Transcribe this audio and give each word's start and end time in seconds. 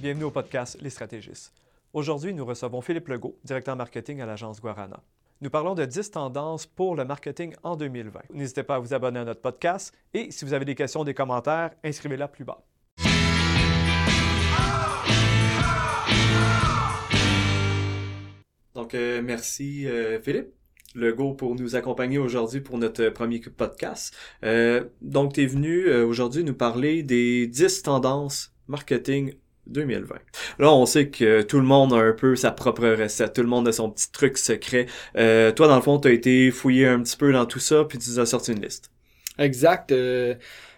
Bienvenue 0.00 0.26
au 0.26 0.30
podcast 0.30 0.78
Les 0.80 0.90
Stratégistes. 0.90 1.52
Aujourd'hui, 1.92 2.32
nous 2.32 2.46
recevons 2.46 2.80
Philippe 2.80 3.08
Legault, 3.08 3.36
directeur 3.42 3.74
marketing 3.74 4.20
à 4.20 4.26
l'agence 4.26 4.60
Guarana. 4.60 5.02
Nous 5.40 5.50
parlons 5.50 5.74
de 5.74 5.84
10 5.84 6.12
tendances 6.12 6.66
pour 6.66 6.94
le 6.94 7.04
marketing 7.04 7.52
en 7.64 7.74
2020. 7.74 8.20
N'hésitez 8.32 8.62
pas 8.62 8.76
à 8.76 8.78
vous 8.78 8.94
abonner 8.94 9.18
à 9.18 9.24
notre 9.24 9.40
podcast 9.40 9.92
et 10.14 10.30
si 10.30 10.44
vous 10.44 10.52
avez 10.52 10.64
des 10.64 10.76
questions 10.76 11.02
des 11.02 11.14
commentaires, 11.14 11.72
inscrivez-la 11.82 12.28
plus 12.28 12.44
bas. 12.44 12.64
Donc, 18.76 18.94
euh, 18.94 19.20
merci 19.20 19.88
euh, 19.88 20.20
Philippe. 20.20 20.52
Legault 20.94 21.34
pour 21.34 21.56
nous 21.56 21.74
accompagner 21.74 22.18
aujourd'hui 22.18 22.60
pour 22.60 22.78
notre 22.78 23.08
premier 23.08 23.40
podcast. 23.40 24.14
Euh, 24.44 24.84
donc, 25.02 25.32
tu 25.32 25.42
es 25.42 25.46
venu 25.46 25.90
aujourd'hui 25.90 26.44
nous 26.44 26.54
parler 26.54 27.02
des 27.02 27.48
10 27.48 27.82
tendances 27.82 28.54
marketing 28.68 29.34
2020. 29.68 30.16
Là, 30.58 30.72
on 30.72 30.86
sait 30.86 31.08
que 31.08 31.42
tout 31.42 31.58
le 31.58 31.64
monde 31.64 31.92
a 31.92 31.96
un 31.96 32.12
peu 32.12 32.36
sa 32.36 32.50
propre 32.50 32.86
recette, 32.88 33.34
tout 33.34 33.42
le 33.42 33.48
monde 33.48 33.68
a 33.68 33.72
son 33.72 33.90
petit 33.90 34.10
truc 34.10 34.38
secret. 34.38 34.86
Euh, 35.16 35.52
toi, 35.52 35.68
dans 35.68 35.76
le 35.76 35.82
fond, 35.82 35.98
tu 35.98 36.08
as 36.08 36.12
été 36.12 36.50
fouillé 36.50 36.86
un 36.86 37.02
petit 37.02 37.16
peu 37.16 37.32
dans 37.32 37.46
tout 37.46 37.60
ça, 37.60 37.84
puis 37.84 37.98
tu 37.98 38.10
nous 38.10 38.20
as 38.20 38.26
sorti 38.26 38.52
une 38.52 38.62
liste. 38.62 38.90
Exact. 39.38 39.92
Euh, 39.92 40.34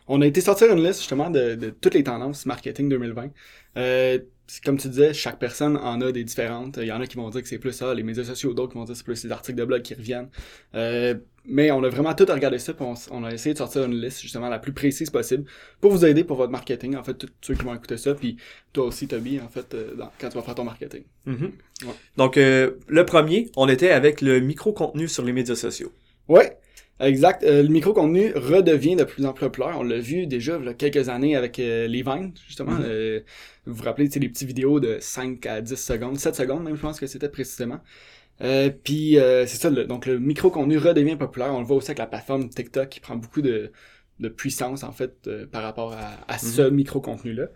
on 0.07 0.21
a 0.21 0.27
été 0.27 0.41
sortir 0.41 0.73
une 0.73 0.85
liste 0.85 1.01
justement 1.01 1.31
de, 1.31 1.55
de 1.55 1.71
toutes 1.71 1.95
les 1.95 2.05
tendances 2.05 2.45
marketing 2.47 2.89
2020. 2.89 3.31
Euh, 3.77 4.19
comme 4.65 4.77
tu 4.77 4.89
disais, 4.89 5.13
chaque 5.13 5.39
personne 5.39 5.77
en 5.77 6.01
a 6.01 6.13
des 6.13 6.25
différentes. 6.25 6.79
Il 6.79 6.87
y 6.87 6.93
en 6.93 7.01
a 7.01 7.07
qui 7.07 7.17
vont 7.17 7.31
dire 7.31 7.43
que 7.43 7.49
c'est 7.49 7.59
plus 7.59 7.73
ça, 7.73 7.95
les 7.95 8.03
médias 8.03 8.25
sociaux, 8.25 8.53
d'autres 8.53 8.73
qui 8.73 8.79
vont 8.79 8.85
dire 8.85 8.95
que 8.95 8.99
c'est 8.99 9.05
plus 9.05 9.25
les 9.25 9.33
articles 9.33 9.59
de 9.59 9.65
blog 9.65 9.83
qui 9.83 9.95
reviennent. 9.95 10.29
Euh, 10.75 11.15
mais 11.45 11.71
on 11.71 11.83
a 11.83 11.89
vraiment 11.89 12.15
tout 12.15 12.27
regardé 12.29 12.59
ça, 12.59 12.75
puis 12.75 12.85
on, 13.11 13.25
a 13.25 13.33
essayé 13.33 13.53
de 13.55 13.59
sortir 13.59 13.85
une 13.85 14.01
liste 14.01 14.21
justement 14.21 14.49
la 14.49 14.59
plus 14.59 14.73
précise 14.73 15.09
possible 15.11 15.45
pour 15.81 15.91
vous 15.91 16.05
aider 16.05 16.25
pour 16.25 16.37
votre 16.37 16.53
marketing, 16.53 16.97
en 16.97 17.03
fait, 17.03 17.15
tous 17.15 17.29
ceux 17.41 17.55
qui 17.55 17.65
vont 17.65 17.75
écouter 17.75 17.97
ça, 17.97 18.15
puis 18.15 18.37
toi 18.73 18.87
aussi, 18.87 19.09
Toby, 19.09 19.41
en 19.41 19.49
fait, 19.49 19.75
euh, 19.75 19.95
quand 20.19 20.29
tu 20.29 20.37
vas 20.37 20.43
faire 20.43 20.55
ton 20.55 20.65
marketing. 20.65 21.05
Mm-hmm. 21.27 21.51
Donc, 22.17 22.37
euh, 22.37 22.73
le 22.89 23.07
premier, 23.07 23.51
on 23.57 23.69
était 23.69 23.91
avec 23.91 24.21
le 24.21 24.41
micro-contenu 24.41 25.09
sur 25.09 25.25
les 25.25 25.33
médias 25.33 25.55
sociaux. 25.55 25.93
Ouais. 26.29 26.59
Exact. 27.01 27.43
Euh, 27.45 27.63
le 27.63 27.69
micro-contenu 27.69 28.33
redevient 28.35 28.95
de 28.95 29.05
plus 29.05 29.25
en 29.25 29.33
plus 29.33 29.47
populaire. 29.47 29.77
On 29.79 29.83
l'a 29.83 29.99
vu 29.99 30.27
déjà 30.27 30.59
il 30.61 30.67
y 30.67 30.69
a 30.69 30.75
quelques 30.75 31.09
années 31.09 31.35
avec 31.35 31.59
euh, 31.59 31.87
les 31.87 32.03
Vines, 32.03 32.33
justement. 32.47 32.73
Mm-hmm. 32.73 32.85
Euh, 32.85 33.21
vous 33.67 33.75
vous 33.75 33.85
rappelez, 33.85 34.09
c'est 34.11 34.21
les 34.21 34.29
petites 34.29 34.47
vidéos 34.47 34.81
de 34.81 34.99
5 35.01 35.45
à 35.47 35.61
10 35.63 35.77
secondes, 35.77 36.19
7 36.19 36.35
secondes 36.35 36.63
même, 36.63 36.77
je 36.77 36.81
pense 36.81 37.01
que 37.01 37.07
c'était 37.07 37.29
précisément. 37.29 37.81
Puis 38.85 39.17
c'est 39.17 39.47
ça, 39.47 39.71
donc 39.71 40.07
le 40.07 40.19
micro-contenu 40.19 40.79
redevient 40.79 41.17
populaire. 41.17 41.55
On 41.55 41.61
le 41.61 41.67
voit 41.67 41.77
aussi 41.77 41.91
avec 41.91 41.99
la 41.99 42.07
plateforme 42.07 42.49
TikTok 42.49 42.89
qui 42.89 43.01
prend 43.01 43.17
beaucoup 43.17 43.43
de, 43.43 43.71
de 44.19 44.29
puissance, 44.29 44.83
en 44.83 44.93
fait, 44.93 45.29
par 45.51 45.63
rapport 45.63 45.93
à, 45.93 46.19
à 46.27 46.39
ce 46.39 46.63
mm-hmm. 46.63 46.71
micro-contenu-là. 46.71 47.49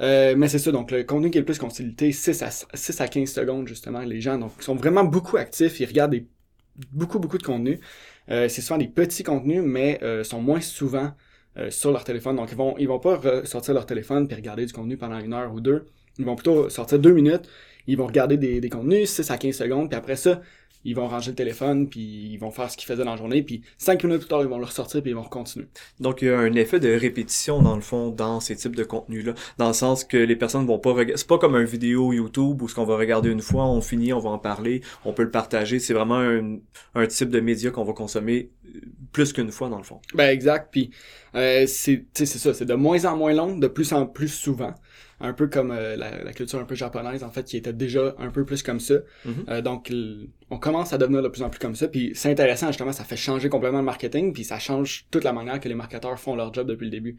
mais 0.00 0.48
c'est 0.48 0.58
ça, 0.58 0.72
donc 0.72 0.90
le 0.90 1.04
contenu 1.04 1.30
qui 1.30 1.38
est 1.38 1.40
le 1.40 1.46
plus 1.46 1.58
consulté, 1.58 2.12
6 2.12 2.42
à, 2.42 2.50
6 2.50 3.00
à 3.00 3.08
15 3.08 3.30
secondes, 3.30 3.66
justement. 3.66 4.00
Les 4.00 4.20
gens 4.20 4.38
donc, 4.38 4.52
sont 4.60 4.74
vraiment 4.74 5.04
beaucoup 5.04 5.38
actifs, 5.38 5.80
ils 5.80 5.86
regardent 5.86 6.20
beaucoup, 6.92 7.18
beaucoup 7.18 7.38
de 7.38 7.42
contenu. 7.42 7.80
Euh, 8.30 8.48
c'est 8.48 8.60
souvent 8.60 8.78
des 8.78 8.88
petits 8.88 9.22
contenus, 9.22 9.62
mais 9.64 9.98
euh, 10.02 10.24
sont 10.24 10.40
moins 10.40 10.60
souvent 10.60 11.12
euh, 11.56 11.70
sur 11.70 11.92
leur 11.92 12.04
téléphone. 12.04 12.36
Donc, 12.36 12.50
ils 12.50 12.56
vont, 12.56 12.76
ils 12.78 12.88
vont 12.88 12.98
pas 12.98 13.20
sortir 13.44 13.74
leur 13.74 13.86
téléphone 13.86 14.26
puis 14.26 14.36
regarder 14.36 14.66
du 14.66 14.72
contenu 14.72 14.96
pendant 14.96 15.18
une 15.18 15.32
heure 15.32 15.52
ou 15.52 15.60
deux. 15.60 15.86
Ils 16.18 16.24
vont 16.24 16.36
plutôt 16.36 16.68
sortir 16.68 16.98
deux 16.98 17.12
minutes. 17.12 17.48
Ils 17.86 17.96
vont 17.96 18.06
regarder 18.06 18.36
des, 18.36 18.60
des 18.60 18.68
contenus, 18.68 19.10
6 19.10 19.30
à 19.30 19.38
15 19.38 19.54
secondes, 19.56 19.88
puis 19.88 19.96
après 19.96 20.16
ça, 20.16 20.40
ils 20.86 20.94
vont 20.94 21.08
ranger 21.08 21.32
le 21.32 21.36
téléphone, 21.36 21.88
puis 21.88 22.30
ils 22.32 22.38
vont 22.38 22.50
faire 22.50 22.70
ce 22.70 22.76
qu'ils 22.76 22.86
faisaient 22.86 23.04
dans 23.04 23.10
la 23.10 23.16
journée, 23.16 23.42
puis 23.42 23.62
cinq 23.76 24.04
minutes 24.04 24.20
plus 24.20 24.28
tard, 24.28 24.42
ils 24.42 24.48
vont 24.48 24.58
le 24.58 24.64
ressortir, 24.64 25.02
puis 25.02 25.10
ils 25.10 25.14
vont 25.14 25.24
continuer. 25.24 25.66
Donc, 26.00 26.22
il 26.22 26.28
y 26.28 26.30
a 26.30 26.38
un 26.38 26.52
effet 26.54 26.80
de 26.80 26.92
répétition, 26.94 27.60
dans 27.60 27.74
le 27.74 27.82
fond, 27.82 28.10
dans 28.10 28.40
ces 28.40 28.54
types 28.54 28.76
de 28.76 28.84
contenus-là, 28.84 29.34
dans 29.58 29.68
le 29.68 29.74
sens 29.74 30.04
que 30.04 30.16
les 30.16 30.36
personnes 30.36 30.66
vont 30.66 30.78
pas 30.78 30.92
regarder... 30.92 31.16
C'est 31.16 31.26
pas 31.26 31.38
comme 31.38 31.56
un 31.56 31.64
vidéo 31.64 32.12
YouTube 32.12 32.62
où 32.62 32.68
ce 32.68 32.74
qu'on 32.74 32.84
va 32.84 32.96
regarder 32.96 33.30
une 33.30 33.42
fois, 33.42 33.66
on 33.66 33.80
finit, 33.80 34.12
on 34.12 34.20
va 34.20 34.30
en 34.30 34.38
parler, 34.38 34.82
on 35.04 35.12
peut 35.12 35.24
le 35.24 35.30
partager. 35.30 35.78
C'est 35.80 35.94
vraiment 35.94 36.18
un, 36.18 36.58
un 36.94 37.06
type 37.06 37.30
de 37.30 37.40
média 37.40 37.70
qu'on 37.70 37.84
va 37.84 37.92
consommer 37.92 38.50
euh, 38.66 38.80
plus 39.12 39.32
qu'une 39.32 39.50
fois, 39.50 39.68
dans 39.68 39.78
le 39.78 39.84
fond. 39.84 40.00
Ben, 40.14 40.30
exact, 40.30 40.68
puis 40.70 40.90
euh, 41.34 41.66
c'est 41.66 42.06
ça, 42.14 42.54
c'est 42.54 42.64
de 42.64 42.74
moins 42.74 43.04
en 43.04 43.16
moins 43.16 43.32
long, 43.32 43.58
de 43.58 43.66
plus 43.66 43.92
en 43.92 44.06
plus 44.06 44.28
souvent 44.28 44.74
un 45.20 45.32
peu 45.32 45.46
comme 45.46 45.70
euh, 45.70 45.96
la, 45.96 46.32
culture 46.32 46.58
un 46.58 46.64
peu 46.64 46.74
japonaise 46.74 47.24
en 47.24 47.30
fait 47.30 47.44
qui 47.44 47.56
était 47.56 47.72
déjà 47.72 48.14
un 48.18 48.30
peu 48.30 48.44
plus 48.44 48.62
comme 48.62 48.80
ça. 48.80 48.94
Mm-hmm. 48.94 49.30
euh, 49.48 49.62
donc 49.62 49.92
on 50.50 50.58
commence 50.58 50.92
à 50.92 50.98
devenir 50.98 51.22
de 51.22 51.28
plus 51.28 51.42
en 51.42 51.50
plus 51.50 51.58
comme 51.58 51.74
ça. 51.74 51.88
Puis 51.88 52.12
c'est 52.14 52.30
intéressant 52.30 52.68
justement 52.68 52.92
ça 52.92 53.04
fait 53.04 53.16
changer 53.16 53.48
complètement 53.48 53.78
le 53.78 53.84
marketing 53.84 54.32
puis 54.32 54.44
ça 54.44 54.58
change 54.58 55.06
toute 55.10 55.24
la 55.24 55.32
manière 55.32 55.60
que 55.60 55.68
les 55.68 55.74
marketeurs 55.74 56.18
font 56.18 56.36
leur 56.36 56.52
job 56.52 56.66
depuis 56.66 56.84
le 56.84 56.90
début. 56.90 57.16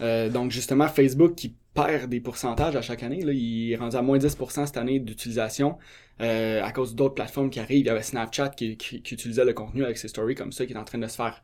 Euh, 0.00 0.28
donc 0.28 0.50
justement 0.50 0.88
Facebook 0.88 1.34
qui 1.34 1.54
perd 1.74 2.10
des 2.10 2.20
pourcentages 2.20 2.74
à 2.74 2.82
chaque 2.82 3.02
année 3.02 3.22
là, 3.22 3.32
il 3.32 3.72
est 3.72 3.76
rendu 3.76 3.96
à 3.96 4.02
moins 4.02 4.18
10% 4.18 4.66
cette 4.66 4.76
année 4.76 4.98
d'utilisation 4.98 5.78
à 6.18 6.70
cause 6.72 6.94
d'autres 6.94 7.14
plateformes 7.14 7.48
qui 7.48 7.60
arrivent. 7.60 7.80
Il 7.80 7.86
y 7.86 7.90
avait 7.90 8.02
Snapchat 8.02 8.50
qui, 8.50 8.76
qui, 8.76 8.96
utilisait 8.96 9.44
le 9.46 9.54
contenu 9.54 9.84
avec 9.84 9.96
ses 9.96 10.08
stories 10.08 10.34
comme 10.34 10.52
ça 10.52 10.66
qui 10.66 10.74
est 10.74 10.76
en 10.76 10.84
train 10.84 10.98
de 10.98 11.06
se 11.06 11.16
faire 11.16 11.42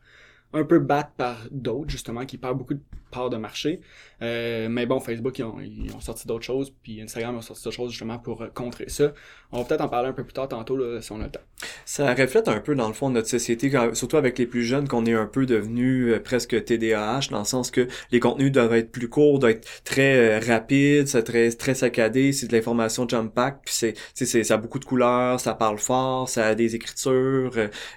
un 0.53 0.63
peu 0.63 0.77
battre 0.77 1.09
par 1.17 1.47
d'autres 1.49 1.89
justement 1.89 2.25
qui 2.27 2.37
perdent 2.37 2.59
beaucoup 2.59 2.75
de 2.75 2.81
part 3.11 3.29
de 3.29 3.37
marché. 3.37 3.81
Euh, 4.23 4.67
mais 4.69 4.85
bon, 4.85 4.99
Facebook, 4.99 5.37
ils 5.37 5.43
ont, 5.43 5.59
ils 5.59 5.93
ont 5.95 5.99
sorti 5.99 6.27
d'autres 6.27 6.43
choses, 6.43 6.73
puis 6.81 7.01
Instagram 7.01 7.37
a 7.37 7.41
sorti 7.41 7.63
d'autres 7.63 7.75
choses 7.75 7.91
justement 7.91 8.17
pour 8.17 8.41
euh, 8.41 8.47
contrer 8.47 8.89
ça. 8.89 9.13
On 9.51 9.59
va 9.59 9.65
peut-être 9.65 9.81
en 9.81 9.89
parler 9.89 10.09
un 10.09 10.13
peu 10.13 10.23
plus 10.23 10.33
tard 10.33 10.47
tantôt 10.47 10.75
là, 10.75 10.99
si 11.01 11.11
on 11.11 11.21
a 11.21 11.25
le 11.25 11.31
temps. 11.31 11.41
Ça 11.85 12.13
reflète 12.13 12.47
un 12.47 12.59
peu 12.59 12.73
dans 12.73 12.87
le 12.87 12.93
fond 12.93 13.09
notre 13.09 13.27
société, 13.27 13.71
surtout 13.93 14.17
avec 14.17 14.37
les 14.39 14.47
plus 14.47 14.63
jeunes, 14.63 14.87
qu'on 14.87 15.05
est 15.05 15.13
un 15.13 15.27
peu 15.27 15.45
devenu 15.45 16.13
euh, 16.13 16.19
presque 16.19 16.63
TDAH, 16.65 17.27
dans 17.29 17.39
le 17.39 17.45
sens 17.45 17.69
que 17.69 17.87
les 18.11 18.19
contenus 18.19 18.51
doivent 18.51 18.73
être 18.73 18.91
plus 18.91 19.07
courts, 19.07 19.37
doivent 19.37 19.51
être 19.51 19.83
très 19.83 20.39
rapides, 20.39 21.07
c'est 21.07 21.23
très, 21.23 21.51
très 21.51 21.75
saccadé, 21.75 22.31
c'est 22.31 22.47
de 22.47 22.55
l'information 22.55 23.07
jump 23.07 23.33
pack, 23.33 23.61
puis 23.65 23.93
c'est, 24.13 24.43
ça 24.43 24.55
a 24.55 24.57
beaucoup 24.57 24.79
de 24.79 24.85
couleurs, 24.85 25.39
ça 25.39 25.53
parle 25.53 25.77
fort, 25.77 26.27
ça 26.27 26.47
a 26.47 26.55
des 26.55 26.75
écritures. 26.75 27.51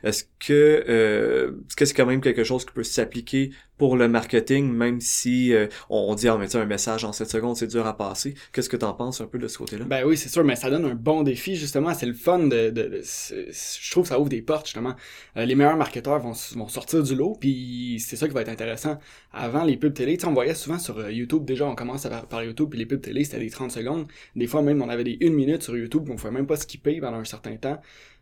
Est-ce 0.05 0.25
que, 0.39 1.55
est-ce 1.67 1.77
que 1.77 1.85
c'est 1.85 1.95
quand 1.95 2.07
même 2.07 2.21
quelque 2.21 2.45
chose 2.45 2.65
qui 2.65 2.73
peut 2.73 2.83
s'appliquer 2.83 3.51
pour 3.81 3.97
le 3.97 4.09
marketing, 4.09 4.71
même 4.75 5.01
si 5.01 5.55
euh, 5.55 5.67
on, 5.89 6.15
dit, 6.15 6.29
ah, 6.29 6.37
mais 6.39 6.55
un 6.55 6.67
message 6.67 7.03
en 7.07 7.15
7 7.15 7.31
secondes, 7.31 7.57
c'est 7.57 7.67
dur 7.67 7.87
à 7.87 7.97
passer. 7.97 8.35
Qu'est-ce 8.53 8.69
que 8.69 8.77
tu 8.77 8.85
en 8.85 8.93
penses 8.93 9.23
un 9.23 9.27
peu 9.27 9.39
de 9.39 9.49
ce 9.49 9.57
côté-là? 9.57 9.87
Ben 9.87 10.05
oui, 10.05 10.19
c'est 10.19 10.29
sûr, 10.29 10.45
mais 10.45 10.55
ça 10.55 10.69
donne 10.69 10.85
un 10.85 10.95
bon 10.95 11.23
défi, 11.23 11.57
justement. 11.57 11.95
C'est 11.95 12.05
le 12.05 12.13
fun 12.13 12.41
de, 12.41 12.69
de, 12.69 13.01
je 13.03 13.91
trouve 13.91 14.03
que 14.03 14.11
ça 14.11 14.21
ouvre 14.21 14.29
des 14.29 14.43
portes, 14.43 14.67
justement. 14.67 14.97
Euh, 15.39 15.47
les 15.47 15.55
meilleurs 15.55 15.79
marketeurs 15.79 16.19
vont, 16.19 16.35
vont 16.57 16.69
sortir 16.69 17.03
du 17.03 17.15
lot, 17.15 17.39
puis 17.41 18.05
c'est 18.07 18.17
ça 18.17 18.29
qui 18.29 18.35
va 18.35 18.43
être 18.43 18.51
intéressant. 18.51 18.99
Avant 19.33 19.65
les 19.65 19.79
pubs 19.79 19.95
télé, 19.95 20.19
on 20.27 20.35
voyait 20.35 20.55
souvent 20.55 20.79
sur 20.79 20.99
euh, 20.99 21.11
YouTube, 21.11 21.47
déjà, 21.47 21.65
on 21.65 21.75
commence 21.75 22.05
à 22.05 22.11
par 22.11 22.45
YouTube, 22.45 22.69
puis 22.69 22.79
les 22.79 22.85
pubs 22.85 23.01
télé, 23.01 23.25
c'était 23.25 23.39
des 23.39 23.49
30 23.49 23.71
secondes. 23.71 24.07
Des 24.37 24.47
fois, 24.47 24.61
même, 24.61 24.83
on 24.83 24.91
avait 24.91 25.05
des 25.05 25.17
1 25.23 25.31
minute 25.31 25.63
sur 25.63 25.75
YouTube, 25.75 26.07
on 26.11 26.17
pouvait 26.17 26.33
même 26.33 26.47
pas 26.47 26.57
skipper 26.57 27.01
pendant 27.01 27.17
un 27.17 27.25
certain 27.25 27.57
temps. 27.57 27.81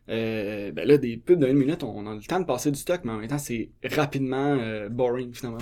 Euh, 0.08 0.72
ben 0.72 0.86
là, 0.86 0.96
des 0.96 1.16
pubs 1.16 1.42
d'une 1.42 1.56
minute, 1.56 1.82
on 1.82 2.06
a 2.06 2.14
le 2.14 2.22
temps 2.22 2.40
de 2.40 2.46
passer 2.46 2.70
du 2.70 2.78
stock, 2.78 3.00
mais 3.04 3.12
en 3.12 3.18
même 3.18 3.28
temps, 3.28 3.38
c'est 3.38 3.70
rapidement 3.84 4.56
euh, 4.58 4.88
boring, 4.88 5.32
finalement. 5.32 5.58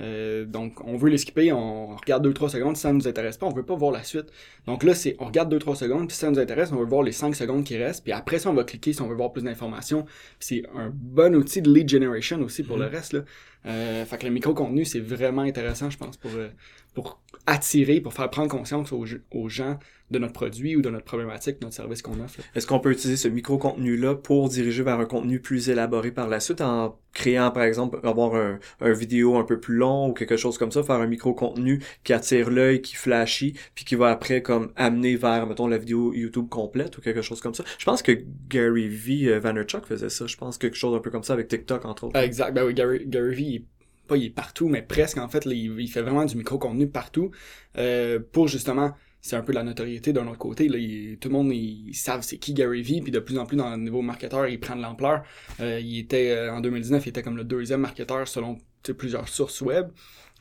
Euh, 0.00 0.44
donc, 0.44 0.84
on 0.84 0.96
veut 0.96 1.10
les 1.10 1.18
skipper, 1.18 1.52
on 1.52 1.96
regarde 1.96 2.26
2-3 2.26 2.50
secondes, 2.50 2.76
si 2.76 2.82
ça 2.82 2.92
nous 2.92 3.08
intéresse 3.08 3.36
pas, 3.36 3.46
on 3.46 3.52
veut 3.52 3.64
pas 3.64 3.74
voir 3.74 3.90
la 3.90 4.04
suite. 4.04 4.26
Donc 4.66 4.84
là, 4.84 4.94
c'est 4.94 5.16
on 5.18 5.24
regarde 5.26 5.52
2-3 5.52 5.74
secondes, 5.74 6.06
puis 6.06 6.14
si 6.14 6.20
ça 6.20 6.30
nous 6.30 6.38
intéresse, 6.38 6.70
on 6.72 6.76
veut 6.76 6.86
voir 6.86 7.02
les 7.02 7.12
5 7.12 7.34
secondes 7.34 7.64
qui 7.64 7.76
restent, 7.76 8.04
puis 8.04 8.12
après 8.12 8.38
ça, 8.38 8.50
on 8.50 8.54
va 8.54 8.64
cliquer 8.64 8.92
si 8.92 9.02
on 9.02 9.08
veut 9.08 9.16
voir 9.16 9.32
plus 9.32 9.42
d'informations. 9.42 10.06
c'est 10.38 10.62
un 10.74 10.90
bon 10.94 11.34
outil 11.34 11.62
de 11.62 11.72
lead 11.72 11.88
generation 11.88 12.40
aussi 12.42 12.62
pour 12.62 12.76
le 12.76 12.86
mm-hmm. 12.86 12.90
reste. 12.90 13.12
Là. 13.12 13.20
Euh, 13.66 14.04
fait 14.04 14.18
que 14.18 14.26
le 14.26 14.32
micro-contenu, 14.32 14.84
c'est 14.84 15.00
vraiment 15.00 15.42
intéressant, 15.42 15.90
je 15.90 15.98
pense, 15.98 16.16
pour, 16.16 16.30
euh, 16.36 16.48
pour 16.94 17.20
attirer, 17.46 18.00
pour 18.00 18.12
faire 18.12 18.30
prendre 18.30 18.48
conscience 18.48 18.92
aux, 18.92 19.04
aux 19.32 19.48
gens 19.48 19.78
de 20.10 20.18
notre 20.18 20.32
produit 20.32 20.76
ou 20.76 20.82
de 20.82 20.90
notre 20.90 21.04
problématique, 21.04 21.58
de 21.60 21.64
notre 21.64 21.76
service 21.76 22.02
qu'on 22.02 22.20
offre. 22.20 22.40
Est-ce 22.54 22.66
qu'on 22.66 22.80
peut 22.80 22.92
utiliser 22.92 23.16
ce 23.16 23.28
micro-contenu-là 23.28 24.14
pour 24.14 24.48
diriger 24.48 24.82
vers 24.82 24.98
un 24.98 25.04
contenu 25.04 25.40
plus 25.40 25.68
élaboré 25.68 26.10
par 26.10 26.28
la 26.28 26.40
suite 26.40 26.60
en 26.60 26.98
créant, 27.12 27.50
par 27.50 27.64
exemple, 27.64 27.98
avoir 28.04 28.34
un, 28.34 28.58
un 28.80 28.92
vidéo 28.92 29.36
un 29.36 29.44
peu 29.44 29.58
plus 29.58 29.76
long 29.76 30.08
ou 30.08 30.12
quelque 30.12 30.36
chose 30.36 30.56
comme 30.56 30.70
ça, 30.70 30.82
faire 30.82 30.96
un 30.96 31.06
micro-contenu 31.06 31.82
qui 32.04 32.12
attire 32.12 32.50
l'œil, 32.50 32.80
qui 32.80 32.94
flashy, 32.94 33.54
puis 33.74 33.84
qui 33.84 33.96
va 33.96 34.08
après 34.10 34.42
comme 34.42 34.72
amener 34.76 35.16
vers, 35.16 35.46
mettons, 35.46 35.66
la 35.66 35.78
vidéo 35.78 36.12
YouTube 36.14 36.48
complète 36.48 36.96
ou 36.98 37.00
quelque 37.00 37.22
chose 37.22 37.40
comme 37.40 37.54
ça? 37.54 37.64
Je 37.78 37.84
pense 37.84 38.02
que 38.02 38.12
Gary 38.48 38.88
V. 38.88 39.28
Euh, 39.28 39.40
Vaynerchuk 39.40 39.86
faisait 39.86 40.10
ça. 40.10 40.26
Je 40.26 40.36
pense 40.36 40.58
quelque 40.58 40.76
chose 40.76 40.94
un 40.94 41.00
peu 41.00 41.10
comme 41.10 41.22
ça 41.22 41.32
avec 41.32 41.48
TikTok, 41.48 41.84
entre 41.84 42.04
autres. 42.04 42.18
Exact. 42.18 42.52
Ben 42.52 42.64
oui, 42.64 42.74
Gary, 42.74 43.04
Gary 43.06 43.34
V. 43.34 43.64
Pas 44.06 44.16
il 44.16 44.26
est 44.26 44.30
partout, 44.30 44.68
mais 44.68 44.80
presque 44.80 45.18
en 45.18 45.28
fait, 45.28 45.44
il, 45.44 45.88
fait 45.88 46.00
vraiment 46.00 46.24
du 46.24 46.34
micro-contenu 46.34 46.88
partout 46.88 47.30
euh, 47.76 48.18
pour 48.32 48.48
justement 48.48 48.94
c'est 49.20 49.36
un 49.36 49.42
peu 49.42 49.52
la 49.52 49.62
notoriété 49.62 50.12
d'un 50.12 50.26
autre 50.26 50.38
côté. 50.38 50.68
Là, 50.68 50.78
tout 51.20 51.28
le 51.28 51.32
monde, 51.32 51.52
ils, 51.52 51.94
savent 51.94 52.22
c'est 52.22 52.38
qui 52.38 52.54
Gary 52.54 52.82
Vee, 52.82 53.00
puis 53.00 53.10
de 53.10 53.18
plus 53.18 53.38
en 53.38 53.46
plus 53.46 53.56
dans 53.56 53.70
le 53.70 53.76
niveau 53.76 54.02
marketeur, 54.02 54.46
il 54.46 54.60
prend 54.60 54.76
de 54.76 54.82
l'ampleur. 54.82 55.22
Euh, 55.60 55.80
il 55.80 55.98
était, 55.98 56.30
euh, 56.30 56.54
en 56.54 56.60
2019, 56.60 57.04
il 57.06 57.08
était 57.10 57.22
comme 57.22 57.36
le 57.36 57.44
deuxième 57.44 57.80
marketeur 57.80 58.28
selon 58.28 58.58
plusieurs 58.96 59.28
sources 59.28 59.60
web. 59.60 59.88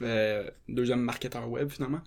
Euh, 0.02 0.50
deuxième 0.70 1.02
marketeur 1.02 1.50
web, 1.50 1.70
finalement. 1.70 2.02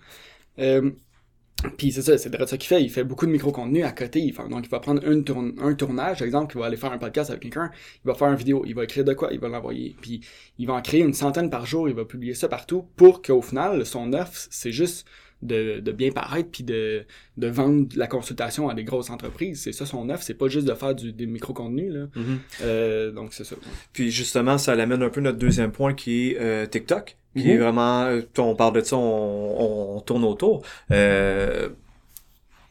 Puis 1.77 1.91
c'est 1.91 2.01
ça, 2.01 2.17
c'est 2.17 2.29
de 2.29 2.45
ça 2.45 2.57
qu'il 2.57 2.67
fait. 2.67 2.81
Il 2.81 2.89
fait 2.89 3.03
beaucoup 3.03 3.27
de 3.27 3.31
micro-contenu 3.31 3.83
à 3.83 3.91
côté. 3.91 4.19
Il 4.19 4.33
donc, 4.33 4.65
il 4.65 4.69
va 4.69 4.79
prendre 4.79 5.03
un 5.05 5.73
tournage, 5.75 6.17
par 6.17 6.25
exemple, 6.25 6.55
il 6.55 6.59
va 6.59 6.65
aller 6.65 6.77
faire 6.77 6.91
un 6.91 6.97
podcast 6.97 7.29
avec 7.29 7.43
quelqu'un. 7.43 7.69
Il 8.03 8.07
va 8.07 8.15
faire 8.15 8.29
une 8.29 8.35
vidéo. 8.35 8.63
Il 8.65 8.73
va 8.73 8.83
écrire 8.83 9.03
de 9.03 9.13
quoi, 9.13 9.29
il 9.31 9.39
va 9.39 9.47
l'envoyer. 9.47 9.95
Puis 10.01 10.21
il 10.57 10.65
va 10.65 10.73
en 10.73 10.81
créer 10.81 11.01
une 11.01 11.13
centaine 11.13 11.49
par 11.49 11.65
jour. 11.65 11.87
Il 11.87 11.95
va 11.95 12.05
publier 12.05 12.33
ça 12.33 12.47
partout 12.47 12.87
pour 12.95 13.21
qu'au 13.21 13.41
final, 13.41 13.85
son 13.85 14.13
offre, 14.13 14.47
c'est 14.49 14.71
juste 14.71 15.05
de, 15.41 15.79
de 15.79 15.91
bien 15.91 16.11
paraître 16.11 16.49
puis 16.51 16.63
de, 16.63 17.05
de 17.37 17.47
vendre 17.47 17.87
la 17.95 18.07
consultation 18.07 18.69
à 18.69 18.73
des 18.73 18.83
grosses 18.83 19.09
entreprises. 19.09 19.61
C'est 19.61 19.71
ça 19.71 19.85
son 19.85 20.09
offre, 20.09 20.23
c'est 20.23 20.33
pas 20.33 20.47
juste 20.47 20.67
de 20.67 20.73
faire 20.73 20.95
du, 20.95 21.11
des 21.11 21.25
micro-contenus. 21.25 21.93
Là. 21.93 22.07
Mhm. 22.15 22.39
Euh, 22.61 23.11
donc 23.11 23.33
c'est 23.33 23.43
ça. 23.43 23.55
Puis 23.93 24.11
justement, 24.11 24.57
ça 24.57 24.75
l'amène 24.75 25.03
un 25.03 25.09
peu 25.09 25.21
notre 25.21 25.37
deuxième 25.37 25.71
point 25.71 25.93
qui 25.93 26.29
est 26.29 26.37
euh, 26.39 26.65
TikTok, 26.65 27.17
qui 27.35 27.49
est 27.49 27.57
vraiment, 27.57 28.03
euh, 28.05 28.21
on 28.37 28.55
parle 28.55 28.75
de 28.75 28.81
ça, 28.81 28.97
on, 28.97 29.97
on 29.97 30.01
tourne 30.01 30.23
autour. 30.25 30.63
Euh, 30.91 31.69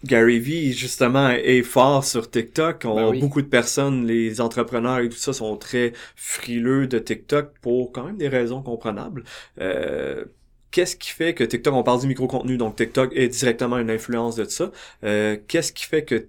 Gary 0.05 0.39
Vee, 0.39 0.73
justement, 0.73 1.31
est 1.31 1.63
fort 1.63 2.05
sur 2.05 2.31
TikTok. 2.31 2.83
On, 2.87 2.95
Ben 2.95 3.09
oui. 3.11 3.21
Beaucoup 3.21 3.43
de 3.43 3.47
personnes, 3.47 4.07
les 4.07 4.41
entrepreneurs 4.41 4.99
et 5.01 5.09
tout 5.09 5.17
ça, 5.17 5.33
sont 5.33 5.57
très 5.57 5.93
frileux 6.17 6.87
de 6.87 6.99
TikTok 6.99 7.53
pour 7.61 7.93
quand 7.93 8.05
même 8.05 8.17
des 8.17 8.29
raisons 8.29 8.63
comprenables. 8.63 9.25
Euh, 9.61 10.25
Qu'est-ce 10.71 10.97
qui 10.97 11.11
fait 11.11 11.35
que 11.35 11.43
TikTok, 11.45 11.75
on 11.75 11.83
parle 11.83 12.01
du 12.01 12.07
micro-contenu, 12.07 12.57
donc 12.57 12.77
TikTok 12.77 13.13
est 13.15 13.29
directement 13.29 13.79
une 13.79 13.91
influence 13.91 14.37
de 14.37 14.45
ça. 14.45 14.71
Euh, 15.05 15.37
Qu'est-ce 15.49 15.73
qui 15.73 15.85
fait 15.85 16.05
que 16.05 16.29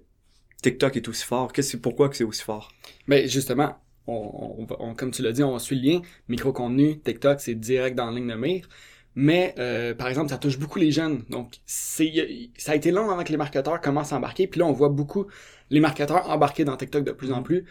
TikTok 0.62 0.96
est 0.96 1.08
aussi 1.08 1.24
fort? 1.24 1.52
Qu'est-ce, 1.52 1.76
pourquoi 1.76 2.08
que 2.08 2.16
c'est 2.16 2.24
aussi 2.24 2.42
fort? 2.42 2.72
Mais 3.06 3.28
justement, 3.28 3.76
on, 4.06 4.56
on 4.58 4.66
on- 4.80 4.94
comme 4.94 5.10
tu 5.12 5.22
l'as 5.22 5.32
dit, 5.32 5.42
on 5.44 5.58
suit 5.58 5.76
le 5.80 5.82
lien. 5.92 6.00
Micro-contenu, 6.28 7.00
TikTok, 7.00 7.40
c'est 7.40 7.54
direct 7.54 7.96
dans 7.96 8.06
la 8.06 8.12
ligne 8.18 8.28
de 8.28 8.34
mire. 8.34 8.68
Mais, 9.14 9.54
euh, 9.58 9.94
par 9.94 10.08
exemple, 10.08 10.30
ça 10.30 10.38
touche 10.38 10.58
beaucoup 10.58 10.78
les 10.78 10.90
jeunes. 10.90 11.24
Donc, 11.28 11.54
c'est, 11.66 12.50
ça 12.56 12.72
a 12.72 12.74
été 12.76 12.90
long 12.90 13.10
avant 13.10 13.22
que 13.24 13.30
les 13.30 13.36
marketeurs 13.36 13.80
commencent 13.80 14.12
à 14.12 14.16
embarquer. 14.16 14.46
Puis 14.46 14.58
là, 14.60 14.66
on 14.66 14.72
voit 14.72 14.88
beaucoup 14.88 15.26
les 15.70 15.80
marketeurs 15.80 16.28
embarquer 16.30 16.64
dans 16.64 16.76
TikTok 16.76 17.04
de 17.04 17.12
plus 17.12 17.30
en 17.32 17.42
plus. 17.42 17.64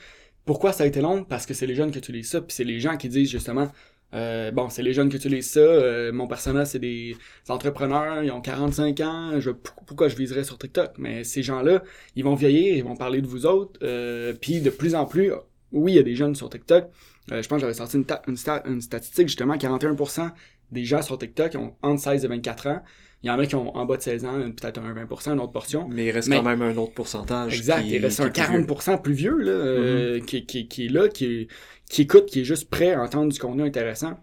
Pourquoi 0.45 0.71
ça 0.73 0.83
a 0.83 0.88
été 0.88 1.01
long? 1.01 1.23
Parce 1.23 1.45
que 1.45 1.53
c'est 1.53 1.65
les 1.68 1.75
jeunes 1.75 1.91
qui 1.91 1.97
utilisent 2.00 2.29
ça. 2.29 2.41
Puis 2.41 2.53
c'est 2.56 2.63
les 2.63 2.79
gens 2.79 2.95
qui 2.97 3.09
disent 3.09 3.29
justement, 3.29 3.71
euh, 4.13 4.52
bon, 4.52 4.69
c'est 4.69 4.84
les 4.84 4.94
jeunes 4.94 5.10
qui 5.10 5.16
utilisent 5.18 5.52
ça. 5.52 5.60
euh, 5.60 6.12
mon 6.12 6.28
personnel, 6.28 6.66
c'est 6.66 6.80
des 6.80 7.16
entrepreneurs, 7.50 8.24
ils 8.24 8.31
ont 8.31 8.42
45 8.42 9.00
ans. 9.02 9.40
Je, 9.40 9.52
pour- 9.52 9.75
pourquoi 9.86 10.08
je 10.08 10.16
viserais 10.16 10.44
sur 10.44 10.58
TikTok? 10.58 10.92
Mais 10.98 11.24
ces 11.24 11.44
gens-là, 11.44 11.84
ils 12.16 12.24
vont 12.24 12.36
vieillir, 12.36 12.75
ils 12.75 12.84
vont 12.84 12.96
parler 12.96 13.22
de 13.22 13.28
vous 13.28 13.46
autres. 13.46 13.80
euh, 13.84 14.34
puis 14.40 14.62
de 14.62 14.69
plus 14.69 14.96
en 14.96 15.06
plus, 15.06 15.31
oui, 15.72 15.94
il 15.94 15.96
y 15.96 16.00
a 16.00 16.04
des 16.04 16.16
jeunes 16.16 16.36
sur 16.36 16.50
TikTok. 16.50 16.86
Euh, 17.31 17.42
je 17.42 17.48
pense 17.48 17.58
que 17.58 17.62
j'avais 17.62 17.74
sorti 17.74 17.98
une, 17.98 18.06
une, 18.28 18.36
sta- 18.36 18.62
une 18.68 18.81
statistique, 18.81 19.28
justement, 19.28 19.56
41% 19.56 20.31
des 20.72 20.86
gens 20.86 21.02
sur 21.02 21.18
TikTok 21.18 21.56
ont 21.56 21.75
entre 21.81 22.02
16 22.02 22.25
et 22.25 22.28
24 22.28 22.68
ans. 22.68 22.81
Il 23.24 23.28
y 23.28 23.30
en 23.30 23.38
a 23.38 23.46
qui 23.46 23.54
ont 23.56 23.75
en 23.78 23.86
bas 23.86 23.98
de 23.98 24.02
16 24.02 24.25
ans, 24.25 24.40
peut-être 24.52 24.80
un 24.80 24.94
20%, 24.96 25.34
une 25.34 25.40
autre 25.40 25.52
portion. 25.52 25.88
Mais 25.88 26.06
il 26.06 26.12
reste 26.12 26.28
Mais- 26.28 26.38
quand 26.38 26.44
même 26.44 26.62
un 26.64 26.75
autre 26.78 26.94
pourcentage. 26.94 27.56
Exact, 27.56 27.84
qui- 27.84 27.92
il 27.92 28.00
reste 28.04 28.19
un 28.19 28.30
plus 28.30 28.42
vieux. 28.42 28.66
40% 28.66 28.98
plus 29.02 29.14
vieux, 29.14 29.38
là, 29.38 29.52
euh, 29.52 30.19
qui, 30.22 30.46
qui, 30.48 30.68
qui 30.68 30.86
est 30.88 30.90
là, 30.90 31.07
qui, 31.07 31.48
qui 31.92 32.04
écoute, 32.04 32.28
qui 32.28 32.40
est 32.40 32.46
juste 32.46 32.70
prêt 32.70 32.94
à 32.94 33.04
entendre 33.04 33.34
du 33.34 33.38
contenu 33.38 33.64
intéressant. 33.64 34.18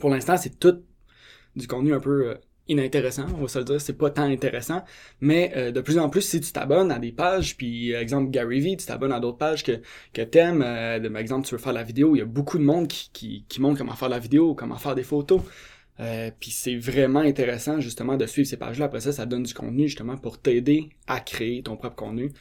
Pour 0.00 0.08
l'instant, 0.08 0.38
c'est 0.38 0.58
tout 0.58 0.82
du 1.54 1.66
contenu 1.66 1.92
un 1.92 2.00
peu 2.00 2.30
euh, 2.30 2.34
inintéressant, 2.68 3.26
on 3.36 3.42
va 3.42 3.48
se 3.48 3.58
le 3.58 3.66
dire, 3.66 3.80
c'est 3.80 3.98
pas 3.98 4.08
tant 4.08 4.22
intéressant, 4.22 4.82
mais 5.20 5.52
euh, 5.56 5.72
de 5.72 5.82
plus 5.82 5.98
en 5.98 6.08
plus, 6.08 6.22
si 6.22 6.40
tu 6.40 6.52
t'abonnes 6.52 6.90
à 6.90 6.98
des 6.98 7.12
pages, 7.12 7.58
puis 7.58 7.94
euh, 7.94 8.00
exemple 8.00 8.30
Gary 8.30 8.60
Vee, 8.60 8.78
tu 8.78 8.86
t'abonnes 8.86 9.12
à 9.12 9.20
d'autres 9.20 9.36
pages 9.36 9.62
que, 9.62 9.82
que 10.14 10.22
t'aimes, 10.22 10.62
euh, 10.62 11.14
exemple, 11.16 11.46
tu 11.46 11.54
veux 11.54 11.60
faire 11.60 11.74
la 11.74 11.82
vidéo, 11.82 12.16
il 12.16 12.20
y 12.20 12.22
a 12.22 12.26
beaucoup 12.26 12.56
de 12.56 12.64
monde 12.64 12.88
qui, 12.88 13.10
qui, 13.12 13.44
qui 13.46 13.60
montre 13.60 13.76
comment 13.76 13.94
faire 13.94 14.08
la 14.08 14.18
vidéo, 14.18 14.54
comment 14.54 14.76
faire 14.76 14.94
des 14.94 15.04
photos, 15.04 15.42
euh, 16.00 16.30
puis 16.40 16.50
c'est 16.50 16.76
vraiment 16.76 17.20
intéressant 17.20 17.78
justement 17.78 18.16
de 18.16 18.24
suivre 18.24 18.48
ces 18.48 18.56
pages-là. 18.56 18.86
Après 18.86 19.00
ça, 19.00 19.12
ça 19.12 19.26
donne 19.26 19.42
du 19.42 19.52
contenu 19.52 19.86
justement 19.86 20.16
pour 20.16 20.40
t'aider 20.40 20.88
à 21.06 21.20
créer 21.20 21.62
ton 21.62 21.76
propre 21.76 21.96
contenu. 21.96 22.32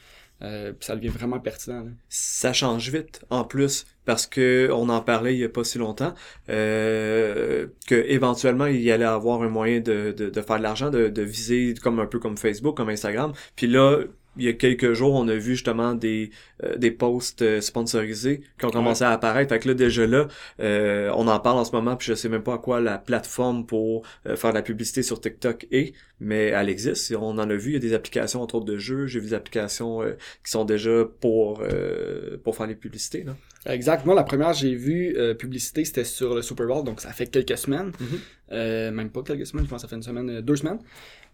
Puis 0.42 0.76
ça 0.82 0.96
devient 0.98 1.08
vraiment 1.08 1.40
pertinent. 1.40 1.88
Ça 2.10 2.52
change 2.52 2.92
vite, 2.92 3.26
en 3.30 3.46
plus, 3.46 3.86
parce 4.06 4.28
que 4.28 4.70
on 4.72 4.90
en 4.90 5.02
parlait 5.02 5.34
il 5.36 5.40
y 5.40 5.44
a 5.44 5.50
pas 5.50 5.64
si 5.64 5.78
longtemps, 5.78 6.14
euh, 6.50 7.68
que 7.88 7.96
éventuellement 7.96 8.66
il 8.68 8.82
y 8.82 8.92
allait 8.92 9.06
avoir 9.06 9.42
un 9.42 9.50
moyen 9.50 9.80
de, 9.80 10.14
de, 10.16 10.30
de 10.30 10.42
faire 10.42 10.58
de 10.58 10.64
l'argent, 10.64 10.90
de, 10.90 11.10
de 11.10 11.22
viser 11.22 11.74
comme 11.82 12.00
un 12.00 12.06
peu 12.06 12.20
comme 12.20 12.38
Facebook, 12.38 12.78
comme 12.78 12.90
Instagram. 12.90 13.34
Puis 13.56 13.68
là, 13.68 14.00
il 14.38 14.46
y 14.46 14.48
a 14.50 14.54
quelques 14.54 14.94
jours, 14.94 15.14
on 15.14 15.28
a 15.28 15.36
vu 15.36 15.54
justement 15.54 15.94
des 15.94 16.32
euh, 16.64 16.76
des 16.78 16.92
posts 16.92 17.42
euh, 17.42 17.62
sponsorisés 17.62 18.42
qui 18.60 18.66
ont 18.66 18.70
commencé 18.70 19.04
à 19.04 19.12
apparaître. 19.12 19.54
Fait 19.54 19.60
que 19.60 19.68
là 19.68 19.74
déjà 19.74 20.08
là, 20.08 20.28
euh, 20.60 21.12
on 21.16 21.28
en 21.28 21.40
parle 21.40 21.58
en 21.58 21.66
ce 21.66 21.72
moment, 21.72 21.96
puis 21.96 22.08
je 22.08 22.14
sais 22.14 22.30
même 22.30 22.44
pas 22.44 22.56
à 22.56 22.58
quoi 22.58 22.82
la 22.82 22.98
plateforme 22.98 23.66
pour 23.66 24.04
euh, 24.28 24.36
faire 24.36 24.52
de 24.52 24.56
la 24.56 24.62
publicité 24.62 25.04
sur 25.04 25.20
TikTok 25.20 25.68
est, 25.72 25.94
mais 26.20 26.48
elle 26.48 26.70
existe. 26.70 27.14
On 27.16 27.38
en 27.38 27.50
a 27.50 27.56
vu, 27.56 27.72
il 27.72 27.74
y 27.74 27.78
a 27.78 27.80
des 27.80 27.94
applications 27.94 28.42
entre 28.42 28.56
autres 28.56 28.66
de 28.66 28.78
jeux, 28.78 29.08
j'ai 29.08 29.20
vu 29.20 29.28
des 29.28 29.34
applications 29.34 30.02
euh, 30.02 30.14
qui 30.44 30.52
sont 30.52 30.66
déjà 30.66 31.06
pour 31.20 31.62
euh, 31.62 32.38
pour 32.44 32.56
faire 32.56 32.68
les 32.68 32.76
publicités 32.76 33.24
là. 33.24 33.36
Exact. 33.68 34.06
Moi, 34.06 34.14
la 34.16 34.24
première 34.24 34.54
j'ai 34.54 34.78
euh, 35.18 35.34
publicité, 35.34 35.86
c'était 35.86 36.04
sur 36.04 36.36
le 36.36 36.42
Super 36.42 36.68
Bowl, 36.68 36.84
donc 36.84 37.02
ça 37.02 37.12
fait 37.12 37.28
quelques 37.28 37.58
semaines. 37.58 37.92
Mhm. 38.00 38.20
Euh, 38.52 38.92
même 38.92 39.10
pas 39.10 39.24
quelques 39.24 39.48
semaines, 39.48 39.66
je 39.66 39.70
pense 39.70 39.82
que 39.82 39.88
ça 39.88 39.88
fait 39.88 39.96
une 39.96 40.04
semaine, 40.04 40.42
deux 40.42 40.56
semaines. 40.56 40.80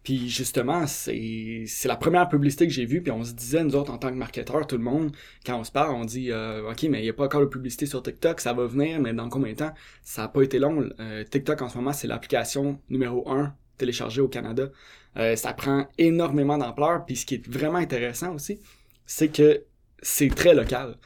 Puis 0.03 0.29
justement, 0.29 0.87
c'est 0.87 1.67
la 1.85 1.95
première 1.95 2.27
publicité 2.27 2.67
que 2.67 2.73
j'ai 2.73 2.85
vue, 2.85 3.01
puis 3.01 3.11
on 3.11 3.23
se 3.23 3.33
disait, 3.33 3.63
nous 3.63 3.75
autres, 3.75 3.91
en 3.91 3.97
tant 3.97 4.09
que 4.09 4.15
marketeurs, 4.15 4.65
tout 4.65 4.77
le 4.77 4.83
monde, 4.83 5.15
quand 5.45 5.59
on 5.59 5.63
se 5.63 5.71
parle, 5.71 5.93
on 5.93 6.05
dit, 6.05 6.31
euh, 6.31 6.71
OK, 6.71 6.83
mais 6.83 6.99
il 6.99 7.03
n'y 7.03 7.09
a 7.09 7.13
pas 7.13 7.25
encore 7.25 7.41
de 7.41 7.45
publicité 7.45 7.85
sur 7.85 8.01
TikTok, 8.01 8.39
ça 8.41 8.53
va 8.53 8.65
venir, 8.65 8.99
mais 8.99 9.13
dans 9.13 9.29
combien 9.29 9.51
de 9.51 9.57
temps? 9.57 9.73
Ça 10.03 10.23
n'a 10.23 10.27
pas 10.27 10.41
été 10.41 10.57
long. 10.57 10.89
Euh, 10.99 11.23
TikTok, 11.23 11.61
en 11.61 11.69
ce 11.69 11.77
moment, 11.77 11.93
c'est 11.93 12.07
l'application 12.07 12.79
numéro 12.89 13.29
un 13.29 13.53
téléchargée 13.77 14.21
au 14.21 14.27
Canada. 14.27 14.69
Euh, 15.17 15.35
ça 15.35 15.53
prend 15.53 15.87
énormément 15.97 16.57
d'ampleur, 16.57 17.05
puis 17.05 17.15
ce 17.15 17.25
qui 17.25 17.35
est 17.35 17.47
vraiment 17.47 17.77
intéressant 17.77 18.33
aussi, 18.33 18.59
c'est 19.05 19.29
que 19.29 19.65
c'est 20.01 20.33
très 20.33 20.55
local. 20.55 20.97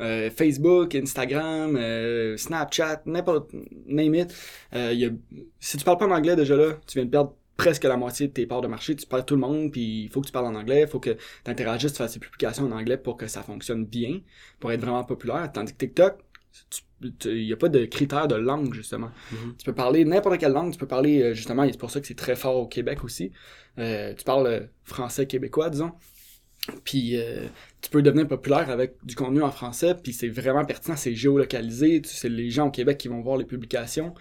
Euh, 0.00 0.30
Facebook, 0.30 0.94
Instagram, 0.94 1.76
euh, 1.76 2.36
Snapchat, 2.36 3.02
n'importe, 3.06 3.52
name 3.86 4.14
it. 4.16 4.34
Euh, 4.74 4.92
y 4.92 5.04
a, 5.04 5.10
si 5.60 5.76
tu 5.76 5.84
parles 5.84 5.98
pas 5.98 6.06
en 6.06 6.10
anglais 6.10 6.34
déjà 6.34 6.56
là, 6.56 6.72
tu 6.86 6.98
viens 6.98 7.04
de 7.04 7.10
perdre 7.10 7.36
presque 7.56 7.84
la 7.84 7.96
moitié 7.96 8.28
de 8.28 8.32
tes 8.32 8.46
parts 8.46 8.60
de 8.62 8.68
marché. 8.68 8.96
Tu 8.96 9.06
parles 9.06 9.22
à 9.22 9.24
tout 9.24 9.34
le 9.34 9.40
monde, 9.40 9.70
puis 9.72 10.04
il 10.04 10.08
faut 10.08 10.20
que 10.20 10.26
tu 10.26 10.32
parles 10.32 10.46
en 10.46 10.54
anglais, 10.54 10.82
il 10.82 10.88
faut 10.88 11.00
que 11.00 11.10
tu 11.10 11.50
interagisses, 11.50 11.92
tu 11.92 11.98
fasses 11.98 12.14
tes 12.14 12.20
publications 12.20 12.64
en 12.64 12.72
anglais 12.72 12.96
pour 12.96 13.16
que 13.16 13.26
ça 13.26 13.42
fonctionne 13.42 13.84
bien, 13.84 14.20
pour 14.60 14.72
être 14.72 14.80
vraiment 14.80 15.04
populaire. 15.04 15.50
Tandis 15.52 15.72
que 15.72 15.78
TikTok, 15.78 16.18
il 17.24 17.44
n'y 17.46 17.52
a 17.52 17.56
pas 17.56 17.68
de 17.68 17.84
critères 17.84 18.28
de 18.28 18.34
langue, 18.36 18.72
justement. 18.74 19.10
Mhm. 19.32 19.54
Tu 19.58 19.64
peux 19.64 19.74
parler 19.74 20.04
n'importe 20.04 20.38
quelle 20.38 20.52
langue, 20.52 20.72
tu 20.72 20.78
peux 20.78 20.86
parler, 20.86 21.22
euh, 21.22 21.34
justement, 21.34 21.64
et 21.64 21.72
c'est 21.72 21.78
pour 21.78 21.90
ça 21.90 22.00
que 22.00 22.06
c'est 22.06 22.14
très 22.14 22.36
fort 22.36 22.56
au 22.56 22.66
Québec 22.66 23.04
aussi. 23.04 23.32
Euh, 23.78 24.14
tu 24.14 24.24
parles 24.24 24.46
euh, 24.46 24.60
français 24.84 25.26
québécois, 25.26 25.70
disons. 25.70 25.92
Puis 26.84 27.16
euh, 27.16 27.46
tu 27.80 27.90
peux 27.90 28.02
devenir 28.02 28.28
populaire 28.28 28.70
avec 28.70 28.94
du 29.04 29.16
contenu 29.16 29.42
en 29.42 29.50
français, 29.50 29.96
puis 30.00 30.12
c'est 30.12 30.28
vraiment 30.28 30.64
pertinent, 30.64 30.96
c'est 30.96 31.14
géolocalisé, 31.14 32.00
tu- 32.02 32.10
c'est 32.14 32.28
les 32.28 32.50
gens 32.50 32.68
au 32.68 32.70
Québec 32.70 32.98
qui 32.98 33.08
vont 33.08 33.20
voir 33.20 33.36
les 33.36 33.44
publications. 33.44 34.14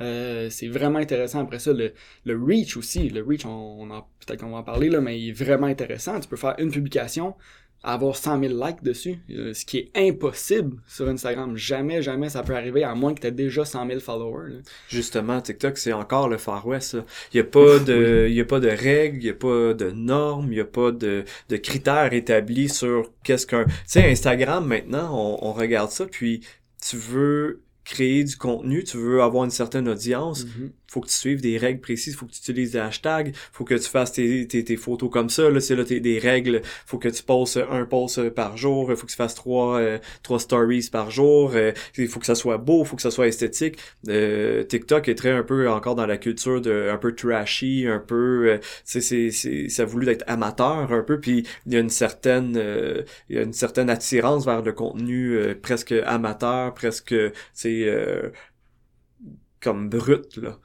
Euh, 0.00 0.48
c'est 0.50 0.68
vraiment 0.68 0.98
intéressant. 0.98 1.40
Après 1.40 1.58
ça, 1.58 1.72
le, 1.72 1.92
le 2.24 2.42
reach 2.42 2.76
aussi, 2.76 3.08
le 3.08 3.22
reach, 3.22 3.44
on, 3.46 3.88
peut-être 4.24 4.40
qu'on 4.40 4.50
va 4.50 4.58
en 4.58 4.62
parler 4.62 4.88
là, 4.88 5.00
mais 5.00 5.18
il 5.20 5.30
est 5.30 5.32
vraiment 5.32 5.66
intéressant. 5.66 6.20
Tu 6.20 6.28
peux 6.28 6.36
faire 6.36 6.54
une 6.58 6.70
publication, 6.70 7.34
avoir 7.82 8.16
100 8.16 8.40
000 8.42 8.64
likes 8.66 8.82
dessus, 8.82 9.18
euh, 9.30 9.54
ce 9.54 9.64
qui 9.64 9.78
est 9.78 9.90
impossible 9.94 10.78
sur 10.86 11.08
Instagram. 11.08 11.56
Jamais, 11.56 12.02
jamais 12.02 12.28
ça 12.28 12.42
peut 12.42 12.54
arriver, 12.56 12.82
à 12.84 12.94
moins 12.94 13.14
que 13.14 13.20
tu 13.20 13.26
aies 13.28 13.32
déjà 13.32 13.64
100 13.64 13.86
000 13.86 14.00
followers. 14.00 14.50
là. 14.54 14.58
Justement, 14.88 15.40
TikTok, 15.40 15.78
c'est 15.78 15.92
encore 15.92 16.28
le 16.28 16.36
Far 16.36 16.66
West. 16.66 16.90
ça. 16.90 17.04
Il 17.32 17.36
y 17.36 17.40
a 17.40 17.44
pas 17.44 17.78
de, 17.78 18.26
il 18.28 18.34
y 18.34 18.40
a 18.40 18.44
pas 18.44 18.60
de 18.60 18.68
règles, 18.68 19.18
il 19.18 19.26
y 19.26 19.30
a 19.30 19.34
pas 19.34 19.72
de 19.74 19.90
normes, 19.90 20.52
il 20.52 20.58
y 20.58 20.60
a 20.60 20.64
pas 20.64 20.90
de, 20.90 21.24
de 21.48 21.56
critères 21.56 22.12
établis 22.12 22.68
sur 22.68 23.12
qu'est-ce 23.22 23.46
qu'un. 23.46 23.64
Tu 23.64 23.72
sais, 23.86 24.10
Instagram 24.10 24.66
maintenant, 24.66 25.10
on, 25.12 25.48
on 25.48 25.52
regarde 25.52 25.90
ça, 25.90 26.06
puis 26.06 26.40
tu 26.82 26.96
veux 26.96 27.62
créer 27.86 28.24
du 28.24 28.36
contenu, 28.36 28.84
tu 28.84 28.96
veux 28.98 29.22
avoir 29.22 29.44
une 29.44 29.50
certaine 29.50 29.88
audience, 29.88 30.44
Mhm. 30.44 30.70
Faut 30.88 31.00
que 31.00 31.08
tu 31.08 31.14
suives 31.14 31.40
des 31.40 31.58
règles 31.58 31.80
précises, 31.80 32.16
faut 32.16 32.26
que 32.26 32.32
tu 32.32 32.38
utilises 32.38 32.72
des 32.72 32.78
hashtags, 32.78 33.34
faut 33.52 33.64
que 33.64 33.74
tu 33.74 33.88
fasses 33.88 34.12
tes, 34.12 34.46
tes, 34.46 34.64
tes 34.64 34.76
photos 34.76 35.10
comme 35.10 35.30
ça, 35.30 35.50
là, 35.50 35.60
c'est 35.60 35.76
là 35.76 35.84
tes, 35.84 36.00
des 36.00 36.18
règles, 36.18 36.62
faut 36.86 36.98
que 36.98 37.08
tu 37.08 37.22
postes 37.22 37.58
un 37.70 37.84
post 37.84 38.30
par 38.30 38.56
jour, 38.56 38.92
faut 38.96 39.06
que 39.06 39.10
tu 39.10 39.16
fasses 39.16 39.34
trois, 39.34 39.78
euh, 39.78 39.98
trois 40.22 40.38
stories 40.38 40.88
par 40.90 41.10
jour, 41.10 41.52
euh, 41.54 41.72
faut 42.08 42.20
que 42.20 42.26
ça 42.26 42.34
soit 42.34 42.58
beau, 42.58 42.84
faut 42.84 42.96
que 42.96 43.02
ça 43.02 43.10
soit 43.10 43.28
esthétique. 43.28 43.78
Euh, 44.08 44.64
TikTok 44.64 45.08
est 45.08 45.14
très 45.14 45.30
un 45.30 45.42
peu 45.42 45.68
encore 45.68 45.94
dans 45.94 46.06
la 46.06 46.16
culture 46.18 46.60
de 46.60 46.88
un 46.92 46.98
peu 46.98 47.14
trashy, 47.14 47.86
un 47.86 47.98
peu, 47.98 48.60
c'est, 48.84 49.00
c'est, 49.00 49.30
ça 49.68 49.82
a 49.82 49.86
voulu 49.86 50.08
être 50.08 50.24
amateur 50.26 50.92
un 50.92 51.02
peu, 51.02 51.20
puis 51.20 51.46
il 51.66 51.72
y 51.72 51.76
a 51.76 51.80
une 51.80 51.90
certaine, 51.90 52.56
il 53.28 53.36
y 53.36 53.38
a 53.38 53.42
une 53.42 53.52
certaine 53.52 53.90
attirance 53.90 54.44
vers 54.44 54.62
le 54.62 54.72
contenu 54.72 55.54
presque 55.62 55.92
amateur, 55.92 56.74
presque, 56.74 57.14
euh, 57.96 58.30
comme 59.60 59.88
brut 59.88 60.36
là. 60.36 60.58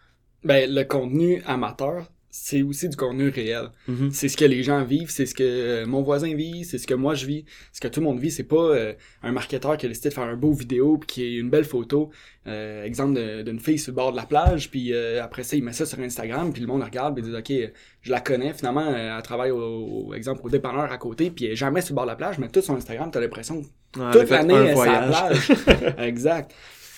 Ben, 0.43 0.69
le 0.73 0.83
contenu 0.83 1.41
amateur, 1.45 2.09
c'est 2.33 2.61
aussi 2.61 2.87
du 2.87 2.95
contenu 2.95 3.27
réel. 3.29 3.69
C'est 4.11 4.29
ce 4.29 4.37
que 4.37 4.45
les 4.45 4.63
gens 4.63 4.83
vivent, 4.85 5.09
c'est 5.11 5.25
ce 5.25 5.35
que 5.35 5.43
euh, 5.43 5.85
mon 5.85 6.01
voisin 6.01 6.33
vit, 6.33 6.63
c'est 6.63 6.77
ce 6.77 6.87
que 6.87 6.93
moi 6.93 7.13
je 7.13 7.25
vis, 7.25 7.43
ce 7.73 7.81
que 7.81 7.87
tout 7.89 7.99
le 7.99 8.05
monde 8.05 8.19
vit. 8.19 8.31
C'est 8.31 8.45
pas 8.45 8.55
euh, 8.55 8.93
un 9.21 9.31
marketeur 9.33 9.75
qui 9.77 9.85
a 9.85 9.89
décidé 9.89 10.09
de 10.09 10.13
faire 10.13 10.23
un 10.23 10.37
beau 10.37 10.53
vidéo 10.53 10.97
puis 10.97 11.07
qui 11.07 11.23
a 11.35 11.39
une 11.41 11.49
belle 11.49 11.65
photo, 11.65 12.09
euh, 12.47 12.85
exemple 12.85 13.19
d'une 13.43 13.59
fille 13.59 13.77
sur 13.77 13.91
le 13.91 13.97
bord 13.97 14.11
de 14.13 14.17
la 14.17 14.25
plage, 14.25 14.71
puis 14.71 14.93
euh, 14.93 15.21
après 15.21 15.43
ça 15.43 15.57
il 15.57 15.63
met 15.63 15.73
ça 15.73 15.85
sur 15.85 15.99
Instagram, 15.99 16.53
puis 16.53 16.61
le 16.61 16.67
monde 16.67 16.79
la 16.79 16.85
regarde 16.85 17.19
il 17.19 17.23
dit 17.25 17.35
ok, 17.35 17.71
je 18.01 18.11
la 18.11 18.21
connais. 18.21 18.53
Finalement, 18.53 18.95
elle 18.95 19.21
travaille 19.23 19.51
au, 19.51 19.59
au- 20.07 20.13
exemple 20.13 20.39
au 20.45 20.49
dépanneur 20.49 20.89
à 20.91 20.97
côté, 20.97 21.29
puis 21.31 21.45
elle 21.45 21.51
est 21.51 21.55
jamais 21.57 21.81
sur 21.81 21.91
le 21.93 21.97
bord 21.97 22.05
de 22.05 22.11
la 22.11 22.15
plage, 22.15 22.39
mais 22.39 22.47
tout 22.47 22.61
son 22.61 22.75
Instagram, 22.75 23.11
t'as 23.11 23.19
l'impression 23.19 23.61
que 23.61 23.99
Ouais, 23.99 24.11
toute 24.13 24.29
l'année 24.29 24.53
un 24.53 24.63
elle 24.63 24.69
est 24.69 24.75
sur 24.75 24.85
la 24.85 25.07
plage. 25.09 25.51
exact. 25.99 26.53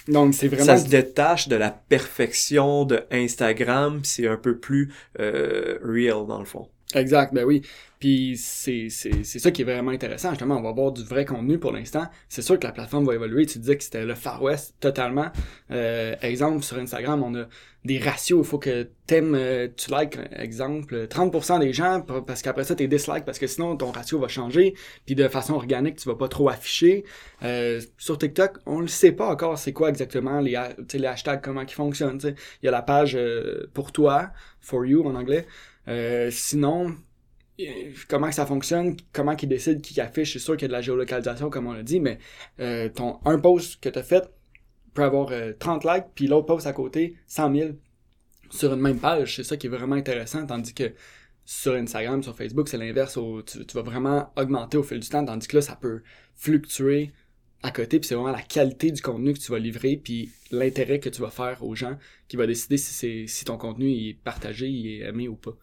Donc, 0.07 0.33
c'est 0.33 0.47
vraiment... 0.47 0.65
Ça 0.65 0.77
se 0.77 0.87
détache 0.87 1.47
de 1.47 1.55
la 1.55 1.71
perfection 1.71 2.85
de 2.85 3.03
Instagram, 3.11 4.01
c'est 4.03 4.27
un 4.27 4.37
peu 4.37 4.57
plus 4.57 4.93
euh, 5.19 5.79
real, 5.83 6.25
dans 6.27 6.39
le 6.39 6.45
fond. 6.45 6.67
Exact, 6.93 7.33
ben 7.33 7.43
oui. 7.45 7.61
Puis 7.99 8.35
c'est, 8.37 8.89
ça 8.89 9.51
qui 9.51 9.61
est 9.61 9.65
vraiment 9.65 9.91
intéressant. 9.91 10.31
Justement, 10.31 10.57
on 10.57 10.61
va 10.61 10.69
avoir 10.69 10.91
du 10.91 11.03
vrai 11.03 11.23
contenu 11.23 11.57
pour 11.57 11.71
l'instant. 11.71 12.05
C'est 12.27 12.41
sûr 12.41 12.59
que 12.59 12.67
la 12.67 12.73
plateforme 12.73 13.05
va 13.05 13.15
évoluer. 13.15 13.45
Tu 13.45 13.59
disais 13.59 13.77
que 13.77 13.83
c'était 13.83 14.03
le 14.03 14.13
Far 14.13 14.43
West 14.43 14.75
totalement. 14.81 15.31
Euh, 15.71 16.13
exemple, 16.21 16.63
sur 16.63 16.77
Instagram, 16.77 17.23
on 17.23 17.33
a 17.35 17.45
des 17.85 17.99
ratios. 17.99 18.45
Il 18.45 18.49
faut 18.49 18.59
que 18.59 18.89
t'aimes, 19.07 19.35
euh, 19.35 19.69
tu 19.75 19.89
likes, 19.91 20.17
exemple, 20.31 21.07
30% 21.07 21.59
des 21.59 21.71
gens, 21.71 22.01
parce 22.01 22.41
qu'après 22.41 22.65
ça, 22.65 22.75
t'es 22.75 22.87
dislike, 22.87 23.23
parce 23.23 23.39
que 23.39 23.47
sinon, 23.47 23.77
ton 23.77 23.91
ratio 23.91 24.19
va 24.19 24.27
changer. 24.27 24.73
Puis 25.05 25.15
de 25.15 25.27
façon 25.29 25.53
organique, 25.53 25.95
tu 25.95 26.09
vas 26.09 26.15
pas 26.15 26.27
trop 26.27 26.49
afficher. 26.49 27.05
Euh, 27.43 27.79
sur 27.97 28.17
TikTok, 28.17 28.57
on 28.65 28.81
le 28.81 28.87
sait 28.87 29.13
pas 29.13 29.29
encore 29.29 29.57
c'est 29.57 29.73
quoi 29.73 29.87
exactement 29.87 30.41
les, 30.41 30.59
les 30.93 31.07
hashtags, 31.07 31.41
comment 31.41 31.61
ils 31.61 31.69
fonctionnent. 31.69 32.19
Il 32.23 32.65
y 32.65 32.67
a 32.67 32.71
la 32.71 32.81
page 32.81 33.15
euh, 33.15 33.69
pour 33.73 33.93
toi, 33.93 34.31
for 34.59 34.85
you 34.85 35.05
en 35.07 35.15
anglais. 35.15 35.45
Euh, 35.87 36.29
sinon, 36.31 36.95
euh, 37.59 37.63
comment 38.07 38.31
ça 38.31 38.45
fonctionne, 38.45 38.95
comment 39.11 39.35
qu'ils 39.35 39.49
décident 39.49 39.81
qui 39.81 39.99
affiche, 39.99 40.33
c'est 40.33 40.39
sûr 40.39 40.55
qu'il 40.55 40.63
y 40.63 40.65
a 40.65 40.67
de 40.69 40.73
la 40.73 40.81
géolocalisation 40.81 41.49
comme 41.49 41.67
on 41.67 41.73
l'a 41.73 41.83
dit, 41.83 41.99
mais 41.99 42.19
euh, 42.59 42.89
ton 42.89 43.19
un 43.25 43.39
post 43.39 43.79
que 43.81 43.89
tu 43.89 43.99
as 43.99 44.03
fait 44.03 44.29
peut 44.93 45.03
avoir 45.03 45.31
30 45.59 45.83
likes, 45.85 46.05
puis 46.13 46.27
l'autre 46.27 46.45
post 46.45 46.67
à 46.67 46.73
côté 46.73 47.15
100 47.27 47.55
000 47.55 47.69
sur 48.51 48.73
une 48.73 48.79
même 48.79 48.99
page. 48.99 49.35
C'est 49.35 49.43
ça 49.43 49.57
qui 49.57 49.67
est 49.67 49.69
vraiment 49.69 49.95
intéressant, 49.95 50.45
tandis 50.45 50.73
que 50.73 50.93
sur 51.45 51.73
Instagram, 51.73 52.23
sur 52.23 52.35
Facebook, 52.35 52.69
c'est 52.69 52.77
l'inverse. 52.77 53.17
Tu, 53.45 53.73
vas 53.73 53.81
vraiment 53.81 54.31
augmenter 54.35 54.77
au 54.77 54.83
fil 54.83 54.99
du 54.99 55.09
temps, 55.09 55.25
tandis 55.25 55.47
que 55.47 55.57
là, 55.57 55.61
ça 55.61 55.75
peut 55.75 56.01
fluctuer 56.35 57.11
à 57.63 57.71
côté, 57.71 57.99
puis 57.99 58.09
c'est 58.09 58.15
vraiment 58.15 58.31
la 58.31 58.41
qualité 58.41 58.91
du 58.91 59.01
contenu 59.01 59.33
que 59.33 59.39
tu 59.39 59.49
vas 59.49 59.57
livrer, 59.57 59.95
puis 59.95 60.29
l'intérêt 60.51 60.99
que 60.99 61.07
tu 61.07 61.21
vas 61.21 61.29
faire 61.29 61.63
aux 61.63 61.75
gens 61.75 61.97
qui 62.27 62.35
va 62.35 62.45
décider 62.45 62.75
si 62.77 62.93
c'est 62.93 63.25
si 63.27 63.45
ton 63.45 63.57
contenu 63.57 63.89
est 63.89 64.17
partagé, 64.21 64.67
il 64.67 64.87
est 64.87 65.07
aimé 65.07 65.29
ou 65.29 65.35
pas. 65.35 65.53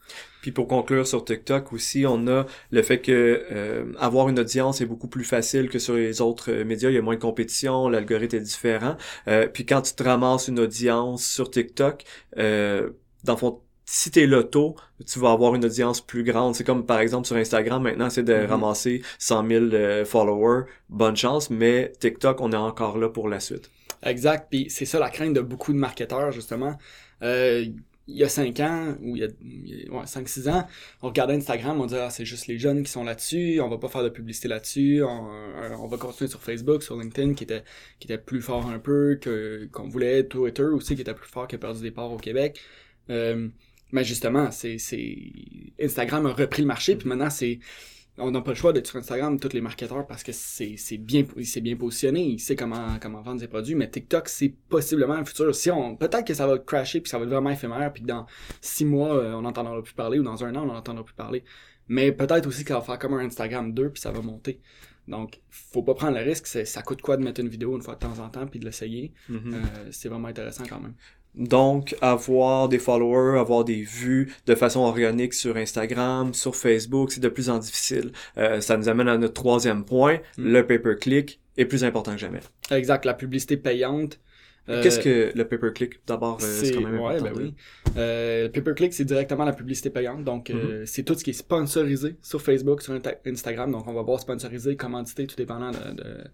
Puis 0.40 0.50
pour 0.50 0.66
conclure 0.66 1.06
sur 1.06 1.24
TikTok 1.24 1.74
aussi, 1.74 2.06
on 2.06 2.26
a 2.26 2.46
le 2.70 2.82
fait 2.82 3.00
que 3.00 3.44
euh, 3.52 3.92
avoir 3.98 4.30
une 4.30 4.38
audience 4.38 4.80
est 4.80 4.86
beaucoup 4.86 5.08
plus 5.08 5.24
facile 5.24 5.68
que 5.68 5.78
sur 5.78 5.94
les 5.94 6.22
autres 6.22 6.50
euh, 6.50 6.64
médias, 6.64 6.88
il 6.88 6.94
y 6.94 6.98
a 6.98 7.02
moins 7.02 7.16
de 7.16 7.20
compétition, 7.20 7.88
l'algorithme 7.88 8.36
est 8.36 8.40
différent. 8.40 8.96
Euh, 9.28 9.46
puis 9.46 9.66
quand 9.66 9.82
tu 9.82 9.92
te 9.92 10.02
ramasses 10.02 10.48
une 10.48 10.58
audience 10.58 11.24
sur 11.26 11.50
TikTok, 11.50 12.04
euh, 12.38 12.90
dans 13.24 13.34
le 13.34 13.38
fond, 13.38 13.60
si 13.92 14.12
t'es 14.12 14.24
loto, 14.24 14.76
tu 15.04 15.18
vas 15.18 15.32
avoir 15.32 15.56
une 15.56 15.64
audience 15.64 16.00
plus 16.00 16.22
grande. 16.22 16.54
C'est 16.54 16.62
comme 16.62 16.86
par 16.86 17.00
exemple 17.00 17.26
sur 17.26 17.34
Instagram 17.34 17.82
maintenant, 17.82 18.08
c'est 18.08 18.22
de 18.22 18.32
mm-hmm. 18.32 18.46
ramasser 18.46 19.02
100 19.18 19.48
000 19.48 19.64
euh, 19.72 20.04
followers. 20.04 20.66
Bonne 20.88 21.16
chance, 21.16 21.50
mais 21.50 21.90
TikTok, 21.98 22.40
on 22.40 22.52
est 22.52 22.56
encore 22.56 22.98
là 22.98 23.08
pour 23.08 23.28
la 23.28 23.40
suite. 23.40 23.68
Exact. 24.04 24.46
Puis 24.48 24.68
c'est 24.70 24.84
ça 24.84 25.00
la 25.00 25.10
crainte 25.10 25.34
de 25.34 25.40
beaucoup 25.40 25.72
de 25.72 25.78
marketeurs 25.78 26.30
justement. 26.30 26.78
Euh, 27.22 27.66
il 28.06 28.16
y 28.16 28.22
a 28.22 28.28
5 28.28 28.60
ans, 28.60 28.94
ou 29.02 29.16
il 29.16 29.22
y 29.22 29.24
a, 29.24 29.92
ouais, 29.92 30.04
5-6 30.04 30.48
ans, 30.50 30.66
on 31.02 31.08
regardait 31.08 31.34
Instagram, 31.34 31.80
on 31.80 31.86
disait 31.86 32.00
ah, 32.00 32.10
c'est 32.10 32.24
juste 32.24 32.46
les 32.46 32.58
jeunes 32.58 32.84
qui 32.84 32.90
sont 32.90 33.04
là-dessus, 33.04 33.60
on 33.60 33.68
va 33.68 33.78
pas 33.78 33.88
faire 33.88 34.02
de 34.02 34.08
publicité 34.08 34.46
là-dessus, 34.48 35.02
on, 35.02 35.30
euh, 35.30 35.76
on, 35.78 35.86
va 35.86 35.96
continuer 35.96 36.28
sur 36.28 36.40
Facebook, 36.40 36.82
sur 36.82 36.96
LinkedIn 36.96 37.34
qui 37.34 37.44
était 37.44 37.62
qui 37.98 38.06
était 38.06 38.18
plus 38.18 38.40
fort 38.40 38.66
un 38.66 38.78
peu 38.78 39.18
que 39.20 39.68
qu'on 39.72 39.88
voulait, 39.88 40.24
Twitter 40.24 40.62
aussi 40.62 40.94
qui 40.94 41.02
était 41.02 41.14
plus 41.14 41.28
fort 41.28 41.46
que 41.48 41.56
perdu 41.56 41.82
des 41.82 41.90
parts 41.90 42.12
au 42.12 42.18
Québec. 42.18 42.60
Euh, 43.10 43.48
mais 43.92 44.04
justement, 44.04 44.50
c'est, 44.50 44.78
c'est, 44.78 45.16
Instagram 45.80 46.26
a 46.26 46.32
repris 46.32 46.62
le 46.62 46.68
marché, 46.68 46.96
puis 46.96 47.08
maintenant, 47.08 47.30
c'est, 47.30 47.58
on 48.18 48.30
n'a 48.30 48.40
pas 48.40 48.50
le 48.50 48.56
choix 48.56 48.72
d'être 48.72 48.86
sur 48.86 48.98
Instagram, 48.98 49.38
tous 49.38 49.52
les 49.52 49.60
marketeurs, 49.60 50.06
parce 50.06 50.22
que 50.22 50.32
c'est, 50.32 50.76
c'est 50.76 50.98
bien, 50.98 51.24
c'est 51.42 51.60
bien 51.60 51.76
positionné, 51.76 52.22
il 52.22 52.38
sait 52.38 52.56
comment, 52.56 52.98
comment 53.00 53.22
vendre 53.22 53.40
ses 53.40 53.48
produits, 53.48 53.74
mais 53.74 53.90
TikTok, 53.90 54.28
c'est 54.28 54.54
possiblement 54.68 55.16
le 55.16 55.24
futur. 55.24 55.54
Si 55.54 55.70
on, 55.70 55.96
peut-être 55.96 56.26
que 56.26 56.34
ça 56.34 56.46
va 56.46 56.58
crasher, 56.58 57.00
puis 57.00 57.10
ça 57.10 57.18
va 57.18 57.24
être 57.24 57.30
vraiment 57.30 57.50
éphémère, 57.50 57.92
puis 57.92 58.02
dans 58.02 58.26
six 58.60 58.84
mois, 58.84 59.14
euh, 59.14 59.34
on 59.34 59.42
n'entendra 59.42 59.82
plus 59.82 59.94
parler, 59.94 60.18
ou 60.18 60.22
dans 60.22 60.44
un 60.44 60.54
an, 60.54 60.62
on 60.62 60.72
n'entendra 60.72 61.04
plus 61.04 61.14
parler. 61.14 61.44
Mais 61.88 62.12
peut-être 62.12 62.46
aussi 62.46 62.64
qu'il 62.64 62.74
va 62.74 62.80
faire 62.82 62.98
comme 62.98 63.14
un 63.14 63.24
Instagram 63.24 63.72
2, 63.72 63.90
puis 63.90 64.00
ça 64.00 64.12
va 64.12 64.22
monter. 64.22 64.60
Donc, 65.08 65.40
faut 65.48 65.82
pas 65.82 65.94
prendre 65.94 66.16
le 66.16 66.22
risque. 66.22 66.46
Ça 66.46 66.82
coûte 66.82 67.02
quoi 67.02 67.16
de 67.16 67.24
mettre 67.24 67.40
une 67.40 67.48
vidéo 67.48 67.74
une 67.74 67.82
fois 67.82 67.94
de 67.94 67.98
temps 67.98 68.18
en 68.20 68.28
temps 68.28 68.46
puis 68.46 68.60
de 68.60 68.64
l'essayer. 68.64 69.12
Mm-hmm. 69.28 69.54
Euh, 69.54 69.88
c'est 69.90 70.08
vraiment 70.08 70.28
intéressant 70.28 70.64
quand 70.68 70.78
même. 70.78 70.94
Donc, 71.34 71.96
avoir 72.00 72.68
des 72.68 72.78
followers, 72.78 73.38
avoir 73.38 73.64
des 73.64 73.82
vues 73.82 74.34
de 74.46 74.54
façon 74.54 74.80
organique 74.80 75.32
sur 75.32 75.56
Instagram, 75.56 76.34
sur 76.34 76.56
Facebook, 76.56 77.12
c'est 77.12 77.20
de 77.20 77.28
plus 77.28 77.50
en 77.50 77.58
difficile. 77.58 78.12
Euh, 78.36 78.60
ça 78.60 78.76
nous 78.76 78.88
amène 78.88 79.08
à 79.08 79.16
notre 79.16 79.34
troisième 79.34 79.84
point, 79.84 80.18
mm. 80.38 80.52
le 80.52 80.66
pay-per-click 80.66 81.40
est 81.56 81.66
plus 81.66 81.84
important 81.84 82.12
que 82.12 82.18
jamais. 82.18 82.40
Exact, 82.70 83.04
la 83.04 83.14
publicité 83.14 83.56
payante. 83.56 84.18
Euh, 84.68 84.82
Qu'est-ce 84.82 85.00
que 85.00 85.32
le 85.34 85.48
pay-per-click 85.48 86.00
D'abord, 86.06 86.38
euh, 86.42 86.46
c'est 86.46 86.72
quand 86.72 86.82
même 86.82 87.00
ouais, 87.00 87.20
Ben 87.20 87.32
oui. 87.34 87.54
le 87.96 88.48
pay-per-click, 88.48 88.92
c'est 88.92 89.04
directement 89.04 89.44
la 89.44 89.52
publicité 89.52 89.90
payante. 89.90 90.24
Donc, 90.24 90.50
mm-hmm. 90.50 90.84
c'est 90.84 91.04
tout 91.04 91.14
ce 91.14 91.24
qui 91.24 91.30
est 91.30 91.34
sponsorisé 91.34 92.16
sur 92.22 92.42
Facebook, 92.42 92.82
sur 92.82 92.98
Instagram. 93.24 93.70
Donc, 93.70 93.86
on 93.86 93.92
va 93.92 94.02
voir 94.02 94.20
sponsorisé, 94.20 94.76
commandité, 94.76 95.26
tout 95.26 95.36
dépendant 95.36 95.70
de, 95.70 96.24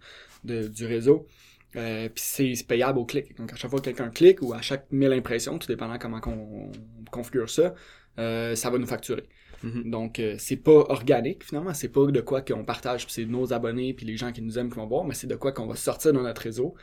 de, 0.44 0.68
du 0.68 0.86
réseau. 0.86 1.26
Euh, 1.74 2.08
puis 2.08 2.24
c'est 2.24 2.66
payable 2.66 2.98
au 2.98 3.04
clic. 3.04 3.36
Donc 3.36 3.52
à 3.52 3.56
chaque 3.56 3.70
fois 3.70 3.80
que 3.80 3.86
quelqu'un 3.86 4.10
clique 4.10 4.40
ou 4.42 4.54
à 4.54 4.62
chaque 4.62 4.86
1000 4.90 5.12
impressions, 5.12 5.58
tout 5.58 5.66
dépendant 5.66 5.98
comment 5.98 6.20
on, 6.26 6.70
configure 7.10 7.50
ça, 7.50 7.74
euh, 8.18 8.54
ça 8.54 8.70
va 8.70 8.78
nous 8.78 8.86
facturer. 8.86 9.24
Mm-hmm. 9.64 9.90
Donc 9.90 10.18
euh, 10.18 10.36
c'est 10.38 10.56
pas 10.56 10.84
organique 10.88 11.44
finalement, 11.44 11.74
c'est 11.74 11.88
pas 11.88 12.06
de 12.06 12.20
quoi 12.20 12.42
qu'on 12.42 12.64
partage, 12.64 13.06
c'est 13.08 13.24
nos 13.24 13.52
abonnés 13.52 13.94
puis 13.94 14.06
les 14.06 14.16
gens 14.16 14.32
qui 14.32 14.42
nous 14.42 14.58
aiment 14.58 14.70
qui 14.70 14.76
vont 14.76 14.86
voir, 14.86 15.04
mais 15.04 15.14
c'est 15.14 15.26
de 15.26 15.36
quoi 15.36 15.52
qu'on 15.52 15.66
va 15.66 15.76
sortir 15.76 16.12
dans 16.12 16.22
notre 16.22 16.42
réseau. 16.42 16.74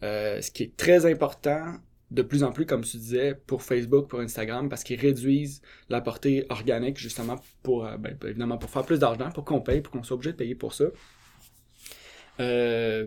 ce 0.00 0.50
qui 0.50 0.62
est 0.62 0.76
très 0.76 1.06
important 1.06 1.74
de 2.10 2.22
plus 2.22 2.42
en 2.42 2.52
plus, 2.52 2.64
comme 2.64 2.80
tu 2.84 2.96
disais, 2.96 3.34
pour 3.34 3.62
Facebook, 3.62 4.08
pour 4.08 4.20
Instagram, 4.20 4.70
parce 4.70 4.82
qu'ils 4.82 4.98
réduisent 4.98 5.60
la 5.90 6.00
portée 6.00 6.46
organique 6.48 6.96
justement 6.96 7.36
pour, 7.62 7.82
ben, 7.98 8.16
évidemment, 8.24 8.56
pour 8.56 8.70
faire 8.70 8.86
plus 8.86 8.98
d'argent, 8.98 9.30
pour 9.30 9.44
qu'on 9.44 9.60
paye, 9.60 9.82
pour 9.82 9.92
qu'on 9.92 10.02
soit 10.02 10.14
obligé 10.14 10.32
de 10.32 10.38
payer 10.38 10.54
pour 10.54 10.72
ça. 10.72 10.86
Euh, 12.40 13.06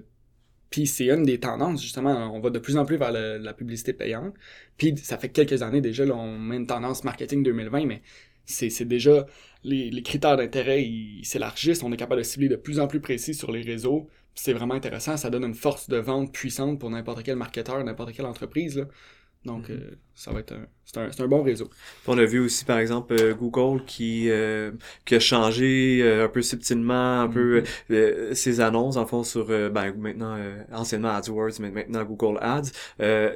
puis 0.71 0.87
c'est 0.87 1.09
une 1.09 1.23
des 1.23 1.39
tendances, 1.39 1.83
justement, 1.83 2.33
on 2.33 2.39
va 2.39 2.49
de 2.49 2.59
plus 2.59 2.77
en 2.77 2.85
plus 2.85 2.97
vers 2.97 3.11
la 3.11 3.53
publicité 3.53 3.93
payante. 3.93 4.33
Puis 4.77 4.97
ça 4.97 5.17
fait 5.17 5.29
quelques 5.29 5.61
années 5.61 5.81
déjà, 5.81 6.05
là, 6.05 6.15
on 6.15 6.39
met 6.39 6.55
une 6.55 6.65
tendance 6.65 7.03
marketing 7.03 7.43
2020, 7.43 7.85
mais 7.85 8.01
c'est 8.45 8.85
déjà, 8.85 9.25
les, 9.63 10.01
critères 10.03 10.37
d'intérêt, 10.37 10.83
ils 10.83 11.25
s'élargissent, 11.25 11.83
on 11.83 11.91
est 11.91 11.97
capable 11.97 12.21
de 12.21 12.25
cibler 12.25 12.49
de 12.49 12.55
plus 12.55 12.79
en 12.79 12.87
plus 12.87 13.01
précis 13.01 13.33
sur 13.33 13.51
les 13.51 13.61
réseaux. 13.61 14.09
C'est 14.33 14.53
vraiment 14.53 14.73
intéressant, 14.73 15.17
ça 15.17 15.29
donne 15.29 15.43
une 15.43 15.53
force 15.53 15.89
de 15.89 15.97
vente 15.97 16.33
puissante 16.33 16.79
pour 16.79 16.89
n'importe 16.89 17.23
quel 17.23 17.35
marketeur, 17.35 17.83
n'importe 17.83 18.13
quelle 18.13 18.25
entreprise. 18.25 18.77
Là. 18.77 18.85
Donc, 19.43 19.69
mhm. 19.69 19.75
euh, 19.75 19.95
ça 20.13 20.31
va 20.31 20.39
être 20.39 20.51
un, 20.51 20.67
c'est 20.85 20.97
un, 20.99 21.11
c'est 21.11 21.23
un 21.23 21.27
bon 21.27 21.41
réseau. 21.41 21.67
On 22.05 22.15
a 22.17 22.25
vu 22.25 22.39
aussi, 22.39 22.63
par 22.63 22.77
exemple, 22.77 23.15
euh, 23.19 23.33
Google 23.33 23.83
qui, 23.85 24.29
euh, 24.29 24.71
qui 25.03 25.15
a 25.15 25.19
changé 25.19 26.03
un 26.03 26.27
peu 26.27 26.43
subtilement, 26.43 27.21
un 27.21 27.27
peu 27.27 27.63
mhm. 27.89 28.35
ses 28.35 28.61
annonces, 28.61 28.97
en 28.97 29.07
fond, 29.07 29.23
sur, 29.23 29.47
ben, 29.47 29.93
maintenant, 29.97 30.37
anciennement 30.71 31.09
AdWords, 31.09 31.59
mais 31.59 31.71
maintenant 31.71 32.03
Google 32.03 32.37
Ads. 32.41 32.71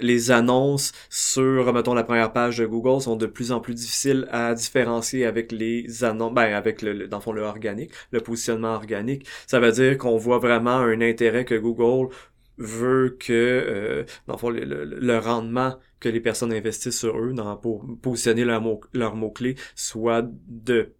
les 0.01 0.31
annonces 0.31 0.91
sur, 1.09 1.73
mettons, 1.73 1.95
la 1.95 2.03
première 2.03 2.31
page 2.31 2.59
de 2.59 2.65
Google 2.67 3.01
sont 3.01 3.15
de 3.15 3.25
plus 3.25 3.51
en 3.51 3.59
plus 3.59 3.73
difficiles 3.73 4.27
à 4.31 4.53
différencier 4.53 5.25
avec 5.25 5.51
les 5.51 6.03
annonces, 6.03 6.33
ben, 6.33 6.53
avec 6.53 6.83
le, 6.83 7.07
dans 7.07 7.17
le 7.17 7.23
fond, 7.23 7.31
le 7.31 7.41
organique, 7.41 7.91
le 8.11 8.21
positionnement 8.21 8.75
organique. 8.75 9.25
Ça 9.47 9.59
veut 9.59 9.71
dire 9.71 9.97
qu'on 9.97 10.17
voit 10.17 10.37
vraiment 10.37 10.77
un 10.77 11.01
intérêt 11.01 11.45
que 11.45 11.55
Google 11.55 12.09
veut 12.57 13.17
que, 13.19 13.33
euh, 13.33 14.03
dans 14.27 14.37
le, 14.49 14.63
le, 14.63 14.85
le, 14.85 15.17
rendement 15.17 15.77
que 16.05 16.09
les 16.09 16.19
personnes 16.19 16.53
investissent 16.53 16.99
sur 16.99 17.17
eux 17.17 17.33
dans, 17.33 17.57
pour 17.57 17.83
positionner 17.99 18.45
leurs 18.45 18.61
mots, 18.61 18.79
leur 18.93 19.15
mots-clés 19.15 19.55
soit 19.73 20.23
de 20.47 20.93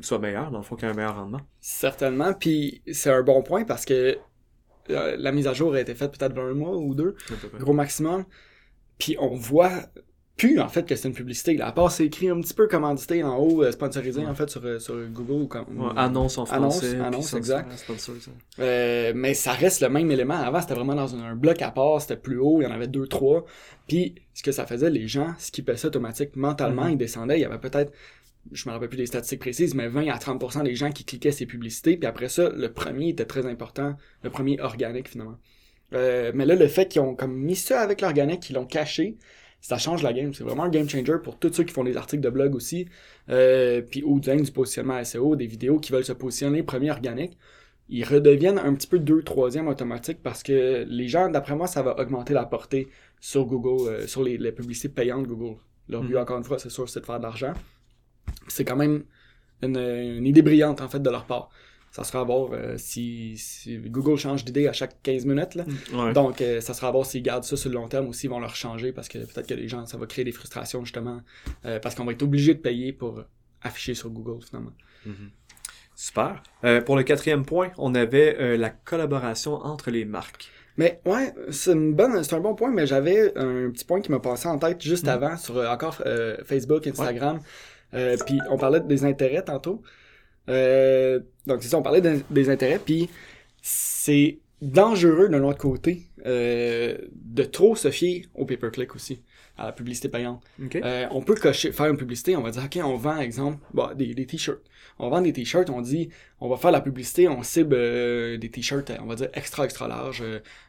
soit 0.00 0.20
meilleur, 0.20 0.52
dans 0.52 0.58
le 0.58 0.64
fond, 0.64 0.76
qu'il 0.76 0.86
y 0.86 0.88
ait 0.88 0.94
un 0.94 0.96
meilleur 0.96 1.16
rendement. 1.16 1.40
Certainement, 1.60 2.32
puis 2.32 2.82
c'est 2.92 3.10
un 3.10 3.22
bon 3.22 3.42
point 3.42 3.64
parce 3.64 3.84
que 3.84 4.16
euh, 4.90 5.16
la 5.18 5.32
mise 5.32 5.48
à 5.48 5.52
jour 5.52 5.74
a 5.74 5.80
été 5.80 5.96
faite 5.96 6.16
peut-être 6.16 6.38
un 6.38 6.54
mois 6.54 6.76
ou 6.76 6.94
deux, 6.94 7.16
gros 7.58 7.72
maximum. 7.72 8.24
Puis 8.98 9.16
on 9.18 9.34
voit 9.34 9.86
plus 10.36 10.60
en 10.60 10.68
fait 10.68 10.86
que 10.86 10.94
c'est 10.96 11.08
une 11.08 11.14
publicité. 11.14 11.56
Là. 11.56 11.68
À 11.68 11.72
part 11.72 11.90
c'est 11.90 12.04
écrit 12.04 12.28
un 12.28 12.40
petit 12.40 12.52
peu 12.52 12.66
commandité 12.66 13.22
en 13.22 13.38
haut, 13.38 13.62
euh, 13.62 13.72
sponsorisé 13.72 14.26
en 14.26 14.34
fait 14.34 14.50
sur, 14.50 14.64
euh, 14.64 14.78
sur 14.78 14.94
Google 15.08 15.42
ou 15.42 15.46
comme 15.46 15.92
annonce 15.96 16.36
en 16.38 16.44
français. 16.44 16.96
Annonce, 16.96 17.06
annonce 17.06 17.34
exact. 17.34 17.70
Euh, 18.58 19.12
mais 19.14 19.34
ça 19.34 19.52
reste 19.52 19.80
le 19.80 19.88
même 19.88 20.10
élément. 20.10 20.34
Avant 20.34 20.60
c'était 20.60 20.74
vraiment 20.74 20.94
dans 20.94 21.14
un, 21.16 21.34
bloc 21.34 21.62
à 21.62 21.70
part, 21.70 22.00
c'était 22.00 22.16
plus 22.16 22.38
haut, 22.38 22.60
il 22.60 22.64
y 22.64 22.66
en 22.66 22.70
avait 22.70 22.88
deux 22.88 23.06
trois. 23.06 23.46
Puis 23.88 24.14
ce 24.34 24.42
que 24.42 24.52
ça 24.52 24.66
faisait, 24.66 24.90
les 24.90 25.08
gens 25.08 25.34
skippaient 25.38 25.76
ça 25.76 25.88
automatique 25.88 26.36
mentalement, 26.36 26.86
mm-hmm. 26.86 26.92
ils 26.92 26.98
descendaient. 26.98 27.38
Il 27.38 27.42
y 27.42 27.46
avait 27.46 27.58
peut-être 27.58 27.92
je 28.52 28.68
me 28.68 28.74
rappelle 28.74 28.88
plus 28.88 28.98
des 28.98 29.06
statistiques 29.06 29.40
précises, 29.40 29.74
mais 29.74 29.88
20 29.88 30.08
à 30.08 30.18
30% 30.18 30.62
des 30.62 30.76
gens 30.76 30.90
qui 30.90 31.04
cliquaient 31.04 31.32
ces 31.32 31.46
publicités. 31.46 31.96
Puis 31.96 32.06
après 32.06 32.28
ça, 32.28 32.48
le 32.50 32.72
premier 32.72 33.08
était 33.08 33.24
très 33.24 33.46
important, 33.46 33.96
le 34.22 34.30
premier 34.30 34.60
organique 34.60 35.08
finalement. 35.08 35.38
Euh, 35.92 36.32
mais 36.34 36.46
là, 36.46 36.54
le 36.54 36.68
fait 36.68 36.88
qu'ils 36.88 37.00
ont 37.00 37.14
comme 37.14 37.36
mis 37.36 37.56
ça 37.56 37.80
avec 37.80 38.00
l'organique, 38.00 38.40
qu'ils 38.40 38.56
l'ont 38.56 38.66
caché, 38.66 39.16
ça 39.60 39.78
change 39.78 40.02
la 40.02 40.12
game. 40.12 40.32
C'est 40.32 40.44
vraiment 40.44 40.64
un 40.64 40.68
game 40.68 40.88
changer 40.88 41.16
pour 41.22 41.38
tous 41.38 41.52
ceux 41.52 41.64
qui 41.64 41.72
font 41.72 41.84
des 41.84 41.96
articles 41.96 42.22
de 42.22 42.30
blog 42.30 42.54
aussi, 42.54 42.86
euh, 43.30 43.82
puis 43.82 44.02
ou 44.04 44.20
du 44.20 44.52
positionnement 44.52 45.02
SEO, 45.02 45.36
des 45.36 45.46
vidéos 45.46 45.78
qui 45.78 45.92
veulent 45.92 46.04
se 46.04 46.12
positionner 46.12 46.62
premier 46.62 46.90
organique. 46.90 47.36
ils 47.88 48.04
redeviennent 48.04 48.58
un 48.58 48.74
petit 48.74 48.88
peu 48.88 48.98
deux, 48.98 49.22
troisième 49.22 49.68
automatique 49.68 50.18
parce 50.22 50.42
que 50.42 50.84
les 50.88 51.08
gens, 51.08 51.28
d'après 51.28 51.54
moi, 51.54 51.66
ça 51.66 51.82
va 51.82 51.98
augmenter 52.00 52.34
la 52.34 52.44
portée 52.44 52.88
sur 53.20 53.46
Google, 53.46 53.88
euh, 53.88 54.06
sur 54.06 54.22
les, 54.22 54.38
les, 54.38 54.52
publicités 54.52 54.88
payantes 54.88 55.26
Google. 55.26 55.56
Leur 55.88 56.02
but, 56.02 56.14
mhm. 56.14 56.20
encore 56.20 56.38
une 56.38 56.44
fois, 56.44 56.58
c'est 56.58 56.70
sûr, 56.70 56.88
c'est 56.88 57.00
de 57.00 57.06
faire 57.06 57.18
de 57.18 57.24
l'argent. 57.24 57.52
C'est 58.48 58.64
quand 58.64 58.76
même 58.76 59.04
une, 59.62 59.76
une, 59.76 60.26
idée 60.26 60.42
brillante, 60.42 60.80
en 60.80 60.88
fait, 60.88 61.00
de 61.00 61.10
leur 61.10 61.26
part. 61.26 61.50
Ça 61.96 62.04
sera 62.04 62.20
à 62.20 62.24
voir 62.24 62.50
euh, 62.52 62.74
si, 62.76 63.38
si, 63.38 63.78
Google 63.78 64.18
change 64.18 64.44
d'idée 64.44 64.68
à 64.68 64.72
chaque 64.72 65.02
15 65.02 65.24
minutes. 65.24 65.54
Là. 65.54 65.64
Mm, 65.64 66.12
Donc, 66.12 66.42
euh, 66.42 66.60
ça 66.60 66.74
sera 66.74 66.88
à 66.88 66.90
voir 66.90 67.06
s'ils 67.06 67.22
gardent 67.22 67.44
ça 67.44 67.56
sur 67.56 67.70
le 67.70 67.76
long 67.76 67.88
terme 67.88 68.06
ou 68.06 68.12
s'ils 68.12 68.28
vont 68.28 68.38
leur 68.38 68.54
changer 68.54 68.92
parce 68.92 69.08
que 69.08 69.18
peut-être 69.18 69.46
que 69.46 69.54
les 69.54 69.66
gens, 69.66 69.86
ça 69.86 69.96
va 69.96 70.06
créer 70.06 70.24
des 70.24 70.32
frustrations, 70.32 70.84
justement, 70.84 71.22
parce 71.62 71.94
qu'on 71.94 72.04
va 72.04 72.12
être 72.12 72.22
obligé 72.22 72.54
de 72.54 72.60
payer 72.60 72.92
pour 72.92 73.22
afficher 73.62 73.94
sur 73.94 74.10
Google, 74.10 74.44
finalement. 74.44 74.72
Mhm. 75.06 75.30
Super. 75.94 76.42
Euh, 76.64 76.82
pour 76.82 76.94
le 76.94 77.02
quatrième 77.02 77.46
point, 77.46 77.70
on 77.78 77.94
avait 77.94 78.36
euh, 78.38 78.58
la 78.58 78.68
collaboration 78.68 79.54
entre 79.54 79.90
les 79.90 80.04
marques. 80.04 80.50
Mais 80.76 81.00
ouais, 81.06 81.32
c'est 81.50 81.72
un 81.72 82.40
bon 82.40 82.54
point, 82.54 82.70
mais 82.70 82.86
j'avais 82.86 83.32
un 83.38 83.70
petit 83.70 83.86
point 83.86 84.02
qui 84.02 84.10
m'a 84.12 84.20
passé 84.20 84.46
en 84.46 84.58
tête 84.58 84.82
juste 84.82 85.04
mhm. 85.04 85.12
avant 85.12 85.36
sur 85.38 85.56
euh, 85.56 85.68
encore 85.68 86.02
Facebook, 86.44 86.86
Instagram. 86.86 87.40
puis 87.92 88.38
on 88.50 88.58
parlait 88.58 88.80
des 88.80 89.04
intérêts 89.06 89.42
tantôt. 89.42 89.82
Donc 90.46 91.62
c'est 91.62 91.68
ça, 91.68 91.78
on 91.78 91.82
parlait 91.82 92.02
des 92.30 92.50
intérêts, 92.50 92.78
puis 92.78 93.08
c'est 93.62 94.38
dangereux 94.62 95.28
d'un 95.28 95.42
autre 95.42 95.58
côté 95.58 96.06
de 96.24 97.42
trop 97.44 97.76
se 97.76 97.90
fier 97.90 98.26
au 98.34 98.44
pay-per-click 98.44 98.94
aussi 98.94 99.20
à 99.58 99.66
la 99.66 99.72
publicité 99.72 100.08
payante. 100.08 100.42
Euh, 100.74 101.06
on 101.10 101.22
peut 101.22 101.34
cocher, 101.34 101.72
faire 101.72 101.86
une 101.86 101.96
publicité, 101.96 102.36
on 102.36 102.42
va 102.42 102.50
dire, 102.50 102.64
OK, 102.64 102.78
on 102.84 102.96
vend, 102.96 103.18
exemple, 103.18 103.58
bah, 103.72 103.92
des, 103.94 104.14
des 104.14 104.26
t-shirts. 104.26 104.60
On 104.98 105.08
vend 105.08 105.20
des 105.20 105.32
t-shirts, 105.32 105.70
on 105.70 105.80
dit, 105.80 106.10
on 106.40 106.48
va 106.48 106.56
faire 106.56 106.70
la 106.70 106.80
publicité, 106.80 107.28
on 107.28 107.42
cible 107.42 107.74
euh, 107.74 108.36
des 108.38 108.50
t-shirts, 108.50 108.92
on 109.00 109.06
va 109.06 109.14
dire, 109.14 109.28
extra, 109.32 109.64
extra 109.64 109.88
large 109.88 110.22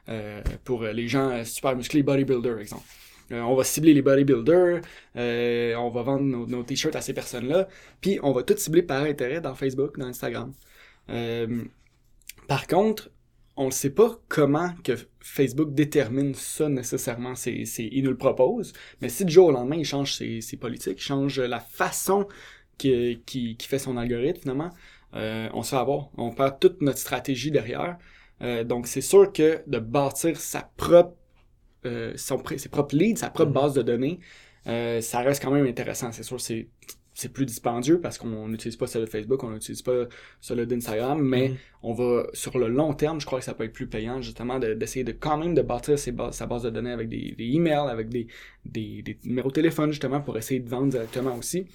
euh, 0.09 0.41
pour 0.63 0.83
les 0.83 1.07
gens 1.07 1.43
super 1.43 1.75
musclés, 1.75 2.03
bodybuilder, 2.03 2.55
exemple. 2.59 2.83
On 3.31 3.55
va 3.55 3.63
cibler 3.63 3.93
les 3.93 4.01
bodybuilders, 4.01 4.81
on 5.15 5.89
va 5.89 6.01
vendre 6.01 6.47
nos, 6.47 6.63
t-shirts 6.63 6.95
à 6.95 7.01
ces 7.01 7.13
personnes-là, 7.13 7.67
puis 8.01 8.19
on 8.23 8.31
va 8.31 8.43
tout 8.43 8.57
cibler 8.57 8.83
par 8.83 9.03
intérêt 9.03 9.41
dans 9.41 9.55
Facebook, 9.55 9.97
dans 9.97 10.07
Instagram. 10.07 10.53
par 12.47 12.67
contre, 12.67 13.09
on 13.57 13.65
ne 13.65 13.71
sait 13.71 13.89
pas 13.89 14.19
comment 14.29 14.69
que 14.83 14.93
Facebook 15.19 15.73
détermine 15.73 16.35
ça 16.35 16.69
nécessairement. 16.69 17.33
C'est, 17.35 17.63
il 17.77 18.03
nous 18.03 18.11
le 18.11 18.17
propose, 18.17 18.71
mais 19.01 19.09
si 19.09 19.25
du 19.25 19.33
jour 19.33 19.47
au 19.47 19.51
lendemain, 19.51 19.75
il 19.75 19.85
change 19.85 20.13
ses, 20.13 20.57
politiques, 20.59 20.99
il 20.99 21.03
change 21.03 21.39
la 21.39 21.59
façon 21.59 22.27
qui, 22.77 23.23
qui, 23.25 23.57
fait 23.59 23.79
son 23.79 23.97
algorithme, 23.97 24.41
finalement, 24.41 24.69
euh, 25.15 25.49
on 25.53 25.63
se 25.63 25.71
fait 25.71 25.77
avoir. 25.77 26.09
On 26.17 26.31
perd 26.31 26.59
toute 26.59 26.81
notre 26.81 26.99
stratégie 26.99 27.49
derrière. 27.49 27.97
Euh, 28.41 28.63
donc, 28.63 28.85
c'est 28.85 29.01
sûr 29.01 29.33
que 29.33 29.63
de 29.65 29.79
bâtir 29.79 30.39
sa 30.39 30.69
propre, 30.77 31.15
euh, 31.87 32.13
son, 32.15 32.41
ses 32.57 32.69
propres 32.69 32.95
leads, 32.95 33.17
sa 33.19 33.29
propre 33.29 33.51
mm-hmm. 33.51 33.53
base 33.53 33.73
de 33.73 33.81
données, 33.81 34.19
euh, 34.67 35.01
ça 35.01 35.19
reste 35.19 35.43
quand 35.43 35.51
même 35.51 35.65
intéressant. 35.65 36.11
C'est 36.11 36.23
sûr, 36.23 36.39
c'est 36.39 36.67
c'est 37.17 37.33
plus 37.33 37.47
dispendieux 37.47 37.99
parce 37.99 38.19
qu'on 38.19 38.47
n'utilise 38.47 38.75
pas 38.75 38.85
celle 38.85 39.01
de 39.01 39.09
Facebook, 39.09 39.43
on 39.43 39.49
n'utilise 39.49 39.81
pas 39.81 40.03
celle 40.39 40.67
d'Instagram, 40.67 41.19
mais 41.19 41.47
mm-hmm. 41.47 41.55
on 41.81 41.93
va, 41.93 42.27
sur 42.33 42.59
le 42.59 42.67
long 42.67 42.93
terme, 42.93 43.19
je 43.19 43.25
crois 43.25 43.39
que 43.39 43.45
ça 43.45 43.55
peut 43.55 43.63
être 43.63 43.73
plus 43.73 43.87
payant, 43.87 44.21
justement, 44.21 44.59
d'essayer 44.59 45.03
de, 45.03 45.13
quand 45.13 45.35
même 45.35 45.55
de 45.55 45.63
bâtir 45.63 45.97
sa 45.97 46.45
base 46.45 46.61
de 46.61 46.69
données 46.69 46.91
avec 46.91 47.09
des, 47.09 47.33
des 47.35 47.45
emails, 47.45 47.89
avec 47.89 48.09
des, 48.09 48.27
des, 48.65 49.01
des, 49.01 49.17
numéros 49.23 49.49
de 49.49 49.53
téléphone, 49.55 49.89
justement, 49.89 50.21
pour 50.21 50.37
essayer 50.37 50.59
de 50.59 50.69
vendre 50.69 50.89
directement 50.89 51.35
aussi, 51.35 51.65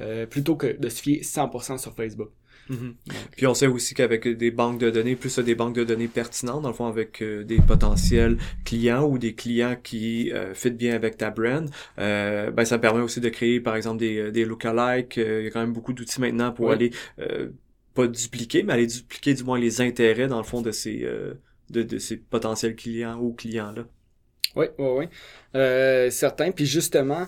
euh, 0.00 0.24
plutôt 0.24 0.56
que 0.56 0.78
de 0.78 0.88
se 0.88 1.02
fier 1.02 1.20
100% 1.20 1.76
sur 1.76 1.94
Facebook. 1.94 2.30
Mhm. 2.68 2.96
Puis 3.36 3.46
on 3.46 3.54
sait 3.54 3.66
aussi 3.68 3.94
qu'avec 3.94 4.26
des 4.26 4.50
banques 4.50 4.80
de 4.80 4.90
données, 4.90 5.14
plus 5.14 5.38
des 5.38 5.54
banques 5.54 5.74
de 5.74 5.84
données 5.84 6.08
pertinentes, 6.08 6.62
dans 6.62 6.68
le 6.68 6.74
fond 6.74 6.86
avec 6.86 7.22
euh, 7.22 7.44
des 7.44 7.60
potentiels 7.60 8.38
clients 8.64 9.04
ou 9.04 9.18
des 9.18 9.34
clients 9.34 9.76
qui 9.80 10.32
euh, 10.32 10.52
fit 10.54 10.70
bien 10.70 10.94
avec 10.94 11.16
ta 11.16 11.30
brand, 11.30 11.70
euh, 11.98 12.50
ben 12.50 12.64
ça 12.64 12.78
permet 12.78 13.02
aussi 13.02 13.20
de 13.20 13.28
créer 13.28 13.60
par 13.60 13.76
exemple 13.76 13.98
des, 13.98 14.18
euh, 14.18 14.30
des 14.30 14.44
lookalikes. 14.44 15.16
Il 15.16 15.44
y 15.44 15.46
a 15.46 15.50
quand 15.50 15.60
même 15.60 15.72
beaucoup 15.72 15.92
d'outils 15.92 16.20
maintenant 16.20 16.52
pour 16.52 16.70
aller 16.70 16.90
pas 17.94 18.06
dupliquer, 18.06 18.62
mais 18.62 18.74
aller 18.74 18.86
dupliquer 18.86 19.32
du 19.32 19.42
moins 19.42 19.58
les 19.58 19.80
intérêts 19.80 20.28
dans 20.28 20.38
le 20.38 20.44
fond 20.44 20.60
de 20.60 20.70
ces 20.70 21.08
de, 21.70 21.82
de 21.82 21.98
ces 21.98 22.16
potentiels 22.16 22.76
clients 22.76 23.18
ou 23.18 23.32
clients 23.32 23.72
là. 23.72 23.84
Oui, 24.54 24.66
oui, 24.78 24.88
oui. 24.98 25.04
Euh, 25.54 26.10
certain. 26.10 26.50
Puis 26.50 26.66
justement, 26.66 27.26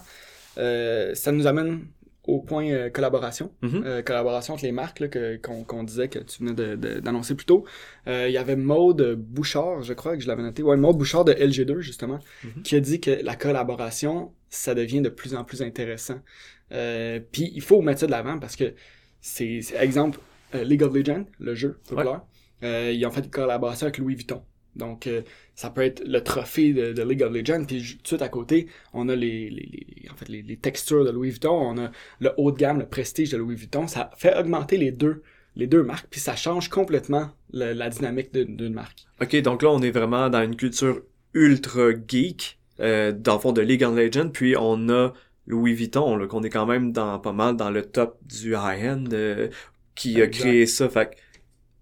ça 0.57 1.33
nous 1.33 1.47
amène 1.47 1.87
au 2.29 2.41
point 2.41 2.69
euh, 2.71 2.91
collaboration, 2.91 3.51
mm-hmm. 3.63 3.85
euh, 3.85 4.03
collaboration 4.03 4.55
entre 4.55 4.65
les 4.65 4.71
marques 4.71 5.03
qu'on, 5.41 5.83
disait 5.83 6.09
que 6.09 6.19
tu 6.19 6.45
venais 6.45 6.77
d'annoncer 7.01 7.35
plus 7.35 7.47
tôt. 7.47 7.65
Euh, 8.07 8.27
il 8.29 8.33
y 8.33 8.37
avait 8.37 8.55
Maude 8.55 9.15
Bouchard, 9.15 9.83
je 9.83 9.95
crois 9.95 10.15
que 10.15 10.23
je 10.23 10.29
l'avais 10.29 10.43
noté, 10.43 10.63
ouais, 10.63 10.77
Maude 10.77 10.99
Bouchard 10.99 11.25
de 11.25 11.33
LG2 11.33 11.81
justement, 11.81 12.19
mm-hmm. 12.45 12.63
qui 12.63 12.77
a 12.77 12.81
dit 12.81 13.01
que 13.01 13.11
la 13.23 13.35
collaboration, 13.35 14.33
ça 14.51 14.75
devient 14.75 15.01
de 15.01 15.09
plus 15.09 15.35
en 15.35 15.43
plus 15.43 15.63
intéressant. 15.63 16.21
Puis 16.69 17.51
il 17.55 17.63
faut 17.63 17.81
mettre 17.81 18.01
ça 18.01 18.07
de 18.07 18.11
l'avant 18.11 18.39
parce 18.39 18.57
que 18.57 18.75
c'est, 19.23 19.61
exemple 19.81 20.21
League 20.53 20.83
of 20.83 20.95
Legends, 20.95 21.25
le 21.41 21.55
jeu 21.55 21.81
populaire, 21.89 22.21
ils 22.63 23.07
ont 23.07 23.11
fait 23.11 23.25
une 23.25 23.31
collaboration 23.31 23.87
avec 23.87 23.97
Louis 23.97 24.15
Vuitton. 24.15 24.43
Donc, 24.79 25.07
euh, 25.07 25.23
ça 25.55 25.71
peut 25.71 25.83
être 25.83 26.03
le 26.07 26.23
trophée 26.23 26.73
de, 26.73 27.03
League 27.03 27.23
of 27.23 27.33
Legends, 27.33 27.65
puis 27.65 27.83
tout 27.83 28.03
de 28.03 28.09
suite 28.09 28.23
à 28.23 28.29
côté, 28.29 28.69
on 28.95 29.09
a 29.09 29.17
les, 29.17 29.51
les, 29.51 30.09
en 30.11 30.17
fait, 30.17 30.29
les, 30.29 30.57
textures 30.57 31.05
de 31.05 31.11
Louis 31.11 31.31
Vuitton, 31.31 31.53
on 31.53 31.79
a 31.79 31.91
le 32.21 32.33
haut 32.37 32.53
de 32.53 32.57
gamme, 32.57 32.79
le 32.79 32.87
prestige 32.87 33.31
de 33.31 33.37
Louis 33.37 33.57
Vuitton. 33.57 33.87
Ça 33.87 34.11
fait 34.17 34.37
augmenter 34.37 34.77
les 34.77 34.93
deux, 34.93 35.23
les 35.57 35.67
deux 35.67 35.83
marques, 35.83 36.07
puis 36.11 36.21
ça 36.21 36.37
change 36.37 36.69
complètement 36.69 37.31
la 37.51 37.89
dynamique 37.89 38.33
d'une 38.33 38.75
marque. 38.75 39.07
Ok, 39.21 39.35
donc 39.43 39.63
là, 39.63 39.71
on 39.71 39.83
est 39.83 39.91
vraiment 39.91 40.31
dans 40.31 40.43
une 40.43 40.57
culture 40.57 41.03
ultra 41.35 41.91
geek, 42.07 42.59
euh, 42.81 43.13
dans 43.13 43.35
le 43.35 43.41
fond 43.41 43.53
de 43.53 43.61
League 43.61 43.83
of 43.83 43.97
Legends, 43.97 44.31
puis 44.31 44.55
on 44.57 44.89
a 44.89 45.13
Louis 45.47 45.75
Vuitton, 45.75 46.27
qu'on 46.29 46.43
est 46.43 46.51
quand 46.51 46.67
même 46.67 46.93
dans 46.93 47.19
pas 47.19 47.33
mal 47.33 47.57
dans 47.57 47.71
le 47.71 47.83
top 47.83 48.19
du 48.23 48.53
high-end, 48.53 49.05
euh, 49.13 49.49
qui 49.95 50.21
a 50.21 50.27
créé 50.27 50.67
ça. 50.67 50.89
Fait 50.89 51.17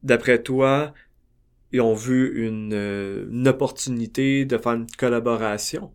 d'après 0.02 0.42
toi, 0.42 0.94
ils 1.72 1.80
ont 1.80 1.94
vu 1.94 2.46
une, 2.46 2.72
euh, 2.72 3.26
une 3.30 3.48
opportunité 3.48 4.44
de 4.44 4.58
faire 4.58 4.72
une 4.72 4.86
collaboration. 4.98 5.92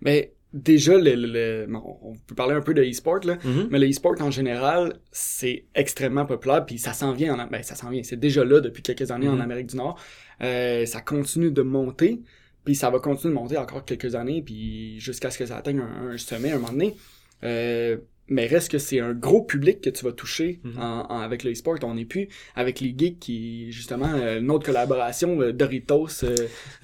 Mais 0.00 0.34
déjà, 0.52 0.96
le, 0.96 1.14
le, 1.14 1.66
on 1.74 2.14
peut 2.26 2.34
parler 2.34 2.54
un 2.54 2.60
peu 2.60 2.74
de 2.74 2.82
e-sport, 2.82 3.20
là, 3.24 3.36
mm-hmm. 3.36 3.68
mais 3.70 3.78
le 3.78 3.88
e-sport 3.88 4.14
en 4.20 4.30
général, 4.30 5.00
c'est 5.10 5.64
extrêmement 5.74 6.26
populaire, 6.26 6.64
puis 6.64 6.78
ça 6.78 6.92
s'en 6.92 7.12
vient, 7.12 7.38
en, 7.38 7.46
ben, 7.48 7.62
ça 7.62 7.74
s'en 7.74 7.90
vient, 7.90 8.02
c'est 8.02 8.18
déjà 8.18 8.44
là 8.44 8.60
depuis 8.60 8.82
quelques 8.82 9.10
années 9.10 9.28
en 9.28 9.36
mm-hmm. 9.36 9.42
Amérique 9.42 9.66
du 9.68 9.76
Nord. 9.76 9.98
Euh, 10.42 10.86
ça 10.86 11.00
continue 11.00 11.50
de 11.50 11.62
monter, 11.62 12.22
puis 12.64 12.74
ça 12.74 12.90
va 12.90 12.98
continuer 12.98 13.34
de 13.34 13.38
monter 13.38 13.56
encore 13.56 13.84
quelques 13.84 14.14
années, 14.14 14.42
puis 14.42 14.98
jusqu'à 15.00 15.30
ce 15.30 15.38
que 15.38 15.46
ça 15.46 15.56
atteigne 15.56 15.80
un, 15.80 16.10
un 16.12 16.18
sommet 16.18 16.52
un 16.52 16.58
moment 16.58 16.72
donné. 16.72 16.96
Euh, 17.42 17.98
mais 18.28 18.46
reste 18.46 18.70
que 18.70 18.78
c'est 18.78 19.00
un 19.00 19.12
gros 19.12 19.42
public 19.42 19.80
que 19.80 19.90
tu 19.90 20.04
vas 20.04 20.12
toucher 20.12 20.60
mhm. 20.64 20.78
en, 20.78 21.20
avec 21.20 21.44
le 21.44 21.52
e-sport. 21.52 21.76
On 21.82 21.94
n'est 21.94 22.04
plus 22.04 22.28
avec 22.54 22.80
les 22.80 22.94
geeks 22.96 23.18
qui, 23.18 23.70
justement, 23.70 24.12
euh, 24.14 24.40
une 24.40 24.50
autre 24.50 24.64
collaboration, 24.64 25.40
euh, 25.40 25.52
Doritos, 25.52 26.24
euh, 26.24 26.34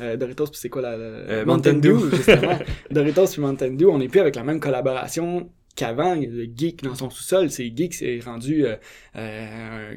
euh, 0.01 0.17
Doritos, 0.17 0.47
puis 0.47 0.59
c'est 0.61 0.69
quoi 0.69 0.83
la... 0.83 1.45
Mountain, 1.45 1.75
Dew, 1.75 2.11
justement. 2.13 2.59
Doritos 2.91 3.27
puis 3.29 3.41
Mountain 3.41 3.73
Dew, 3.73 3.87
on 3.87 3.99
n'est 3.99 4.09
plus 4.09 4.21
avec 4.21 4.37
la 4.37 4.45
même 4.45 4.61
collaboration 4.61 5.51
qu'avant, 5.77 6.15
le 6.15 6.47
geek 6.55 6.83
dans 6.83 6.95
son 6.95 7.09
sous-sol, 7.09 7.49
c'est 7.51 7.73
geek, 7.75 7.95
c'est 7.95 8.21
rendu 8.21 8.67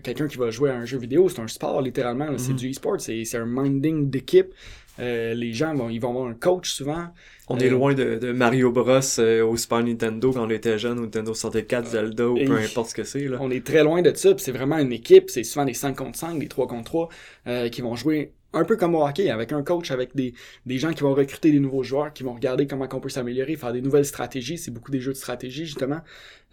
quelqu'un 0.04 0.28
qui 0.28 0.38
va 0.38 0.50
jouer 0.50 0.70
à 0.70 0.76
un 0.76 0.86
jeu 0.86 0.98
vidéo, 0.98 1.28
c'est 1.28 1.42
un 1.42 1.48
sport 1.48 1.82
littéralement, 1.82 2.28
c'est 2.38 2.52
mhm. 2.52 2.58
du 2.58 2.72
e-sport, 2.72 3.02
c'est 3.02 3.36
un 3.36 3.46
minding 3.46 4.10
d'équipe. 4.10 4.54
Les 5.00 5.54
gens 5.54 5.74
vont, 5.74 5.90
ils 5.90 6.00
vont 6.00 6.10
avoir 6.10 6.28
un 6.28 6.34
coach 6.34 6.72
souvent. 6.72 7.08
On 7.50 7.58
est 7.58 7.68
euh, 7.68 7.72
loin 7.72 7.94
de, 7.94 8.16
de, 8.16 8.32
Mario 8.32 8.72
Bros 8.72 9.00
euh, 9.20 9.46
au 9.46 9.58
Super 9.58 9.84
Nintendo 9.84 10.32
quand 10.32 10.46
on 10.46 10.50
était 10.50 10.78
jeune, 10.78 11.00
ou 11.00 11.04
Nintendo 11.04 11.34
64, 11.34 11.88
Zelda, 11.88 12.30
ou 12.30 12.36
peu 12.36 12.58
importe 12.58 12.90
ce 12.90 12.96
que 12.96 13.04
c'est. 13.04 13.28
On 13.40 13.52
est 13.52 13.66
très 13.66 13.84
loin 13.84 14.02
de 14.02 14.14
ça, 14.16 14.34
c'est 14.38 14.52
vraiment 14.52 14.78
une 14.78 14.94
équipe, 14.94 15.30
c'est 15.30 15.44
souvent 15.44 15.66
des 15.66 15.74
5 15.74 15.96
contre 15.96 16.18
5, 16.18 16.40
des 16.40 16.48
3 16.48 16.68
contre 16.68 16.86
3, 16.86 17.10
euh, 17.48 17.70
qui 17.70 17.82
vont 17.82 17.96
jouer 17.96 18.32
un 18.54 18.64
peu 18.64 18.78
comme 18.78 18.96
au 18.96 19.06
hockey, 19.06 19.30
avec 19.30 19.52
un 19.52 19.64
coach, 19.64 19.92
avec 19.92 20.16
des, 20.16 20.34
des 20.66 20.78
gens 20.78 20.94
qui 20.94 21.02
vont 21.02 21.14
recruter 21.14 21.52
des 21.52 21.60
nouveaux 21.60 21.84
joueurs, 21.84 22.14
qui 22.14 22.24
vont 22.24 22.34
regarder 22.34 22.68
comment 22.68 22.88
on 22.92 23.00
peut 23.00 23.10
s'améliorer, 23.10 23.56
faire 23.56 23.74
des 23.74 23.82
nouvelles 23.82 24.06
stratégies. 24.06 24.60
C'est 24.60 24.72
beaucoup 24.72 24.92
des 24.92 25.02
jeux 25.02 25.12
de 25.12 25.18
stratégie, 25.18 25.66
justement. 25.66 26.02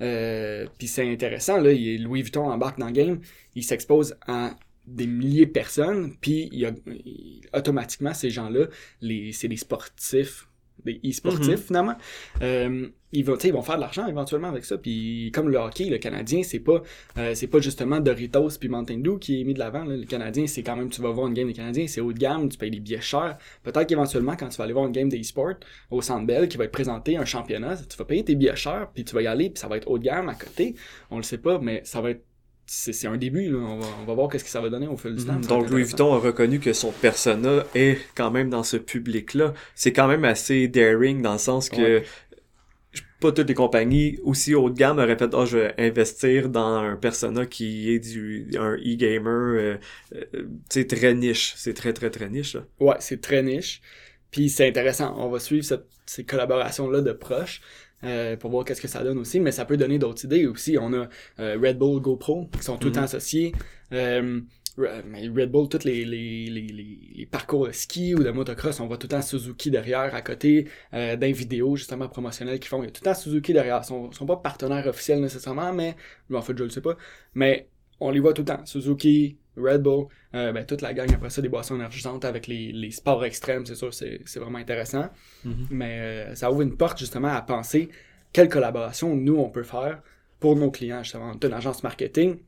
Euh, 0.01 0.67
Puis 0.79 0.89
c'est 0.89 1.09
intéressant, 1.09 1.61
là, 1.61 1.73
il, 1.73 2.03
Louis 2.03 2.23
Vuitton 2.23 2.51
embarque 2.51 2.79
dans 2.79 2.87
le 2.87 2.93
game, 2.93 3.21
il 3.55 3.63
s'expose 3.63 4.17
à 4.27 4.53
des 4.91 5.07
milliers 5.07 5.47
de 5.47 5.53
personnes, 5.53 6.15
puis 6.21 6.49
il 6.53 6.59
y 6.59 6.67
a, 6.67 6.73
automatiquement, 7.55 8.15
ces 8.15 8.31
gens-là, 8.31 8.67
c'est 9.33 9.49
des 9.49 9.57
sportifs 9.57 10.47
des 10.85 11.01
e-sportifs 11.05 11.49
mhm. 11.49 11.57
finalement. 11.57 11.97
Euh, 12.43 12.89
ils 13.13 13.25
vont, 13.25 13.37
ils 13.37 13.53
vont 13.53 13.63
faire 13.63 13.75
de 13.75 13.81
l'argent 13.81 14.07
éventuellement 14.07 14.49
avec 14.49 14.65
ça. 14.65 14.79
Puis 14.79 15.31
comme 15.35 15.49
le 15.49 15.59
hockey, 15.59 15.87
le 15.87 15.99
Canadien, 15.99 16.43
c'est 16.43 16.61
pas 16.61 16.83
euh, 17.19 17.35
c'est 17.35 17.49
pas 17.49 17.59
justement 17.61 17.99
Doritos 17.99 18.51
puis 18.59 18.69
Mountain 18.69 18.99
Dew 18.99 19.19
qui 19.19 19.41
est 19.41 19.45
mis 19.45 19.55
de 19.55 19.59
l'avant. 19.59 19.85
Le 19.85 20.05
Canadien, 20.05 20.47
c'est 20.47 20.63
quand 20.63 20.77
même, 20.77 20.91
tu 20.91 21.03
vas 21.03 21.11
voir 21.11 21.27
une 21.27 21.35
game 21.35 21.49
des 21.49 21.53
Canadiens, 21.53 21.87
c'est 21.89 22.01
haut 22.01 22.13
de 22.13 22.19
gamme, 22.19 22.49
tu 22.49 22.57
payes 22.57 22.71
des 22.71 22.81
billets 22.81 23.01
chers. 23.01 23.37
Peut-être 23.63 23.87
qu'éventuellement, 23.87 24.37
quand 24.37 24.49
tu 24.49 24.59
vas 24.59 24.65
aller 24.65 24.73
voir 24.73 24.87
une 24.87 24.93
game 24.93 25.09
des 25.09 25.21
e-sport 25.21 25.55
au 25.91 26.03
Centre 26.03 26.27
Bell 26.27 26.49
qui 26.49 26.57
va 26.57 26.65
être 26.65 26.73
présenté 26.73 27.17
un 27.17 27.25
championnat, 27.25 27.77
tu 27.77 27.97
vas 27.97 28.05
payer 28.05 28.25
tes 28.25 28.37
billets 28.37 28.57
chers, 28.57 28.91
puis 28.95 29.05
tu 29.05 29.15
vas 29.15 29.23
y 29.23 29.27
aller, 29.27 29.51
puis 29.51 29.61
ça 29.61 29.67
va 29.67 29.77
être 29.77 29.91
haut 29.91 29.99
de 29.99 30.05
gamme 30.05 30.29
à 30.29 30.35
côté. 30.35 30.77
On 31.11 31.17
le 31.17 31.23
sait 31.25 31.39
pas, 31.39 31.59
mais 31.59 31.83
ça 31.85 32.01
va 32.01 32.11
être 32.11 32.25
c'est 32.73 33.09
un 33.09 33.17
début. 33.17 33.51
Là. 33.51 33.59
On, 33.59 33.79
va, 33.79 33.87
on 34.01 34.05
va 34.05 34.15
voir 34.15 34.29
qu'est-ce 34.29 34.45
que 34.45 34.51
ça 34.51 34.61
va 34.61 34.69
donner 34.69 34.87
au 34.87 34.97
fil 34.97 35.15
du 35.17 35.25
temps. 35.25 35.33
Mhm. 35.33 35.43
Va 35.43 35.49
Donc 35.49 35.71
Louis. 35.71 35.83
Vuitton 35.83 36.15
a 36.15 36.19
reconnu 36.19 36.61
que 36.61 36.73
son 36.73 36.93
persona 36.93 37.65
est 37.75 37.99
quand 38.15 38.31
même 38.31 38.49
dans 38.49 38.63
ce 38.63 38.77
public-là. 38.77 39.55
C'est 39.75 39.93
quand 39.93 40.07
même 40.07 40.25
assez 40.25 40.69
daring 40.69 41.21
dans 41.21 41.33
le 41.33 41.39
sens 41.39 41.69
que 41.69 41.77
Ouais. 41.99 42.05
pas 43.21 43.33
toutes 43.33 43.49
les 43.49 43.55
compagnies 43.55 44.19
aussi 44.23 44.55
haut 44.55 44.71
de 44.71 44.77
gamme 44.77 44.99
auraient 44.99 45.19
fait 45.19 45.35
oh 45.35 45.45
je 45.47 45.59
vais 45.59 45.75
investir 45.79 46.49
dans 46.49 46.77
un 46.79 46.97
persona 46.97 47.45
qui 47.45 47.91
est 47.93 47.99
du 47.99 48.49
un 48.57 48.75
e-gamer 48.77 49.31
euh, 49.59 49.77
euh, 50.15 50.25
sais 50.69 50.87
très 50.87 51.13
niche, 51.15 51.53
c'est 51.57 51.75
très 51.75 51.93
très 51.93 52.11
très 52.11 52.31
niche 52.31 52.55
là. 52.55 52.65
Ouais, 52.79 52.97
c'est 53.01 53.21
très 53.21 53.43
niche. 53.43 53.83
Puis 54.31 54.49
c'est 54.49 54.67
intéressant. 54.69 55.15
On 55.19 55.29
va 55.29 55.39
suivre 55.41 55.65
cette- 55.65 55.87
ces 56.07 56.25
collaborations-là 56.25 57.01
de 57.03 57.13
proche 57.13 57.61
euh, 58.05 58.37
pour 58.37 58.51
voir 58.51 58.65
qu'est-ce 58.65 58.81
que 58.81 58.89
ça 58.89 59.03
donne 59.05 59.19
aussi. 59.19 59.41
Mais 59.41 59.53
ça 59.53 59.65
peut 59.65 59.77
donner 59.77 59.99
d'autres 59.99 60.25
idées 60.25 60.47
aussi. 60.47 60.77
On 60.79 60.93
a 60.95 61.09
euh, 61.41 61.59
Red 61.63 61.79
Bull, 61.79 62.01
GoPro 62.01 62.47
qui 62.57 62.63
sont 62.63 62.77
tout 62.79 62.87
le 62.89 62.91
Mhm. 62.91 62.97
temps 62.97 63.03
associés. 63.03 63.53
Euh, 63.93 64.41
Red 64.79 65.51
Bull, 65.51 65.69
tous 65.69 65.85
les, 65.85 66.05
les, 66.05 66.47
les, 66.49 67.27
parcours 67.27 67.67
de 67.67 67.73
ski 67.73 68.15
ou 68.15 68.23
de 68.23 68.31
motocross, 68.31 68.81
on 68.81 68.87
voit 68.87 68.97
tout 68.97 69.07
le 69.07 69.11
temps 69.11 69.23
Suzuki 69.23 69.71
derrière, 69.71 70.15
à 70.15 70.23
côté, 70.23 70.69
euh, 70.95 71.17
d'un 71.17 71.33
vidéo 71.33 71.77
justement 71.77 72.09
promotionnel 72.09 72.59
qu'ils 72.59 72.69
font. 72.69 72.83
Il 72.83 72.87
y 72.87 72.89
a 72.89 72.91
tout 72.93 73.03
le 73.05 73.11
temps 73.11 73.15
Suzuki 73.15 73.53
derrière. 73.53 73.81
Ils 73.83 73.87
sont, 73.87 74.11
sont 74.13 74.27
pas 74.27 74.37
partenaires 74.37 74.87
officiels 74.87 75.21
nécessairement, 75.21 75.73
mais 75.73 75.97
en 76.33 76.41
fait 76.43 76.57
je 76.57 76.65
le 76.65 76.71
sais 76.71 76.81
pas. 76.81 76.97
Mais 77.35 77.69
on 78.01 78.11
les 78.11 78.21
voit 78.21 78.33
tout 78.33 78.43
le 78.43 78.47
temps. 78.47 78.65
Suzuki, 78.65 79.37
Red 79.57 79.83
Bull, 79.83 80.07
euh, 80.35 80.53
ben, 80.53 80.65
toute 80.65 80.81
la 80.81 80.95
gang 80.95 81.13
après 81.13 81.31
ça, 81.31 81.43
des 81.43 81.49
boissons 81.49 81.75
énergisantes 81.77 82.25
avec 82.25 82.47
les, 82.47 82.73
les 82.73 82.91
sports 82.91 83.25
extrêmes, 83.25 83.67
c'est 83.67 83.75
sûr, 83.75 83.93
c'est 83.93 84.21
c'est 84.25 84.41
vraiment 84.41 84.59
intéressant. 84.59 85.09
Mhm. 85.45 85.67
Mais 85.71 85.99
euh, 86.01 86.35
ça 86.35 86.51
ouvre 86.51 86.63
une 86.63 86.77
porte 86.77 86.99
justement 86.99 87.29
à 87.29 87.43
penser 87.43 87.89
quelle 88.33 88.49
collaboration 88.49 89.15
nous 89.17 89.37
on 89.37 89.51
peut 89.51 89.63
faire 89.63 90.01
pour 90.39 90.57
nos 90.57 90.71
clients. 90.71 91.03
Justement, 91.03 91.33
une 91.43 91.53
agence 91.53 91.83
marketing. 91.83 92.39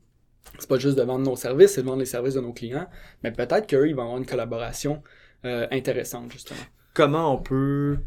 C'est 0.59 0.67
pas 0.67 0.77
juste 0.77 0.97
de 0.97 1.03
vendre 1.03 1.25
nos 1.25 1.35
services, 1.35 1.73
c'est 1.73 1.81
de 1.81 1.87
vendre 1.87 1.99
les 1.99 2.05
services 2.05 2.33
de 2.33 2.41
nos 2.41 2.53
clients. 2.53 2.87
Mais 3.23 3.31
peut-être 3.31 3.65
qu'eux, 3.65 3.87
ils 3.87 3.95
vont 3.95 4.03
avoir 4.03 4.17
une 4.17 4.25
collaboration 4.25 5.01
euh, 5.45 5.67
intéressante, 5.71 6.31
justement. 6.31 6.59
Comment 6.93 7.33
on 7.33 7.37
peut 7.37 7.97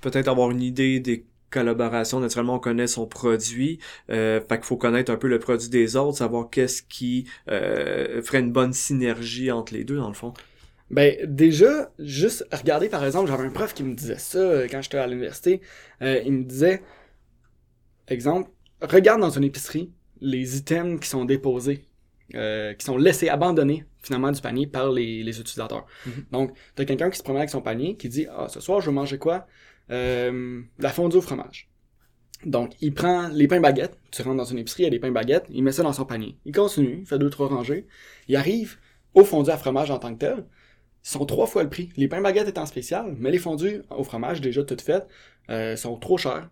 peut-être 0.00 0.28
avoir 0.28 0.50
une 0.50 0.62
idée 0.62 1.00
des 1.00 1.26
collaborations 1.52 2.20
naturellement 2.20 2.56
on 2.56 2.58
connaît 2.58 2.86
son 2.86 3.06
produit 3.06 3.78
euh, 4.10 4.40
fait 4.40 4.56
qu'il 4.56 4.64
faut 4.64 4.76
connaître 4.76 5.12
un 5.12 5.16
peu 5.16 5.28
le 5.28 5.38
produit 5.38 5.68
des 5.68 5.96
autres 5.96 6.18
savoir 6.18 6.50
qu'est-ce 6.50 6.82
qui 6.82 7.26
euh, 7.48 8.22
ferait 8.22 8.40
une 8.40 8.52
bonne 8.52 8.72
synergie 8.72 9.50
entre 9.50 9.74
les 9.74 9.84
deux 9.84 9.96
dans 9.96 10.08
le 10.08 10.14
fond 10.14 10.34
Ben, 10.90 11.16
déjà, 11.24 11.90
juste 11.98 12.46
regarder, 12.52 12.88
par 12.90 13.04
exemple, 13.04 13.30
j'avais 13.30 13.44
un 13.44 13.50
prof 13.50 13.72
qui 13.72 13.82
me 13.82 13.94
disait 13.94 14.18
ça 14.18 14.38
euh, 14.38 14.68
quand 14.70 14.82
j'étais 14.82 14.98
à 14.98 15.06
l'université. 15.06 15.62
Euh, 16.02 16.20
il 16.24 16.32
me 16.32 16.44
disait, 16.44 16.82
exemple, 18.08 18.50
regarde 18.82 19.20
dans 19.20 19.30
une 19.30 19.44
épicerie 19.44 19.90
les 20.20 20.56
items 20.58 21.00
qui 21.00 21.08
sont 21.08 21.24
déposés, 21.24 21.88
euh, 22.34 22.74
qui 22.74 22.84
sont 22.84 22.98
laissés 22.98 23.28
abandonnés, 23.28 23.84
finalement, 24.02 24.30
du 24.32 24.40
panier 24.40 24.66
par 24.66 24.92
les, 24.92 25.22
les 25.22 25.40
utilisateurs. 25.40 25.86
Mhm. 26.06 26.26
Donc, 26.30 26.56
t'as 26.74 26.84
quelqu'un 26.84 27.10
qui 27.10 27.18
se 27.18 27.22
promène 27.22 27.40
avec 27.40 27.50
son 27.50 27.62
panier, 27.62 27.96
qui 27.96 28.08
dit, 28.08 28.26
ah, 28.30 28.48
ce 28.48 28.60
soir, 28.60 28.80
je 28.80 28.86
vais 28.90 28.94
manger 28.94 29.18
quoi? 29.18 29.46
Euh, 29.90 30.62
la 30.78 30.90
fondue 30.90 31.16
au 31.16 31.20
fromage. 31.20 31.68
Donc, 32.44 32.72
il 32.80 32.92
prend 32.92 33.28
les 33.28 33.46
pains 33.46 33.60
baguettes, 33.60 33.98
tu 34.10 34.22
rentres 34.22 34.36
dans 34.36 34.44
une 34.44 34.58
épicerie, 34.58 34.82
il 34.82 34.86
y 34.86 34.88
a 34.88 34.90
des 34.90 34.98
pains 34.98 35.12
baguettes, 35.12 35.46
il 35.50 35.62
met 35.62 35.72
ça 35.72 35.82
dans 35.82 35.92
son 35.92 36.04
panier. 36.04 36.36
Il 36.44 36.52
continue, 36.52 36.98
il 37.00 37.06
fait 37.06 37.18
deux, 37.18 37.30
trois 37.30 37.48
rangées. 37.48 37.86
Il 38.28 38.36
arrive 38.36 38.78
au 39.14 39.24
fondu 39.24 39.50
à 39.50 39.56
fromage 39.56 39.90
en 39.90 39.98
tant 39.98 40.12
que 40.12 40.18
tel. 40.18 40.44
Ils 41.04 41.08
sont 41.08 41.24
trois 41.26 41.46
fois 41.46 41.62
le 41.62 41.68
prix. 41.68 41.90
Les 41.96 42.08
pains 42.08 42.20
baguettes 42.20 42.48
étant 42.48 42.66
spécial, 42.66 43.14
mais 43.18 43.30
les 43.30 43.38
fondus 43.38 43.82
au 43.90 44.04
fromage 44.04 44.40
déjà 44.40 44.64
toutes 44.64 44.82
faites 44.82 45.06
euh, 45.50 45.76
sont 45.76 45.96
trop 45.96 46.18
chers. 46.18 46.48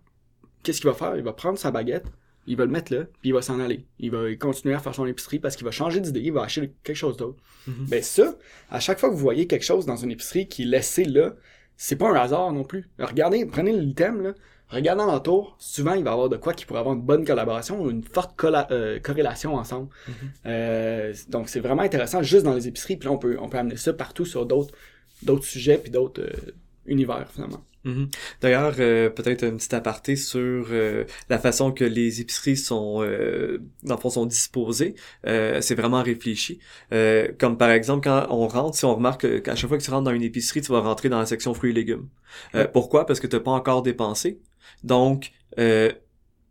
Qu'est-ce 0.63 0.81
qu'il 0.81 0.91
va 0.91 0.97
faire? 0.97 1.17
Il 1.17 1.23
va 1.23 1.33
prendre 1.33 1.59
sa 1.59 1.71
baguette, 1.71 2.07
il 2.47 2.57
va 2.57 2.65
le 2.65 2.71
mettre 2.71 2.93
là, 2.93 3.05
puis 3.05 3.31
il 3.31 3.33
va 3.33 3.43
s'en 3.43 3.61
aller. 3.61 3.87
Il 3.99 4.11
va 4.11 4.35
continuer 4.37 4.75
à 4.75 4.79
faire 4.79 4.95
son 4.95 5.07
épicerie 5.07 5.39
parce 5.39 5.57
qu'il 5.57 5.65
va 5.65 5.71
changer 5.71 6.01
d'idée, 6.01 6.21
il 6.21 6.33
va 6.33 6.43
acheter 6.43 6.73
quelque 6.83 6.97
chose 6.97 7.17
d'autre. 7.17 7.43
Mhm. 7.67 7.87
Ben 7.89 8.03
ça, 8.03 8.37
à 8.71 8.81
chaque 8.81 8.99
fois 8.99 9.09
que 9.09 9.15
vous 9.15 9.21
voyez 9.21 9.47
quelque 9.47 9.65
chose 9.65 9.87
dans 9.87 9.97
une 9.97 10.11
épicerie 10.11 10.49
qui 10.49 10.63
est 10.63 10.67
laissé 10.67 11.05
là, 11.05 11.35
c'est 11.83 11.97
pas 11.97 12.11
un 12.11 12.15
hasard 12.15 12.53
non 12.53 12.63
plus. 12.63 12.91
Regardez, 12.99 13.47
prenez 13.47 13.73
l'item 13.73 14.21
là, 14.21 14.35
regardez 14.69 15.03
l'entour, 15.03 15.57
souvent 15.59 15.95
il 15.95 16.05
va 16.05 16.11
y 16.11 16.13
avoir 16.13 16.29
de 16.29 16.37
quoi 16.37 16.53
qui 16.53 16.67
pourrait 16.67 16.81
avoir 16.81 16.95
une 16.95 17.01
bonne 17.01 17.25
collaboration 17.25 17.81
ou 17.81 17.91
une 17.91 18.05
forte 18.05 18.39
euh, 18.45 19.01
corrélation 19.01 19.55
ensemble. 19.55 19.89
Mhm. 20.07 20.15
Euh, 20.45 21.15
donc 21.31 21.49
c'est 21.49 21.61
vraiment 21.61 21.81
intéressant 21.81 22.23
juste 22.23 22.45
dans 22.45 22.53
les 22.53 22.69
épiceries, 22.69 22.99
puis 22.99 23.09
là 23.09 23.15
on 23.15 23.19
peut, 23.19 23.39
on 23.41 23.49
peut 23.49 23.57
amener 23.57 23.79
ça 23.79 23.95
partout 23.95 24.27
sur 24.27 24.45
d'autres 24.45 24.75
d'autres 25.23 25.47
sujets 25.47 25.79
puis 25.79 25.91
d'autres 25.91 26.21
euh, 26.21 26.53
univers 26.85 27.27
finalement. 27.33 27.65
Mhm. 27.85 28.09
D'ailleurs, 28.43 28.75
euh, 28.79 29.09
peut-être 29.09 29.43
un 29.43 29.57
petit 29.57 29.75
aparté 29.75 30.15
sur 30.17 30.67
euh, 30.71 31.05
la 31.31 31.39
façon 31.39 31.73
que 31.73 31.85
les 31.85 32.21
épiceries 32.21 32.59
sont, 32.59 33.03
euh, 33.03 33.59
dans 33.85 33.95
le 33.95 34.01
fond, 34.01 34.11
sont 34.11 34.27
disposées. 34.27 34.95
Euh, 35.27 35.61
c'est 35.63 35.75
vraiment 35.75 36.03
réfléchi. 36.03 36.59
Euh, 36.93 37.29
comme 37.39 37.57
par 37.57 37.71
exemple, 37.71 38.05
quand 38.05 38.27
on 38.31 38.47
rentre, 38.49 38.77
si 38.77 38.85
on 38.85 38.95
remarque 38.95 39.23
que- 39.23 39.39
qu'à 39.39 39.55
chaque 39.57 39.69
fois 39.69 39.79
que 39.79 39.83
tu 39.83 39.91
rentres 39.91 40.05
dans 40.05 40.13
une 40.13 40.23
épicerie, 40.23 40.61
tu 40.61 40.73
vas 40.73 40.81
rentrer 40.81 41.09
dans 41.09 41.19
la 41.19 41.27
section 41.27 41.55
fruits 41.55 41.71
et 41.71 41.75
légumes. 41.75 42.09
Euh, 42.55 42.61
Ouais. 42.65 42.69
Pourquoi? 42.73 43.07
Parce 43.07 43.19
que 43.19 43.27
tu 43.27 43.37
n'as 43.37 43.41
pas 43.43 43.51
encore 43.53 43.83
dépensé. 43.83 44.41
Donc, 44.85 45.31
euh, 45.59 45.91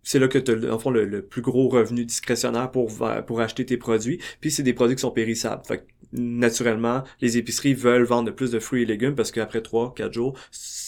c'est 0.02 0.18
là 0.20 0.28
que 0.28 0.40
tu 0.40 0.52
as, 0.68 0.74
en 0.74 0.80
fond, 0.80 0.90
le, 0.90 1.06
le 1.06 1.22
plus 1.24 1.42
gros 1.44 1.70
revenu 1.70 2.06
discrétionnaire 2.06 2.72
pour, 2.72 2.90
pour 3.28 3.42
acheter 3.42 3.66
tes 3.66 3.78
produits. 3.78 4.20
Puis, 4.42 4.50
c'est 4.50 4.64
des 4.64 4.74
produits 4.74 4.96
qui 4.96 5.02
sont 5.02 5.12
périssables. 5.12 5.62
Fait 5.68 5.78
que, 5.80 5.84
naturellement, 6.14 7.04
les 7.22 7.38
épiceries 7.38 7.74
veulent 7.74 8.04
vendre 8.04 8.32
plus 8.32 8.52
de 8.52 8.60
fruits 8.60 8.84
et 8.84 8.86
légumes 8.86 9.16
parce 9.16 9.32
qu'après 9.32 9.62
3, 9.62 9.94
4 9.96 10.14
jours, 10.14 10.38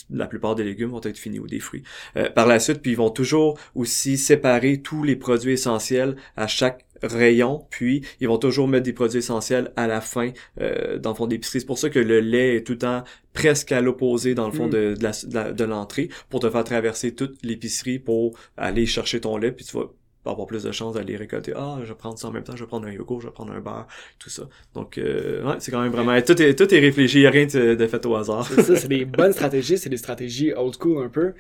la 0.09 0.27
plupart 0.27 0.55
des 0.55 0.63
légumes 0.63 0.89
vont 0.89 1.01
être 1.03 1.17
finis 1.17 1.39
ou 1.39 1.47
des 1.47 1.59
fruits. 1.59 1.83
Euh, 2.17 2.29
par 2.29 2.47
la 2.47 2.59
suite, 2.59 2.81
puis 2.81 2.91
ils 2.91 2.97
vont 2.97 3.09
toujours 3.11 3.57
aussi 3.75 4.17
séparer 4.17 4.81
tous 4.81 5.03
les 5.03 5.15
produits 5.15 5.53
essentiels 5.53 6.15
à 6.35 6.47
chaque 6.47 6.85
rayon, 7.03 7.65
puis 7.71 8.03
ils 8.19 8.27
vont 8.27 8.37
toujours 8.37 8.67
mettre 8.67 8.83
des 8.83 8.93
produits 8.93 9.19
essentiels 9.19 9.71
à 9.75 9.87
la 9.87 10.01
fin 10.01 10.31
euh, 10.59 10.99
dans 10.99 11.11
le 11.11 11.15
fond 11.15 11.25
d'épicerie. 11.27 11.59
C'est 11.61 11.65
pour 11.65 11.79
ça 11.79 11.89
que 11.89 11.97
le 11.97 12.19
lait 12.19 12.57
est 12.57 12.63
tout 12.67 12.73
le 12.73 12.77
temps 12.79 13.03
presque 13.33 13.71
à 13.71 13.81
l'opposé 13.81 14.35
dans 14.35 14.45
le 14.47 14.53
fond 14.53 14.67
Mm. 14.67 14.71
de, 14.71 14.93
de 14.95 15.03
la- 15.03 15.11
de 15.11 15.33
la- 15.33 15.51
de 15.51 15.63
l'entrée 15.63 16.09
pour 16.29 16.41
te 16.41 16.49
faire 16.49 16.63
traverser 16.63 17.15
toute 17.15 17.37
l'épicerie 17.43 17.97
pour 17.97 18.37
aller 18.57 18.85
chercher 18.85 19.19
ton 19.21 19.37
lait, 19.37 19.51
puis 19.51 19.65
tu 19.65 19.75
vas 19.77 19.85
avoir 20.25 20.47
plus 20.47 20.63
de 20.63 20.71
chances 20.71 20.93
d'aller 20.93 21.15
récolter. 21.15 21.53
Ah, 21.55 21.79
je 21.81 21.89
vais 21.89 21.95
prendre 21.95 22.17
ça 22.17 22.27
en 22.27 22.31
même 22.31 22.43
temps, 22.43 22.55
je 22.55 22.63
vais 22.63 22.67
prendre 22.67 22.87
un 22.87 22.91
yogourt, 22.91 23.21
je 23.21 23.27
vais 23.27 23.33
prendre 23.33 23.51
un 23.53 23.59
beurre, 23.59 23.87
tout 24.19 24.29
ça. 24.29 24.43
Donc, 24.73 24.97
euh, 24.97 25.43
ouais, 25.43 25.55
c'est 25.59 25.71
quand 25.71 25.81
même 25.81 25.91
vraiment... 25.91 26.19
Tout 26.21 26.39
est, 26.41 26.55
tout 26.55 26.73
est 26.73 26.79
réfléchi, 26.79 27.17
il 27.17 27.21
n'y 27.21 27.27
a 27.27 27.31
rien 27.31 27.45
de, 27.45 27.75
de 27.75 27.87
fait 27.87 28.05
au 28.05 28.15
hasard. 28.15 28.45
C'est 28.45 28.61
ça, 28.61 28.75
c'est 28.77 28.87
des 28.87 29.05
bonnes 29.05 29.33
stratégies, 29.33 29.77
c'est 29.77 29.89
des 29.89 29.97
stratégies 29.97 30.53
old 30.53 30.75
school 30.79 31.03
un 31.03 31.09
peu. 31.09 31.33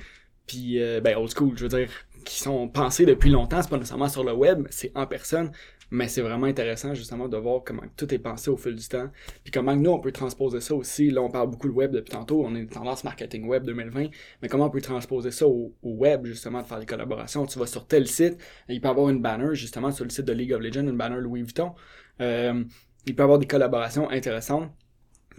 Puis, 0.47 0.81
euh, 0.81 0.99
ben, 1.01 1.15
old 1.17 1.31
school, 1.35 1.53
je 1.55 1.63
veux 1.63 1.69
dire, 1.69 1.89
qui 2.25 2.39
sont 2.39 2.67
pensées 2.67 3.05
depuis 3.05 3.29
longtemps, 3.29 3.61
c'est 3.61 3.69
pas 3.69 3.77
nécessairement 3.77 4.09
sur 4.09 4.23
le 4.23 4.33
web, 4.33 4.67
c'est 4.69 4.91
en 4.95 5.05
personne. 5.05 5.51
Mais 5.93 6.07
c'est 6.07 6.21
vraiment 6.21 6.47
intéressant, 6.47 6.93
justement, 6.93 7.27
de 7.27 7.35
voir 7.37 7.63
comment 7.65 7.83
tout 7.97 8.13
est 8.13 8.19
pensé 8.19 8.49
au 8.49 8.55
fil 8.57 8.75
du 8.75 8.87
temps. 8.87 9.09
Puis 9.43 9.51
comment 9.51 9.75
nous, 9.75 9.91
on 9.91 9.99
peut 9.99 10.13
transposer 10.13 10.61
ça 10.61 10.73
aussi. 10.73 11.11
Là, 11.11 11.21
on 11.21 11.29
parle 11.29 11.49
beaucoup 11.49 11.67
de 11.67 11.73
web 11.73 11.91
depuis 11.91 12.11
tantôt, 12.11 12.43
on 12.45 12.55
est 12.55 12.65
tendance 12.65 13.03
marketing 13.03 13.45
web 13.45 13.63
2020. 13.65 14.07
Mais 14.41 14.47
comment 14.47 14.65
on 14.67 14.69
peut 14.69 14.81
transposer 14.81 15.31
ça 15.31 15.45
au, 15.47 15.75
au 15.83 15.91
web, 15.91 16.25
justement, 16.25 16.61
de 16.61 16.67
faire 16.67 16.79
des 16.79 16.85
collaborations? 16.85 17.45
Tu 17.45 17.59
vas 17.59 17.67
sur 17.67 17.85
tel 17.87 18.07
site, 18.07 18.37
il 18.69 18.79
peut 18.81 18.87
y 18.87 18.91
avoir 18.91 19.09
une 19.09 19.21
banner, 19.21 19.53
justement, 19.53 19.91
sur 19.91 20.05
le 20.05 20.09
site 20.11 20.25
de 20.25 20.33
League 20.33 20.53
of 20.53 20.61
Legends, 20.61 20.87
une 20.87 20.97
banner 20.97 21.19
Louis 21.19 21.43
Vuitton. 21.43 21.73
Euh, 22.21 22.63
il 23.05 23.15
peut 23.15 23.23
y 23.23 23.25
avoir 23.25 23.39
des 23.39 23.47
collaborations 23.47 24.09
intéressantes 24.09 24.71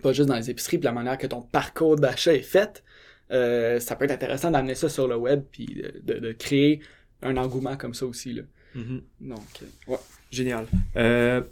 pas 0.02 0.12
juste 0.12 0.28
dans 0.28 0.36
les 0.36 0.50
épiceries, 0.50 0.78
puis 0.78 0.84
la 0.86 0.92
manière 0.92 1.16
que 1.16 1.26
ton 1.28 1.42
parcours 1.42 1.94
d'achat 1.96 2.34
est 2.34 2.42
fait, 2.42 2.82
euh, 3.30 3.78
ça 3.78 3.94
peut 3.94 4.04
être 4.06 4.10
intéressant 4.10 4.50
d'amener 4.50 4.74
ça 4.74 4.88
sur 4.88 5.06
le 5.06 5.16
web, 5.16 5.44
puis 5.52 5.66
de, 5.66 6.00
de- 6.14 6.18
de 6.18 6.32
créer 6.32 6.80
un 7.22 7.36
engouement 7.36 7.76
comme 7.76 7.94
ça 7.94 8.04
aussi. 8.06 8.32
Là. 8.32 8.42
Mhm. 8.74 9.02
Donc, 9.20 9.38
euh, 9.62 9.92
ouais. 9.92 9.98
Génial. 10.32 10.66
Euh, 10.96 11.42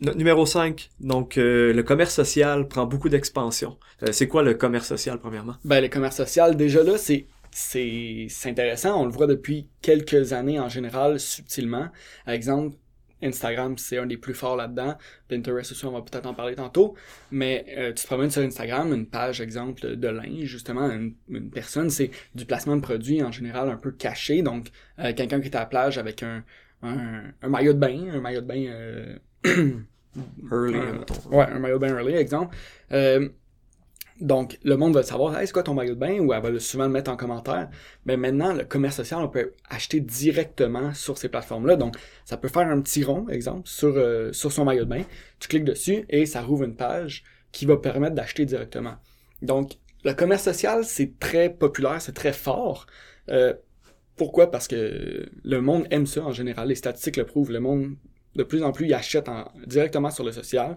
numéro 0.00 0.46
5, 0.46 0.90
donc 1.00 1.36
euh, 1.36 1.72
le 1.72 1.82
commerce 1.82 2.14
social 2.14 2.68
prend 2.68 2.86
beaucoup 2.86 3.08
d'expansion. 3.08 3.76
Euh, 4.04 4.12
c'est 4.12 4.28
quoi 4.28 4.44
le 4.44 4.54
commerce 4.54 4.86
social, 4.86 5.18
premièrement? 5.18 5.56
Ben, 5.64 5.80
le 5.80 5.88
commerce 5.88 6.16
social, 6.16 6.56
déjà 6.56 6.82
là, 6.82 6.96
c'est 6.96 7.26
c'est 7.50 8.28
intéressant. 8.44 9.02
On 9.02 9.06
le 9.06 9.10
voit 9.10 9.26
depuis 9.26 9.66
quelques 9.82 10.32
années 10.32 10.60
en 10.60 10.68
général, 10.68 11.18
subtilement. 11.18 11.88
Par 12.24 12.34
exemple, 12.34 12.76
Instagram, 13.20 13.76
c'est 13.78 13.98
un 13.98 14.06
des 14.06 14.18
plus 14.18 14.34
forts 14.34 14.54
là-dedans. 14.54 14.96
Pinterest 15.28 15.72
aussi, 15.72 15.84
on 15.84 15.90
va 15.90 16.02
peut-être 16.02 16.26
en 16.26 16.34
parler 16.34 16.54
tantôt. 16.54 16.94
Mais 17.32 17.64
euh, 17.76 17.88
tu 17.92 18.02
te 18.02 18.06
promènes 18.06 18.30
sur 18.30 18.42
Instagram, 18.42 18.94
une 18.94 19.06
page, 19.06 19.40
exemple, 19.40 19.96
de 19.96 20.08
linge, 20.08 20.44
justement, 20.44 20.88
une, 20.88 21.50
personne, 21.50 21.90
c'est 21.90 22.12
du 22.36 22.44
placement 22.44 22.76
de 22.76 22.82
produits 22.82 23.22
en 23.24 23.32
général 23.32 23.70
un 23.70 23.76
peu 23.76 23.90
caché. 23.90 24.42
Donc, 24.42 24.68
quelqu'un 24.96 25.40
qui 25.40 25.48
est 25.48 25.56
à 25.56 25.60
la 25.60 25.66
plage 25.66 25.98
avec 25.98 26.22
un, 26.22 26.44
un, 26.82 27.22
un 27.42 27.48
maillot 27.48 27.72
de 27.72 27.78
bain, 27.78 28.08
un 28.12 28.20
maillot 28.20 28.40
de 28.40 28.46
bain... 28.46 28.64
euh, 28.66 29.18
Early, 30.50 30.78
un-. 30.78 31.04
Ouais, 31.30 31.46
un 31.46 31.58
maillot 31.58 31.78
de 31.78 31.86
bain 31.86 31.94
early, 31.96 32.14
exemple. 32.14 32.56
Euh, 32.92 33.28
donc, 34.20 34.58
le 34.64 34.76
monde 34.76 34.94
va 34.94 35.04
savoir, 35.04 35.38
hey, 35.38 35.46
c'est 35.46 35.52
quoi 35.52 35.62
ton 35.62 35.74
maillot 35.74 35.94
de 35.94 36.00
bain, 36.00 36.18
ou 36.18 36.32
elle 36.32 36.42
va 36.42 36.50
le- 36.50 36.58
souvent 36.58 36.84
le 36.86 36.90
mettre 36.90 37.10
en 37.10 37.16
commentaire. 37.16 37.68
Mais 38.04 38.16
maintenant, 38.16 38.52
le 38.52 38.64
commerce 38.64 38.96
social, 38.96 39.20
on 39.20 39.28
peut 39.28 39.52
acheter 39.70 40.00
directement 40.00 40.92
sur 40.92 41.18
ces 41.18 41.28
plateformes-là. 41.28 41.76
Donc, 41.76 41.96
ça 42.24 42.36
peut 42.36 42.48
faire 42.48 42.66
un 42.66 42.80
petit 42.80 43.04
rond, 43.04 43.28
exemple, 43.28 43.68
sur, 43.68 43.94
euh, 43.96 44.32
sur 44.32 44.50
son 44.50 44.64
maillot 44.64 44.84
de 44.84 44.90
bain. 44.90 45.02
Tu 45.38 45.46
cliques 45.48 45.64
dessus 45.64 46.04
et 46.08 46.26
ça 46.26 46.42
rouvre 46.42 46.64
une 46.64 46.74
page 46.74 47.22
qui 47.52 47.64
va 47.64 47.76
permettre 47.76 48.16
d'acheter 48.16 48.44
directement. 48.44 48.96
Donc, 49.42 49.74
le 50.04 50.12
commerce 50.14 50.42
social, 50.42 50.84
c'est 50.84 51.18
très 51.20 51.48
populaire, 51.48 52.02
c'est 52.02 52.12
très 52.14 52.32
fort. 52.32 52.86
Euh, 53.30 53.54
pourquoi? 54.18 54.50
Parce 54.50 54.68
que 54.68 55.26
le 55.42 55.60
monde 55.62 55.86
aime 55.90 56.06
ça 56.06 56.22
en 56.24 56.32
général. 56.32 56.68
Les 56.68 56.74
statistiques 56.74 57.16
le 57.16 57.24
prouvent. 57.24 57.50
Le 57.50 57.60
monde 57.60 57.96
de 58.36 58.42
plus 58.42 58.62
en 58.62 58.72
plus, 58.72 58.86
ils 58.86 58.94
achètent 58.94 59.28
en, 59.30 59.50
directement 59.66 60.10
sur 60.10 60.24
le 60.24 60.32
social. 60.32 60.76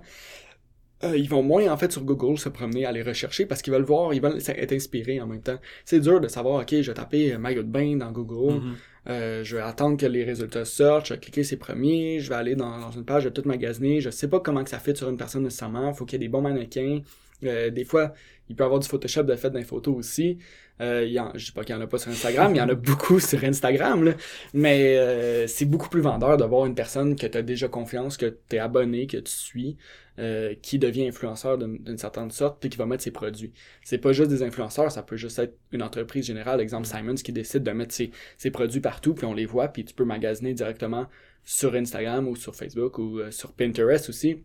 Euh, 1.03 1.17
ils 1.17 1.27
vont 1.27 1.41
moins 1.41 1.67
en 1.71 1.77
fait 1.77 1.91
sur 1.91 2.03
Google 2.03 2.37
se 2.37 2.47
promener, 2.47 2.85
aller 2.85 3.01
rechercher 3.01 3.47
parce 3.47 3.63
qu'ils 3.63 3.73
veulent 3.73 3.81
voir, 3.81 4.13
ils 4.13 4.21
veulent 4.21 4.37
être 4.47 4.71
inspirés 4.73 5.19
en 5.19 5.25
même 5.25 5.41
temps. 5.41 5.57
C'est 5.83 5.99
dur 5.99 6.21
de 6.21 6.27
savoir, 6.27 6.61
ok, 6.61 6.69
je 6.81 6.91
vais 6.91 6.93
taper 6.93 7.37
maillot 7.39 7.63
de 7.63 7.67
bain 7.67 7.97
dans 7.97 8.11
Google, 8.11 8.59
Mhm. 8.61 8.75
euh, 9.09 9.43
je 9.43 9.55
vais 9.55 9.63
attendre 9.63 9.97
que 9.97 10.05
les 10.05 10.23
résultats 10.23 10.63
sortent, 10.63 11.07
je 11.07 11.15
vais 11.15 11.19
cliquer 11.19 11.43
ces 11.43 11.57
premiers, 11.57 12.19
je 12.19 12.29
vais 12.29 12.35
aller 12.35 12.55
dans, 12.55 12.79
dans 12.79 12.91
une 12.91 13.03
page 13.03 13.23
de 13.23 13.29
tout 13.29 13.41
magasiner, 13.47 13.99
je 13.99 14.11
sais 14.11 14.27
pas 14.27 14.39
comment 14.39 14.63
que 14.63 14.69
ça 14.69 14.77
fait 14.77 14.95
sur 14.95 15.09
une 15.09 15.17
personne 15.17 15.41
nécessairement, 15.41 15.91
faut 15.91 16.05
qu'il 16.05 16.21
y 16.21 16.23
ait 16.23 16.27
des 16.27 16.31
bons 16.31 16.41
mannequins. 16.41 16.99
Euh, 17.43 17.71
des 17.71 17.83
fois, 17.85 18.13
il 18.47 18.55
peut 18.55 18.63
y 18.63 18.65
avoir 18.65 18.79
du 18.79 18.87
Photoshop 18.87 19.23
de 19.23 19.35
fait 19.35 19.49
dans 19.49 19.57
les 19.57 19.65
photos 19.65 19.95
aussi. 19.97 20.37
Euh, 20.81 21.05
y 21.05 21.19
en, 21.19 21.31
je 21.35 21.45
dis 21.45 21.51
pas 21.51 21.63
qu'il 21.63 21.75
y 21.75 21.77
en 21.77 21.81
a 21.81 21.87
pas 21.87 21.99
sur 21.99 22.11
Instagram, 22.11 22.55
il 22.55 22.57
y 22.57 22.61
en 22.61 22.69
a 22.69 22.73
beaucoup 22.75 23.19
sur 23.19 23.43
Instagram, 23.43 24.03
là. 24.03 24.13
mais 24.53 24.97
euh, 24.97 25.45
c'est 25.47 25.65
beaucoup 25.65 25.89
plus 25.89 26.01
vendeur 26.01 26.37
de 26.37 26.43
voir 26.43 26.65
une 26.65 26.75
personne 26.75 27.15
que 27.15 27.27
tu 27.27 27.37
as 27.37 27.43
déjà 27.43 27.67
confiance, 27.67 28.17
que 28.17 28.37
tu 28.49 28.55
es 28.55 28.59
abonné, 28.59 29.05
que 29.05 29.17
tu 29.17 29.31
suis, 29.31 29.77
euh, 30.19 30.55
qui 30.61 30.79
devient 30.79 31.07
influenceur 31.07 31.57
d'une 31.57 31.77
d'une 31.77 31.97
certaine 31.97 32.31
sorte, 32.31 32.59
puis 32.59 32.69
qui 32.69 32.77
va 32.77 32.85
mettre 32.85 33.03
ses 33.03 33.11
produits. 33.11 33.53
C'est 33.83 33.99
pas 33.99 34.11
juste 34.11 34.29
des 34.29 34.43
influenceurs, 34.43 34.91
ça 34.91 35.03
peut 35.03 35.17
juste 35.17 35.37
être 35.39 35.55
une 35.71 35.83
entreprise 35.83 36.25
générale, 36.25 36.59
exemple 36.59 36.87
Simons 36.87 37.15
qui 37.15 37.31
décide 37.31 37.63
de 37.63 37.71
mettre 37.71 37.93
ses, 37.93 38.11
ses 38.37 38.49
produits 38.49 38.81
partout, 38.81 39.13
puis 39.13 39.25
on 39.25 39.33
les 39.33 39.45
voit, 39.45 39.67
puis 39.67 39.85
tu 39.85 39.93
peux 39.93 40.05
magasiner 40.05 40.53
directement 40.53 41.07
sur 41.43 41.75
Instagram 41.75 42.27
ou 42.27 42.35
sur 42.35 42.55
Facebook 42.55 42.97
ou 42.97 43.19
euh, 43.19 43.31
sur 43.31 43.53
Pinterest 43.53 44.09
aussi, 44.09 44.43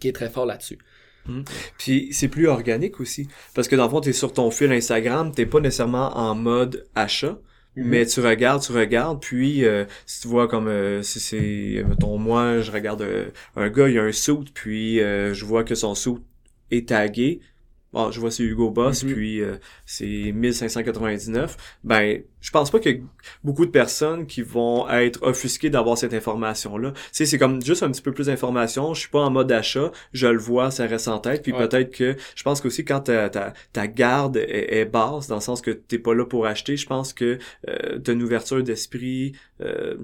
qui 0.00 0.08
est 0.08 0.12
très 0.12 0.28
fort 0.28 0.46
là-dessus. 0.46 0.78
Puis 1.78 2.08
c'est 2.12 2.28
plus 2.28 2.48
organique 2.48 3.00
aussi. 3.00 3.28
Parce 3.54 3.68
que 3.68 3.76
dans 3.76 3.84
le 3.84 3.90
fond, 3.90 4.00
t'es 4.00 4.12
sur 4.12 4.32
ton 4.32 4.50
fil 4.50 4.72
Instagram, 4.72 5.32
t'es 5.32 5.46
pas 5.46 5.60
nécessairement 5.60 6.16
en 6.16 6.34
mode 6.34 6.86
achat. 6.94 7.38
Mhm. 7.76 7.84
Mais 7.86 8.04
tu 8.06 8.20
regardes, 8.20 8.60
tu 8.62 8.72
regardes, 8.72 9.22
puis 9.22 9.64
euh, 9.64 9.86
si 10.04 10.20
tu 10.20 10.28
vois 10.28 10.46
comme 10.46 10.68
euh, 10.68 11.02
si 11.02 11.20
c'est 11.20 11.82
mettons 11.88 12.18
moi, 12.18 12.60
je 12.60 12.70
regarde 12.70 13.00
euh, 13.00 13.30
un 13.56 13.70
gars, 13.70 13.88
il 13.88 13.98
a 13.98 14.02
un 14.02 14.12
suit, 14.12 14.44
puis 14.52 15.00
euh, 15.00 15.32
je 15.32 15.44
vois 15.46 15.64
que 15.64 15.74
son 15.74 15.94
suit 15.94 16.18
est 16.70 16.88
tagué. 16.90 17.40
Bon, 17.94 18.10
je 18.10 18.20
vois 18.20 18.30
c'est 18.30 18.42
Hugo 18.42 18.70
Boss, 18.70 19.04
Mhm. 19.04 19.12
puis 19.14 19.40
euh, 19.40 19.56
c'est 19.86 20.32
1599. 20.34 21.56
Ben, 21.84 22.22
je 22.42 22.50
pense 22.50 22.70
pas 22.70 22.78
qu'il 22.80 22.96
y 22.96 22.98
a 22.98 23.02
beaucoup 23.42 23.64
de 23.64 23.70
personnes 23.70 24.26
qui 24.26 24.42
vont 24.42 24.86
être 24.90 25.22
offusquées 25.22 25.70
d'avoir 25.70 25.96
cette 25.96 26.12
information-là. 26.12 26.90
Tu 26.92 27.00
sais, 27.12 27.24
c'est 27.24 27.38
comme 27.38 27.62
juste 27.62 27.82
un 27.82 27.90
petit 27.90 28.02
peu 28.02 28.12
plus 28.12 28.26
d'informations. 28.26 28.92
Je 28.92 29.00
suis 29.00 29.08
pas 29.08 29.20
en 29.20 29.30
mode 29.30 29.50
achat, 29.50 29.90
je 30.12 30.26
le 30.26 30.38
vois, 30.38 30.70
ça 30.70 30.86
reste 30.86 31.08
en 31.08 31.18
tête. 31.18 31.42
Puis 31.42 31.52
Ouais. 31.52 31.66
peut-être 31.68 31.90
que, 31.94 32.16
je 32.34 32.42
pense 32.42 32.60
qu'aussi 32.60 32.84
quand 32.84 33.00
ta, 33.00 33.30
ta, 33.30 33.54
ta 33.72 33.86
garde 33.86 34.36
est, 34.36 34.74
est 34.80 34.84
basse, 34.84 35.28
dans 35.28 35.36
le 35.36 35.40
sens 35.40 35.62
que 35.62 35.70
t'es 35.70 35.98
pas 35.98 36.14
là 36.14 36.26
pour 36.26 36.44
acheter, 36.46 36.76
je 36.76 36.86
pense 36.86 37.12
que 37.14 37.38
euh, 37.68 37.98
t'as 38.00 38.12
une 38.12 38.22
ouverture 38.22 38.62
d'esprit, 38.62 39.32
euh, 39.62 39.94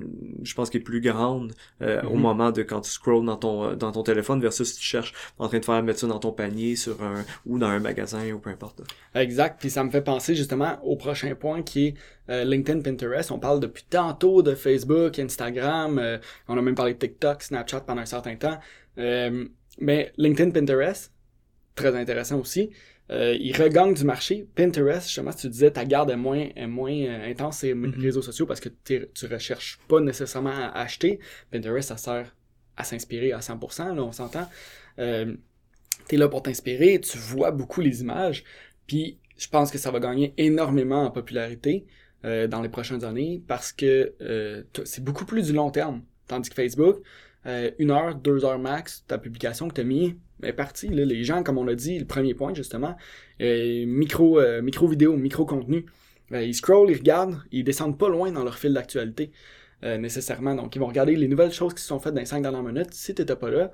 je 0.43 0.55
pense 0.55 0.71
qu'elle 0.71 0.81
est 0.81 0.85
plus 0.85 1.01
grande 1.01 1.53
euh, 1.83 2.01
au 2.05 2.15
Mhm. 2.15 2.21
moment 2.23 2.51
de 2.53 2.63
quand 2.63 2.81
tu 2.83 2.91
scrolls 2.91 3.25
dans 3.27 3.37
ton 3.37 3.75
dans 3.75 3.91
ton 3.93 4.03
téléphone 4.05 4.41
versus 4.41 4.73
si 4.75 4.79
tu 4.79 4.85
cherches 4.85 5.13
en 5.39 5.49
train 5.49 5.59
de 5.59 5.65
faire 5.65 5.83
mettre 5.83 5.99
ça 5.99 6.07
dans 6.07 6.21
ton 6.21 6.31
panier 6.33 6.77
sur 6.77 7.03
un 7.03 7.25
ou 7.47 7.59
dans 7.59 7.67
un 7.67 7.81
magasin 7.81 8.31
ou 8.33 8.39
peu 8.39 8.51
importe. 8.51 8.83
Exact, 9.15 9.57
puis 9.59 9.71
ça 9.71 9.83
me 9.83 9.91
fait 9.91 10.03
penser 10.03 10.35
justement 10.37 10.79
au 10.85 10.95
prochain 10.97 11.35
point 11.35 11.63
qui 11.63 11.89
est 11.89 11.95
euh, 12.31 12.45
LinkedIn, 12.45 12.81
Pinterest. 12.81 13.31
On 13.31 13.39
parle 13.39 13.61
depuis 13.61 13.85
tantôt 13.89 14.43
de 14.43 14.55
Facebook, 14.55 15.19
Instagram, 15.19 15.99
euh, 15.99 16.19
on 16.49 16.57
a 16.59 16.63
même 16.63 16.75
parlé 16.75 16.95
de 16.95 16.99
TikTok, 16.99 17.43
Snapchat 17.43 17.81
pendant 17.81 18.03
un 18.03 18.07
certain 18.07 18.37
temps. 18.37 18.59
Euh, 18.99 19.47
mais 19.81 20.13
LinkedIn, 20.17 20.51
Pinterest, 20.51 21.13
très 21.75 21.95
intéressant 21.97 22.39
aussi. 22.39 22.71
Ils 23.11 23.57
regagnent 23.57 23.95
du 23.95 24.05
marché. 24.05 24.47
Pinterest, 24.55 25.07
justement, 25.07 25.33
si 25.33 25.39
tu 25.39 25.49
disais 25.49 25.71
ta 25.71 25.87
garde 25.87 26.11
est 26.11 26.17
moins, 26.17 26.49
est 26.55 26.67
moins 26.67 26.93
intense 27.25 27.59
ces 27.59 27.73
Mhm. 27.73 27.95
réseaux 28.03 28.21
sociaux 28.21 28.45
parce 28.45 28.61
que 28.61 28.69
tu 28.85 29.27
recherches 29.31 29.79
pas 29.89 30.01
nécessairement 30.01 30.51
à 30.51 30.79
acheter. 30.81 31.19
Pinterest, 31.51 31.89
ça 31.89 31.97
sert 31.97 32.37
à 32.77 32.85
s'inspirer 32.85 33.33
à 33.33 33.41
100%, 33.41 33.95
là, 33.95 34.03
on 34.03 34.13
s'entend. 34.13 34.47
Euh, 34.99 35.35
t'es 36.07 36.19
là 36.19 36.29
pour 36.29 36.43
t'inspirer, 36.43 37.01
tu 37.01 37.17
vois 37.17 37.51
beaucoup 37.51 37.81
les 37.81 38.03
images, 38.03 38.45
puis 38.87 39.19
je 39.39 39.49
pense 39.49 39.71
que 39.71 39.79
ça 39.79 39.91
va 39.91 40.01
gagner 40.01 40.35
énormément 40.37 41.05
en 41.05 41.11
popularité 41.11 41.87
euh, 42.25 42.47
dans 42.49 42.63
les 42.63 42.69
prochaines 42.69 43.05
années 43.05 43.43
parce 43.47 43.73
que 43.73 44.13
euh, 44.21 44.63
c'est 44.85 45.05
beaucoup 45.05 45.25
plus 45.25 45.47
du 45.47 45.53
long 45.53 45.71
terme. 45.71 46.03
Tandis 46.27 46.49
que 46.51 46.55
Facebook, 46.55 46.97
euh, 47.47 47.71
une 47.79 47.91
heure, 47.91 48.15
deux 48.17 48.45
heures 48.45 48.59
max, 48.59 49.05
ta 49.07 49.19
publication 49.19 49.69
que 49.69 49.75
t'as 49.75 49.85
mis 49.85 50.17
est 50.43 50.53
partie. 50.53 50.89
Là. 50.89 51.05
Les 51.05 51.25
gens, 51.25 51.43
comme 51.43 51.59
on 51.59 51.65
l'a 51.65 51.75
dit, 51.75 51.99
le 51.99 52.05
premier 52.05 52.35
point 52.35 52.55
justement, 52.55 52.97
micro, 53.41 54.41
micro 54.63 54.87
vidéo, 54.89 55.17
micro 55.17 55.45
contenu. 55.47 55.87
Ils 56.31 56.55
scrollent, 56.55 56.91
ils 56.91 56.99
regardent, 56.99 57.41
ils 57.53 57.65
descendent 57.65 57.99
pas 57.99 58.09
loin 58.09 58.31
dans 58.33 58.45
leur 58.45 58.59
fil 58.59 58.75
d'actualité 58.75 59.31
nécessairement. 59.83 60.55
Donc 60.55 60.77
ils 60.77 60.79
vont 60.79 60.87
regarder 60.87 61.17
les 61.17 61.29
nouvelles 61.29 61.53
choses 61.53 61.73
qui 61.75 61.81
se 61.83 61.89
sont 61.89 61.99
faites 62.01 62.15
dans 62.15 62.21
les 62.21 62.27
cinq 62.27 62.43
dernières 62.43 62.63
minutes. 62.63 62.93
Si 62.93 63.15
t'étais 63.15 63.37
pas 63.37 63.51
là, 63.51 63.71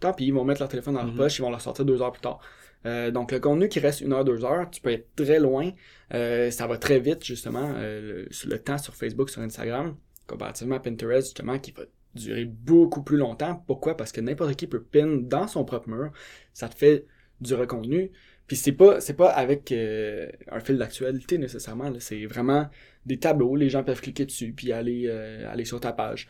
tant 0.00 0.12
pis, 0.12 0.26
ils 0.26 0.32
vont 0.32 0.44
mettre 0.44 0.60
leur 0.60 0.68
téléphone 0.68 0.94
dans 0.94 1.02
leur 1.02 1.10
Mhm. 1.12 1.16
poche, 1.16 1.38
ils 1.38 1.42
vont 1.42 1.50
leur 1.50 1.60
sortir 1.60 1.84
deux 1.84 2.00
heures 2.00 2.12
plus 2.12 2.20
tard. 2.22 2.40
Euh, 2.86 3.10
donc 3.10 3.32
le 3.32 3.40
contenu 3.40 3.68
qui 3.68 3.80
reste 3.80 4.00
une 4.00 4.12
heure, 4.12 4.24
deux 4.24 4.44
heures, 4.44 4.70
tu 4.70 4.80
peux 4.80 4.90
être 4.90 5.14
très 5.16 5.40
loin. 5.40 5.70
Euh, 6.14 6.50
ça 6.50 6.66
va 6.66 6.78
très 6.78 7.00
vite, 7.00 7.24
justement, 7.24 7.74
euh, 7.76 8.26
le, 8.46 8.58
temps 8.58 8.78
sur 8.78 8.94
Facebook, 8.94 9.30
sur 9.30 9.42
Instagram, 9.42 9.96
comparativement 10.26 10.76
à 10.76 10.80
Pinterest, 10.80 11.28
justement, 11.28 11.58
qui 11.58 11.72
va 11.72 11.82
durer 12.14 12.44
beaucoup 12.44 13.02
plus 13.02 13.16
longtemps. 13.16 13.62
Pourquoi? 13.66 13.96
Parce 13.96 14.12
que 14.12 14.20
n'importe 14.20 14.56
qui 14.56 14.66
peut 14.66 14.82
pin 14.82 15.06
dans 15.06 15.48
son 15.48 15.64
propre 15.64 15.88
mur. 15.88 16.12
Ça 16.54 16.68
te 16.68 16.76
fait 16.76 17.06
du 17.40 17.54
recontenu. 17.54 18.10
Puis 18.46 18.56
c'est 18.56 18.72
pas 18.72 19.00
c'est 19.00 19.14
pas 19.14 19.28
avec 19.28 19.72
un 19.72 20.60
fil 20.60 20.78
d'actualité 20.78 21.36
nécessairement. 21.36 21.92
C'est 22.00 22.24
vraiment 22.24 22.68
des 23.04 23.18
tableaux. 23.18 23.56
Les 23.56 23.68
gens 23.68 23.84
peuvent 23.84 24.00
cliquer 24.00 24.24
dessus 24.24 24.54
puis 24.54 24.72
aller 24.72 25.08
aller 25.50 25.66
sur 25.66 25.78
ta 25.80 25.92
page. 25.92 26.28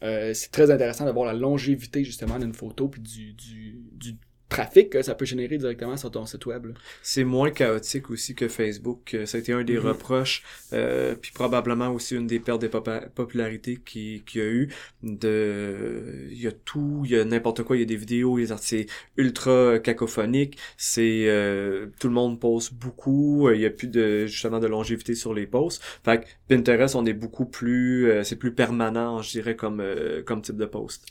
C'est 0.00 0.50
très 0.50 0.70
intéressant 0.70 1.04
d'avoir 1.04 1.26
la 1.26 1.34
longévité 1.34 2.04
justement 2.04 2.38
d'une 2.38 2.54
photo 2.54 2.88
puis 2.88 3.02
du, 3.02 3.34
du 3.34 4.16
trafic 4.48 4.90
que 4.90 5.02
ça 5.02 5.14
peut 5.14 5.26
générer 5.26 5.58
directement 5.58 5.96
sur 5.96 6.10
ton 6.10 6.24
site 6.26 6.46
web. 6.46 6.68
C'est 7.02 7.24
moins 7.24 7.50
chaotique 7.50 8.10
aussi 8.10 8.34
que 8.34 8.48
Facebook. 8.48 9.14
Euh, 9.14 9.26
Ça 9.26 9.36
a 9.36 9.40
été 9.40 9.52
un 9.52 9.62
des 9.64 9.74
Mhm. 9.78 9.86
reproches, 9.88 10.42
euh, 10.72 11.14
puis 11.20 11.32
probablement 11.32 11.90
aussi 11.90 12.16
une 12.16 12.26
des 12.26 12.40
pertes 12.40 12.62
de 12.62 12.68
popa- 12.68 13.08
popularité 13.10 13.78
qui- 13.84 14.22
qu'il 14.26 14.40
y 14.40 14.44
a 14.44 14.48
eu. 14.48 14.68
De, 15.02 16.28
il 16.30 16.40
y 16.40 16.46
a 16.46 16.52
tout, 16.52 17.02
il 17.04 17.10
y 17.10 17.16
a 17.16 17.24
n'importe 17.24 17.62
quoi, 17.62 17.76
il 17.76 17.80
y 17.80 17.82
a 17.82 17.86
des 17.86 17.96
vidéos, 17.96 18.38
c'est 18.58 18.86
ultra 19.16 19.78
cacophonique. 19.78 20.58
C'est 20.76 21.24
euh, 21.28 21.86
tout 22.00 22.08
le 22.08 22.14
monde 22.14 22.40
poste 22.40 22.72
beaucoup. 22.74 23.48
euh, 23.48 23.54
Il 23.54 23.60
y 23.60 23.66
a 23.66 23.70
plus 23.70 23.88
de 23.88 24.26
justement 24.26 24.60
de 24.60 24.66
longévité 24.66 25.14
sur 25.14 25.34
les 25.34 25.46
posts. 25.46 25.82
Fait 26.04 26.20
que 26.20 26.26
Pinterest, 26.48 26.94
on 26.94 27.04
est 27.06 27.12
beaucoup 27.12 27.46
plus, 27.46 28.10
euh, 28.10 28.22
c'est 28.24 28.36
plus 28.36 28.52
permanent, 28.54 29.20
je 29.22 29.30
dirais 29.30 29.56
comme 29.56 29.80
euh, 29.80 30.22
comme 30.22 30.40
type 30.42 30.56
de 30.56 30.66
post. 30.66 31.04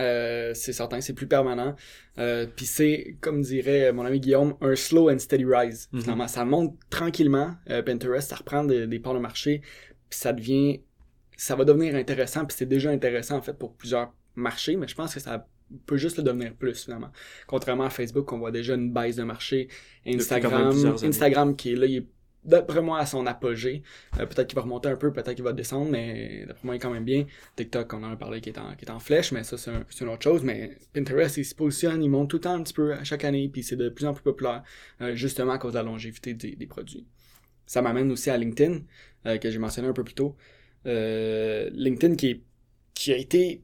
Euh, 0.00 0.52
c'est 0.54 0.72
certain, 0.72 1.00
c'est 1.00 1.12
plus 1.12 1.26
permanent. 1.26 1.76
Euh, 2.18 2.46
Puis 2.54 2.66
c'est, 2.66 3.16
comme 3.20 3.42
dirait 3.42 3.92
mon 3.92 4.04
ami 4.04 4.20
Guillaume, 4.20 4.56
un 4.60 4.74
slow 4.74 5.10
and 5.10 5.18
steady 5.18 5.44
rise. 5.44 5.88
Mhm. 5.92 6.00
Finalement, 6.02 6.28
ça 6.28 6.44
monte 6.44 6.74
tranquillement. 6.88 7.54
Euh, 7.68 7.82
Pinterest, 7.82 8.28
ça 8.28 8.36
reprend 8.36 8.64
des, 8.64 8.86
des 8.86 8.98
parts 8.98 9.14
de 9.14 9.20
marché, 9.20 9.60
puis 10.08 10.18
ça 10.18 10.32
devient, 10.32 10.80
ça 11.36 11.54
va 11.54 11.64
devenir 11.64 11.94
intéressant. 11.94 12.44
Puis 12.46 12.56
c'est 12.58 12.66
déjà 12.68 12.90
intéressant 12.90 13.36
en 13.36 13.42
fait 13.42 13.56
pour 13.58 13.74
plusieurs 13.74 14.12
marchés, 14.34 14.76
mais 14.76 14.88
je 14.88 14.94
pense 14.94 15.14
que 15.14 15.20
ça 15.20 15.46
peut 15.86 15.96
juste 15.96 16.16
le 16.16 16.24
devenir 16.24 16.54
plus 16.54 16.84
finalement. 16.84 17.10
Contrairement 17.46 17.84
à 17.84 17.90
Facebook, 17.90 18.32
on 18.32 18.38
voit 18.38 18.50
déjà 18.50 18.74
une 18.74 18.92
baisse 18.92 19.16
de 19.16 19.22
marché. 19.22 19.68
Instagram. 20.06 20.96
Instagram 21.02 21.54
qui 21.54 21.72
est 21.72 21.76
là, 21.76 21.86
il 21.86 21.96
est 21.98 22.06
d'après 22.44 22.80
moi 22.82 22.98
à 22.98 23.06
son 23.06 23.26
apogée. 23.26 23.82
Euh, 24.18 24.26
peut-être 24.26 24.48
qu'il 24.48 24.56
va 24.56 24.62
remonter 24.62 24.88
un 24.88 24.96
peu, 24.96 25.12
peut-être 25.12 25.34
qu'il 25.34 25.44
va 25.44 25.52
descendre, 25.52 25.90
mais 25.90 26.44
d'après 26.46 26.64
moi 26.64 26.74
il 26.74 26.78
est 26.78 26.80
quand 26.80 26.90
même 26.90 27.04
bien. 27.04 27.26
TikTok, 27.56 27.92
on 27.94 28.02
en 28.04 28.12
a 28.12 28.16
parlé 28.16 28.40
qui 28.40 28.48
est 28.50 28.58
en, 28.58 28.74
qui 28.76 28.84
est 28.84 28.90
en 28.90 28.98
flèche, 29.00 29.32
mais 29.32 29.44
ça 29.44 29.58
c'est 29.58 29.70
un- 29.70 29.84
c'est 29.90 30.04
une 30.04 30.10
autre 30.10 30.22
chose. 30.22 30.42
Mais 30.44 30.76
Pinterest, 30.92 31.36
il 31.36 31.44
se 31.44 31.54
positionne, 31.54 32.02
il 32.02 32.08
monte 32.10 32.30
tout 32.30 32.36
le 32.36 32.40
temps 32.42 32.54
un 32.54 32.62
petit 32.62 32.74
peu 32.74 32.92
à 32.94 33.04
chaque 33.04 33.24
année, 33.24 33.48
puis 33.48 33.62
c'est 33.62 33.76
de 33.76 33.88
plus 33.88 34.06
en 34.06 34.14
plus 34.14 34.22
populaire, 34.22 34.62
euh, 35.00 35.14
justement 35.14 35.52
à 35.52 35.58
cause 35.58 35.72
de 35.72 35.78
la 35.78 35.84
longévité 35.84 36.34
des, 36.34 36.56
des 36.56 36.66
produits. 36.66 37.06
Ça 37.66 37.82
m'amène 37.82 38.10
aussi 38.10 38.30
à 38.30 38.36
LinkedIn, 38.36 38.80
euh, 39.26 39.38
que 39.38 39.50
j'ai 39.50 39.58
mentionné 39.58 39.88
un 39.88 39.92
peu 39.92 40.04
plus 40.04 40.14
tôt. 40.14 40.36
LinkedIn 40.84 42.14
qui, 42.16 42.30
est, 42.30 42.42
qui 42.94 43.12
a 43.12 43.16
été 43.16 43.62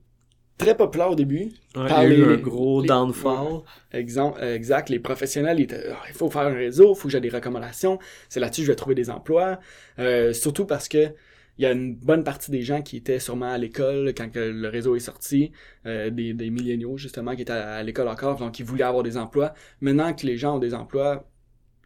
très 0.59 0.77
populaire 0.77 1.11
au 1.11 1.15
début. 1.15 1.51
Ouais, 1.77 1.87
Par 1.89 2.03
il 2.03 2.03
y 2.03 2.07
a 2.07 2.09
eu 2.09 2.25
les- 2.27 2.35
un 2.35 2.37
gros 2.39 2.81
les- 2.83 2.89
downfall. 2.89 3.63
Exemple, 3.93 4.39
euh, 4.43 4.55
exact, 4.55 4.89
les 4.89 4.99
professionnels, 4.99 5.61
étaient, 5.61 5.85
Ah, 5.93 6.03
il 6.09 6.15
faut 6.15 6.31
faire 6.31 6.43
un 6.43 6.55
réseau, 6.55 6.95
il 6.95 6.99
faut 6.99 7.09
que 7.09 7.13
j'ai 7.13 7.21
des 7.21 7.29
recommandations, 7.29 7.99
c'est 8.29 8.41
là-dessus 8.41 8.63
que 8.63 8.67
je 8.67 8.73
vais 8.73 8.77
trouver 8.77 8.95
des 8.95 9.11
emplois. 9.11 9.59
Euh, 9.99 10.33
surtout 10.33 10.65
parce 10.67 10.89
que 10.89 11.15
il 11.59 11.63
y 11.63 11.67
a 11.67 11.73
une 11.73 11.95
bonne 11.95 12.23
partie 12.23 12.51
des 12.51 12.61
gens 12.63 12.83
qui 12.83 12.99
étaient 12.99 13.19
sûrement 13.19 13.51
à 13.51 13.57
l'école 13.59 14.13
quand 14.15 14.31
que 14.31 14.39
le 14.41 14.69
réseau 14.69 14.95
est 14.95 15.01
sorti, 15.01 15.53
euh, 15.87 16.11
des, 16.11 16.35
des 16.35 16.51
milléniaux 16.51 16.99
justement 16.99 17.35
qui 17.35 17.43
étaient 17.43 17.53
à, 17.53 17.77
à 17.77 17.83
l'école 17.83 18.09
encore, 18.09 18.37
donc 18.39 18.59
ils 18.59 18.65
voulaient 18.65 18.85
avoir 18.85 19.03
des 19.03 19.17
emplois. 19.17 19.55
Maintenant 19.81 20.13
que 20.15 20.27
les 20.27 20.37
gens 20.37 20.57
ont 20.57 20.59
des 20.59 20.75
emplois, 20.75 21.27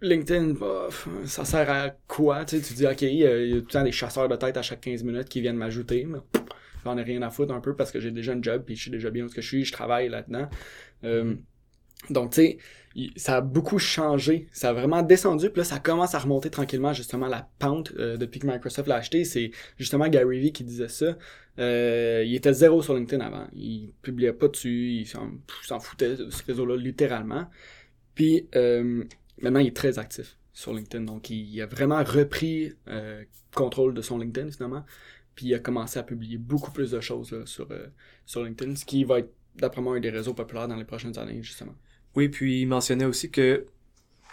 LinkedIn, 0.03 0.55
bof, 0.55 1.09
ça 1.27 1.45
sert 1.45 1.71
à 1.71 1.91
quoi? 2.09 2.45
Tu 2.47 2.57
sais, 2.59 2.63
tu 2.67 2.75
dis, 2.75 2.87
OK, 2.87 3.03
il 3.03 3.15
y 3.19 3.27
a 3.27 3.37
il 3.39 3.49
y 3.51 3.53
a 3.53 3.57
tout 3.57 3.67
le 3.67 3.73
temps 3.73 3.83
des 3.85 3.93
chasseurs 3.93 4.29
de 4.29 4.37
tête 4.37 4.57
à 4.57 4.63
chaque 4.63 4.81
15 4.81 5.05
minutes 5.05 5.29
qui 5.29 5.41
viennent 5.43 5.57
m'ajouter, 5.57 6.05
mais 6.09 6.19
pff, 6.33 6.43
j'en 6.85 6.97
ai 6.97 7.03
rien 7.03 7.23
à 7.23 7.31
foutre 7.31 7.53
un 7.53 7.61
peu 7.61 7.75
parce 7.77 7.91
que 7.91 8.01
j'ai 8.01 8.11
déjà 8.11 8.33
un 8.33 8.43
job 8.43 8.63
puis 8.65 8.77
je 8.77 8.83
suis 8.83 8.91
déjà 8.91 9.11
bien 9.11 9.25
où 9.25 9.29
que 9.29 9.41
je 9.41 9.47
suis, 9.47 9.65
je 9.65 9.73
travaille 9.73 10.09
là-dedans. 10.09 10.49
Euh, 11.05 11.35
Donc, 12.11 12.33
tu 12.33 12.43
sais, 12.43 12.59
ça 13.17 13.37
a 13.37 13.41
beaucoup 13.41 13.79
changé. 13.79 14.49
Ça 14.53 14.71
a 14.71 14.73
vraiment 14.73 15.03
descendu. 15.03 15.51
Puis 15.51 15.59
là, 15.59 15.65
ça 15.65 15.79
commence 15.79 16.15
à 16.15 16.19
remonter 16.19 16.51
tranquillement, 16.51 16.93
justement, 16.93 17.29
la 17.29 17.49
pente 17.59 17.93
euh, 17.99 18.17
depuis 18.17 18.41
que 18.41 18.47
Microsoft 18.47 18.89
l'a 18.89 18.97
acheté. 18.97 19.25
C'est 19.25 19.51
justement 19.79 20.09
Gary 20.09 20.41
Vee 20.41 20.53
qui 20.53 20.65
disait 20.65 20.89
ça. 20.89 21.17
Euh, 21.59 22.23
il 22.27 22.35
était 22.35 22.53
zéro 22.53 22.83
sur 22.83 22.95
LinkedIn 22.95 23.23
avant. 23.25 23.47
Il 23.53 23.93
publiait 24.03 24.33
pas 24.33 24.49
dessus. 24.49 24.93
Il 24.93 25.07
s'en 25.07 25.81
foutait 25.81 26.17
de 26.17 26.31
ce 26.31 26.43
réseau-là, 26.45 26.77
littéralement. 26.77 27.47
Puis 28.15 28.49
maintenant, 28.55 29.61
il 29.61 29.69
est 29.69 29.77
très 29.77 29.99
actif 29.99 30.37
sur 30.53 30.73
LinkedIn. 30.73 31.05
Donc, 31.05 31.31
il, 31.31 31.61
a 31.61 31.67
vraiment 31.67 32.03
repris 32.03 32.73
contrôle 33.55 33.95
de 33.95 34.03
son 34.03 34.19
LinkedIn, 34.19 34.51
finalement. 34.51 34.85
Puis 35.41 35.49
il 35.49 35.55
a 35.55 35.59
commencé 35.59 35.99
à 35.99 36.03
publier 36.03 36.37
beaucoup 36.37 36.71
plus 36.71 36.91
de 36.91 37.01
choses 37.01 37.35
sur, 37.47 37.67
sur 38.27 38.45
LinkedIn, 38.45 38.77
ce 38.77 38.85
qui 38.85 39.05
va 39.05 39.21
être, 39.21 39.33
d'après 39.57 39.81
moi, 39.81 39.97
un 39.97 40.01
des 40.01 40.11
réseaux 40.11 40.35
populaires 40.35 40.69
dans 40.69 40.77
les 40.77 40.85
prochaines 40.85 41.17
années, 41.19 41.43
justement. 41.43 41.75
Oui, 42.15 42.29
puis 42.29 42.61
il 42.61 42.67
mentionnait 42.67 43.07
aussi 43.07 43.31
que 43.31 43.65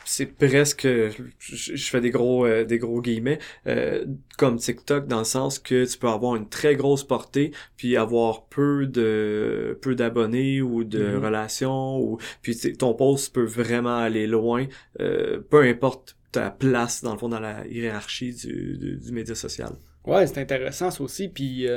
c'est 0.03 0.25
presque, 0.25 0.85
je, 0.85 1.89
fais 1.89 2.01
des 2.01 2.09
gros, 2.09 2.45
euh, 2.45 2.65
des 2.65 2.77
gros 2.77 3.01
guillemets, 3.01 3.39
euh, 3.67 4.05
comme 4.37 4.57
TikTok 4.57 5.07
dans 5.07 5.19
le 5.19 5.23
sens 5.23 5.59
que 5.59 5.89
tu 5.89 5.97
peux 5.97 6.09
avoir 6.09 6.35
une 6.35 6.49
très 6.49 6.75
grosse 6.75 7.05
portée 7.05 7.51
puis 7.77 7.95
avoir 7.95 8.47
peu 8.47 8.85
de, 8.85 9.79
peu 9.81 9.95
d'abonnés 9.95 10.61
ou 10.61 10.83
de 10.83 10.99
mm-hmm. 10.99 11.23
relations 11.23 11.99
ou 12.01 12.17
puis 12.41 12.57
ton 12.77 12.95
post 12.95 13.33
peut 13.33 13.45
vraiment 13.45 13.97
aller 13.97 14.27
loin, 14.27 14.65
euh, 14.99 15.39
peu 15.49 15.61
importe 15.63 16.17
ta 16.33 16.51
place 16.51 17.01
dans 17.01 17.13
le 17.13 17.17
fond 17.17 17.29
dans 17.29 17.39
la 17.39 17.65
hiérarchie 17.65 18.33
du, 18.33 18.97
du, 18.97 19.11
média 19.13 19.35
social. 19.35 19.71
Ouais, 20.07 20.25
c'est 20.25 20.39
intéressant 20.39 20.89
ça 20.89 21.03
aussi. 21.03 21.27
Puis 21.27 21.67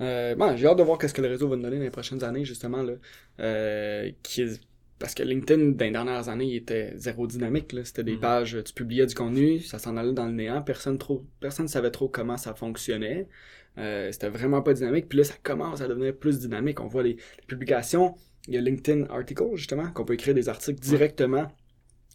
bon, 0.00 0.56
j'ai 0.56 0.66
hâte 0.66 0.78
de 0.78 0.82
voir 0.82 0.98
qu'est-ce 0.98 1.14
que 1.14 1.22
le 1.22 1.28
réseau 1.28 1.48
va 1.48 1.56
nous 1.56 1.62
donner 1.62 1.76
dans 1.76 1.84
les 1.84 1.90
prochaines 1.90 2.24
années 2.24 2.44
justement 2.44 2.82
là, 2.82 2.94
qui 4.22 4.42
est 4.42 4.60
parce 4.98 5.14
que 5.14 5.22
LinkedIn, 5.22 5.72
dans 5.72 5.84
les 5.84 5.90
dernières 5.92 6.28
années, 6.28 6.46
il 6.46 6.56
était 6.56 6.92
zéro 6.96 7.26
dynamique. 7.26 7.74
C'était 7.84 8.02
des 8.02 8.14
mhm. 8.14 8.20
pages, 8.20 8.58
tu 8.64 8.72
publiais 8.72 9.06
du 9.06 9.14
contenu, 9.14 9.60
ça 9.60 9.78
s'en 9.78 9.96
allait 9.96 10.12
dans 10.12 10.26
le 10.26 10.32
néant, 10.32 10.60
personne 10.62 10.98
trop, 10.98 11.24
personne 11.40 11.68
savait 11.68 11.90
trop 11.90 12.08
comment 12.08 12.36
ça 12.36 12.54
fonctionnait. 12.54 13.28
Euh, 13.78 14.10
c'était 14.10 14.28
vraiment 14.28 14.60
pas 14.60 14.74
dynamique. 14.74 15.08
Puis 15.08 15.18
là, 15.18 15.24
ça 15.24 15.34
commence 15.42 15.80
à 15.80 15.88
devenir 15.88 16.16
plus 16.16 16.40
dynamique. 16.40 16.80
On 16.80 16.88
voit 16.88 17.04
les, 17.04 17.16
publications. 17.46 18.16
Il 18.48 18.54
y 18.54 18.58
a 18.58 18.60
LinkedIn 18.60 19.06
Article, 19.08 19.54
justement, 19.54 19.90
qu'on 19.92 20.04
peut 20.04 20.14
écrire 20.14 20.34
des 20.34 20.48
articles 20.48 20.80
directement 20.80 21.46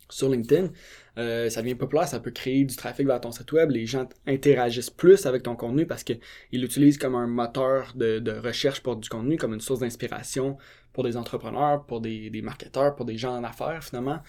sur 0.10 0.30
LinkedIn. 0.30 0.70
Euh, 1.17 1.49
ça 1.49 1.62
devient 1.62 1.76
populaire, 1.76 2.08
ça 2.08 2.19
peut 2.19 2.32
créer 2.32 2.63
du 2.65 2.76
trafic 2.76 3.06
vers 3.06 3.21
ton 3.21 3.32
site 3.32 3.52
web. 3.52 3.69
Les 3.71 3.86
gens 3.86 4.08
interagissent 4.26 4.89
plus 4.89 5.26
avec 5.26 5.43
ton 5.43 5.56
contenu 5.56 5.86
parce 5.86 6.04
qu'ils 6.04 6.19
l'utilisent 6.52 6.97
comme 6.97 7.15
un 7.15 7.28
moteur 7.28 7.93
de, 7.95 8.39
recherche 8.43 8.82
pour 8.82 8.95
du 8.95 9.10
contenu, 9.10 9.38
comme 9.38 9.54
une 9.54 9.62
source 9.62 9.82
d'inspiration 9.82 10.58
pour 10.91 11.04
des 11.04 11.17
entrepreneurs, 11.17 11.86
pour 11.86 12.02
des 12.02 12.41
marketeurs, 12.43 12.95
pour 12.95 13.06
des 13.06 13.17
gens 13.17 13.36
en 13.36 13.43
affaires 13.43 13.84
finalement. 13.84 14.19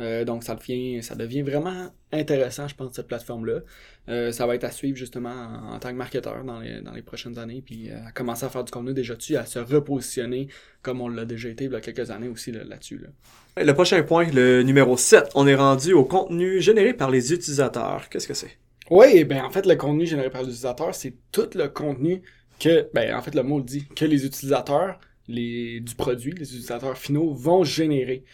Euh, 0.00 0.24
donc 0.24 0.42
ça 0.42 0.54
devient, 0.54 1.02
ça 1.02 1.14
devient 1.14 1.42
vraiment 1.42 1.92
intéressant, 2.12 2.66
je 2.66 2.74
pense, 2.74 2.94
cette 2.94 3.08
plateforme-là. 3.08 3.60
Euh, 4.08 4.32
ça 4.32 4.46
va 4.46 4.54
être 4.54 4.64
à 4.64 4.70
suivre 4.70 4.96
justement 4.96 5.34
en, 5.70 5.78
tant 5.78 5.90
que 5.90 5.96
marketeur 5.96 6.44
dans 6.44 6.60
les, 6.60 6.80
dans 6.80 6.92
les 6.92 7.02
prochaines 7.02 7.38
années, 7.38 7.62
puis 7.64 7.90
euh, 7.90 8.06
à 8.06 8.12
commencer 8.12 8.44
à 8.44 8.48
faire 8.48 8.64
du 8.64 8.72
contenu 8.72 8.94
déjà 8.94 9.14
dessus, 9.14 9.36
à 9.36 9.44
se 9.44 9.58
repositionner 9.58 10.48
comme 10.82 11.00
on 11.00 11.08
l'a 11.08 11.24
déjà 11.24 11.48
été 11.50 11.64
il 11.64 11.72
y 11.72 11.74
a 11.74 11.80
quelques 11.80 12.10
années 12.10 12.28
aussi 12.28 12.52
là-dessus. 12.52 12.98
Là 12.98 13.62
Le 13.62 13.72
prochain 13.72 14.02
point, 14.02 14.26
le 14.32 14.62
numéro 14.62 14.96
7, 14.96 15.30
on 15.34 15.46
est 15.46 15.54
rendu 15.54 15.92
au 15.92 16.04
contenu 16.04 16.60
généré 16.60 16.94
par 16.94 17.10
les 17.10 17.32
utilisateurs. 17.32 18.08
Qu'est-ce 18.08 18.28
que 18.28 18.34
c'est? 18.34 18.58
Oui, 18.90 19.24
ben 19.24 19.44
en 19.44 19.50
fait, 19.50 19.66
le 19.66 19.76
contenu 19.76 20.06
généré 20.06 20.30
par 20.30 20.42
les 20.42 20.48
utilisateurs, 20.48 20.94
c'est 20.94 21.14
tout 21.30 21.50
le 21.54 21.68
contenu 21.68 22.22
que, 22.58 22.88
ben 22.94 23.14
en 23.14 23.22
fait, 23.22 23.34
le 23.34 23.42
mot 23.42 23.58
le 23.58 23.64
dit, 23.64 23.86
que 23.94 24.04
les 24.04 24.26
utilisateurs 24.26 24.98
les, 25.28 25.80
du 25.80 25.94
produit, 25.94 26.32
les 26.32 26.48
utilisateurs 26.48 26.98
finaux 26.98 27.32
vont 27.32 27.64
générer. 27.64 28.24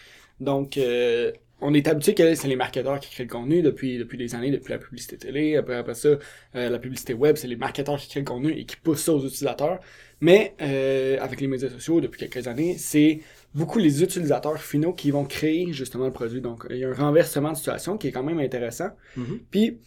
Donc, 0.40 0.77
euh, 0.77 1.33
on 1.61 1.75
est 1.75 1.88
habitué 1.88 2.14
que 2.14 2.35
c'est 2.35 2.49
les 2.49 2.57
marketeurs 2.57 3.01
qui 3.01 3.11
créent 3.11 3.25
le 3.25 3.31
contenu 3.31 3.62
depuis, 3.62 3.99
depuis 3.99 4.16
des 4.16 4.35
années, 4.35 4.51
depuis 4.51 4.71
la 4.71 4.79
publicité 4.79 5.16
télé. 5.16 5.57
Après, 5.57 5.75
après 5.75 5.94
ça, 5.94 6.09
euh, 6.09 6.18
la 6.71 6.79
publicité 6.79 7.14
web, 7.14 7.37
c'est 7.37 7.49
les 7.49 7.57
marketeurs 7.57 7.99
qui 7.99 8.09
créent 8.09 8.21
le 8.21 8.27
contenu 8.27 8.53
et 8.53 8.64
qui 8.64 8.77
poussent 8.77 9.03
ça 9.03 9.12
aux 9.12 9.25
utilisateurs. 9.25 9.81
Mais 10.21 10.55
euh, 10.62 11.18
avec 11.21 11.40
les 11.40 11.49
médias 11.49 11.68
sociaux, 11.68 12.01
depuis 12.01 12.18
quelques 12.18 12.47
années, 12.47 12.77
c'est 12.79 13.21
beaucoup 13.55 13.79
les 13.79 14.03
utilisateurs 14.03 14.61
finaux 14.61 14.92
qui 14.92 15.11
vont 15.11 15.25
créer 15.25 15.73
justement 15.73 16.07
le 16.07 16.12
produit. 16.12 16.40
Donc, 16.40 16.64
il 16.71 16.77
y 16.77 16.85
a 16.85 16.90
un 16.90 16.94
renversement 16.94 17.53
de 17.53 17.57
situation 17.57 17.99
qui 17.99 18.09
est 18.09 18.12
quand 18.12 18.25
même 18.25 18.38
intéressant. 18.38 18.90
Mm-hmm. 19.16 19.38
Puis, 19.51 19.79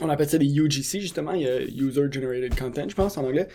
on 0.00 0.08
appelle 0.08 0.28
ça 0.28 0.38
des 0.38 0.46
UGC, 0.46 1.00
justement. 1.00 1.32
Il 1.32 1.42
y 1.42 1.48
a 1.48 1.60
User 1.60 2.06
Generated 2.10 2.56
Content, 2.56 2.88
je 2.88 2.94
pense, 2.94 3.18
en 3.18 3.24
anglais. 3.24 3.48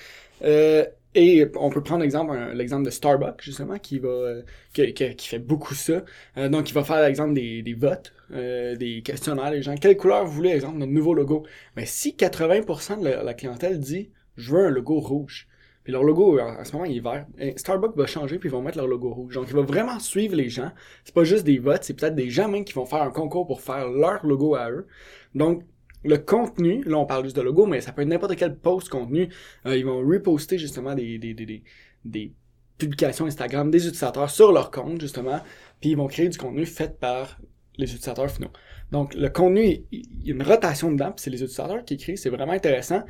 Et 1.18 1.46
on 1.56 1.70
peut 1.70 1.82
prendre 1.82 2.02
l'exemple, 2.02 2.38
l'exemple 2.54 2.84
de 2.84 2.90
Starbucks, 2.90 3.42
justement, 3.42 3.80
qui 3.80 4.00
va 4.00 4.10
euh, 4.10 4.42
qui, 4.74 4.94
qui, 4.94 5.28
fait 5.28 5.40
beaucoup 5.40 5.74
ça. 5.74 6.04
Euh, 6.36 6.50
donc, 6.50 6.70
il 6.70 6.74
va 6.74 6.84
faire 6.84 7.02
l'exemple 7.02 7.34
des, 7.34 7.62
des 7.62 7.74
votes, 7.74 8.14
euh, 8.32 8.76
des 8.76 9.02
questionnaires, 9.02 9.50
les 9.50 9.62
gens. 9.62 9.76
Quelle 9.76 9.96
couleur 9.96 10.26
vous 10.26 10.34
voulez, 10.34 10.50
exemple, 10.50 10.78
notre 10.78 10.92
nouveau 10.92 11.14
logo? 11.14 11.46
Mais 11.78 11.86
si 11.86 12.12
80% 12.12 13.00
de 13.00 13.08
la, 13.08 13.34
clientèle 13.34 13.80
dit 13.80 14.12
je 14.36 14.52
veux 14.52 14.66
un 14.66 14.70
logo 14.70 15.00
rouge, 15.00 15.48
puis 15.86 15.94
leur 15.94 16.04
logo, 16.04 16.38
en, 16.38 16.66
ce 16.66 16.74
moment, 16.74 16.84
il 16.84 16.98
est 16.98 17.00
vert, 17.00 17.26
Starbucks 17.56 17.96
va 17.96 18.08
changer, 18.08 18.38
puis 18.38 18.50
ils 18.50 18.52
vont 18.52 18.62
mettre 18.62 18.78
leur 18.78 18.88
logo 18.88 19.14
rouge. 19.14 19.36
Donc, 19.36 19.46
il 19.48 19.56
va 19.56 19.62
vraiment 19.62 20.00
suivre 20.00 20.36
les 20.36 20.50
gens. 20.50 20.72
C'est 21.06 21.16
pas 21.16 21.24
juste 21.24 21.46
des 21.46 21.60
votes, 21.60 21.86
c'est 21.86 21.94
peut-être 21.94 22.16
des 22.16 22.30
gens 22.30 22.50
même 22.50 22.66
qui 22.66 22.74
vont 22.74 22.86
faire 22.86 23.04
un 23.04 23.12
concours 23.12 23.48
pour 23.48 23.62
faire 23.62 23.88
leur 23.88 24.26
logo 24.26 24.56
à 24.56 24.70
eux. 24.70 24.86
Donc, 25.34 25.64
le 26.06 26.18
contenu, 26.18 26.84
là 26.84 26.98
on 26.98 27.06
parle 27.06 27.24
juste 27.24 27.36
de 27.36 27.42
logo, 27.42 27.66
mais 27.66 27.82
ça 27.82 27.92
peut 27.92 28.04
être 28.04 28.08
n'importe 28.08 28.36
quel 28.36 28.56
post 28.56 28.90
contenu. 28.90 29.30
Euh, 29.66 29.76
ils 29.76 29.86
vont 29.86 30.00
reposter 30.00 30.58
justement 30.58 30.94
des, 30.96 31.18
des, 31.18 31.34
des, 31.34 31.64
des, 32.06 32.34
publications 32.78 33.26
Instagram 33.26 33.72
des 33.72 33.86
utilisateurs 33.88 34.30
sur 34.30 34.52
leur 34.52 34.70
compte, 34.70 35.00
justement, 35.00 35.40
puis 35.80 35.92
ils 35.92 35.98
vont 35.98 36.08
créer 36.08 36.28
du 36.28 36.38
contenu 36.38 36.66
fait 36.66 37.00
par 37.00 37.40
les 37.78 37.86
utilisateurs 37.86 38.30
finaux. 38.30 38.52
Donc 38.92 39.14
le 39.14 39.30
contenu, 39.30 39.86
il 39.92 40.28
y 40.28 40.32
a 40.32 40.36
une 40.36 40.44
rotation 40.44 40.92
dedans, 40.92 41.12
puis 41.12 41.24
c'est 41.24 41.30
les 41.30 41.42
utilisateurs 41.42 41.86
qui 41.86 41.94
écrivent, 41.94 42.18
c'est 42.18 42.30
vraiment 42.30 42.52
intéressant. 42.52 43.04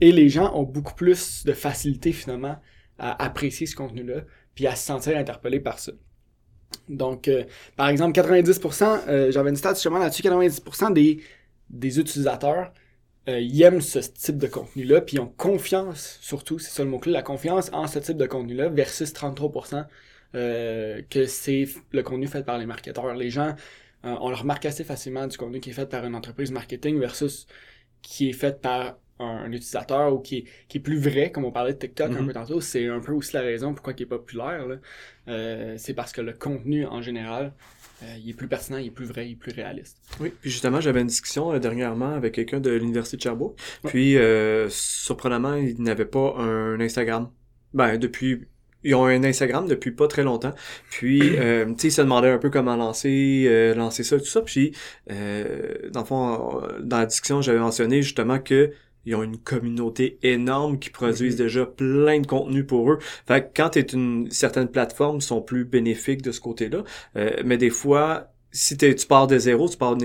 Et 0.00 0.12
les 0.12 0.28
gens 0.28 0.54
ont 0.54 0.62
beaucoup 0.62 0.94
plus 0.94 1.44
de 1.44 1.52
facilité 1.52 2.12
finalement 2.12 2.56
à 2.98 3.24
apprécier 3.24 3.66
ce 3.66 3.74
contenu-là, 3.76 4.22
puis 4.54 4.66
à 4.66 4.74
se 4.76 4.84
sentir 4.84 5.16
interpellés 5.16 5.60
par 5.60 5.78
ça. 5.78 5.92
Donc, 6.88 7.28
euh, 7.28 7.44
par 7.76 7.88
exemple, 7.88 8.12
90%, 8.12 9.00
euh, 9.08 9.30
j'avais 9.30 9.50
une 9.50 9.56
stat 9.56 9.74
justement 9.74 9.98
là-dessus, 9.98 10.22
90% 10.22 10.92
des 10.92 11.20
des 11.70 12.00
utilisateurs 12.00 12.72
euh, 13.28 13.40
ils 13.40 13.62
aiment 13.62 13.82
ce 13.82 13.98
type 13.98 14.38
de 14.38 14.46
contenu-là, 14.46 15.02
puis 15.02 15.16
ils 15.16 15.20
ont 15.20 15.26
confiance, 15.26 16.18
surtout, 16.22 16.58
c'est 16.58 16.70
ça 16.70 16.82
le 16.82 16.88
mot-clé, 16.88 17.12
la 17.12 17.22
confiance 17.22 17.70
en 17.74 17.86
ce 17.86 17.98
type 17.98 18.16
de 18.16 18.26
contenu-là, 18.26 18.70
versus 18.70 19.12
33% 19.12 19.84
euh, 20.34 21.02
que 21.10 21.26
c'est 21.26 21.66
le 21.90 22.02
contenu 22.02 22.26
fait 22.26 22.42
par 22.42 22.56
les 22.58 22.64
marketeurs. 22.64 23.14
Les 23.14 23.28
gens, 23.28 23.54
euh, 24.06 24.16
on 24.20 24.30
le 24.30 24.34
remarque 24.34 24.64
assez 24.64 24.82
facilement 24.82 25.26
du 25.26 25.36
contenu 25.36 25.60
qui 25.60 25.70
est 25.70 25.74
fait 25.74 25.88
par 25.88 26.06
une 26.06 26.14
entreprise 26.14 26.50
marketing 26.50 26.98
versus 26.98 27.46
qui 28.00 28.30
est 28.30 28.32
fait 28.32 28.62
par 28.62 28.98
un, 29.18 29.50
utilisateur 29.52 30.14
ou 30.14 30.20
qui 30.20 30.38
est, 30.38 30.44
qui 30.68 30.78
est 30.78 30.80
plus 30.80 30.98
vrai, 30.98 31.30
comme 31.30 31.44
on 31.44 31.50
parlait 31.50 31.74
de 31.74 31.78
TikTok 31.78 32.10
un 32.10 32.14
mm-hmm. 32.14 32.26
peu 32.26 32.32
tantôt. 32.32 32.60
C'est 32.62 32.86
un 32.88 33.00
peu 33.00 33.12
aussi 33.12 33.34
la 33.34 33.42
raison 33.42 33.74
pourquoi 33.74 33.92
il 33.96 34.02
est 34.02 34.06
populaire. 34.06 34.64
Euh, 35.28 35.74
c'est 35.76 35.94
parce 35.94 36.12
que 36.12 36.22
le 36.22 36.32
contenu 36.32 36.86
en 36.86 37.02
général 37.02 37.52
euh, 38.02 38.14
il 38.22 38.30
est 38.30 38.34
plus 38.34 38.48
pertinent, 38.48 38.78
il 38.78 38.86
est 38.86 38.90
plus 38.90 39.06
vrai, 39.06 39.28
il 39.28 39.32
est 39.32 39.36
plus 39.36 39.52
réaliste. 39.52 39.98
Oui, 40.20 40.32
puis 40.40 40.50
justement, 40.50 40.80
j'avais 40.80 41.00
une 41.00 41.08
discussion 41.08 41.52
euh, 41.52 41.58
dernièrement 41.58 42.14
avec 42.14 42.34
quelqu'un 42.34 42.60
de 42.60 42.70
l'Université 42.70 43.16
de 43.16 43.22
Sherbrooke. 43.22 43.58
Puis, 43.84 44.16
euh, 44.16 44.68
surprenamment, 44.70 45.54
il 45.54 45.82
n'avait 45.82 46.06
pas 46.06 46.34
un 46.38 46.78
Instagram. 46.80 47.30
Ben, 47.74 47.98
depuis 47.98 48.46
ils 48.84 48.94
ont 48.94 49.06
un 49.06 49.24
Instagram 49.24 49.66
depuis 49.66 49.90
pas 49.90 50.06
très 50.06 50.22
longtemps. 50.22 50.52
Puis, 50.88 51.36
euh, 51.36 51.66
tu 51.66 51.74
sais, 51.78 51.88
ils 51.88 51.92
se 51.92 52.00
demandaient 52.00 52.30
un 52.30 52.38
peu 52.38 52.48
comment 52.48 52.76
lancer, 52.76 53.74
lancer 53.76 54.04
ça, 54.04 54.18
tout 54.18 54.24
ça. 54.24 54.40
Puis, 54.42 54.72
euh, 55.10 55.90
dans 55.90 56.00
le 56.00 56.06
fond, 56.06 56.62
dans 56.80 56.98
la 56.98 57.06
discussion, 57.06 57.42
j'avais 57.42 57.58
mentionné 57.58 58.02
justement 58.02 58.38
que 58.38 58.70
ils 59.08 59.14
ont 59.14 59.22
une 59.22 59.38
communauté 59.38 60.18
énorme 60.22 60.78
qui 60.78 60.90
produisent 60.90 61.38
mhm. 61.38 61.44
déjà 61.44 61.66
plein 61.66 62.20
de 62.20 62.26
contenu 62.26 62.64
pour 62.64 62.92
eux. 62.92 62.98
Fait 63.26 63.42
que 63.42 63.48
quand 63.56 63.70
tu 63.70 63.78
es 63.78 63.82
une 63.82 64.30
certaine 64.30 64.68
plateforme, 64.68 65.20
sont 65.20 65.40
plus 65.40 65.64
bénéfiques 65.64 66.22
de 66.22 66.30
ce 66.30 66.40
côté-là. 66.40 66.84
Euh, 67.16 67.30
mais 67.44 67.56
des 67.56 67.70
fois, 67.70 68.30
si 68.52 68.76
tu 68.76 68.94
pars 69.06 69.26
de 69.26 69.38
zéro, 69.38 69.68
tu 69.68 69.78
pars 69.78 69.96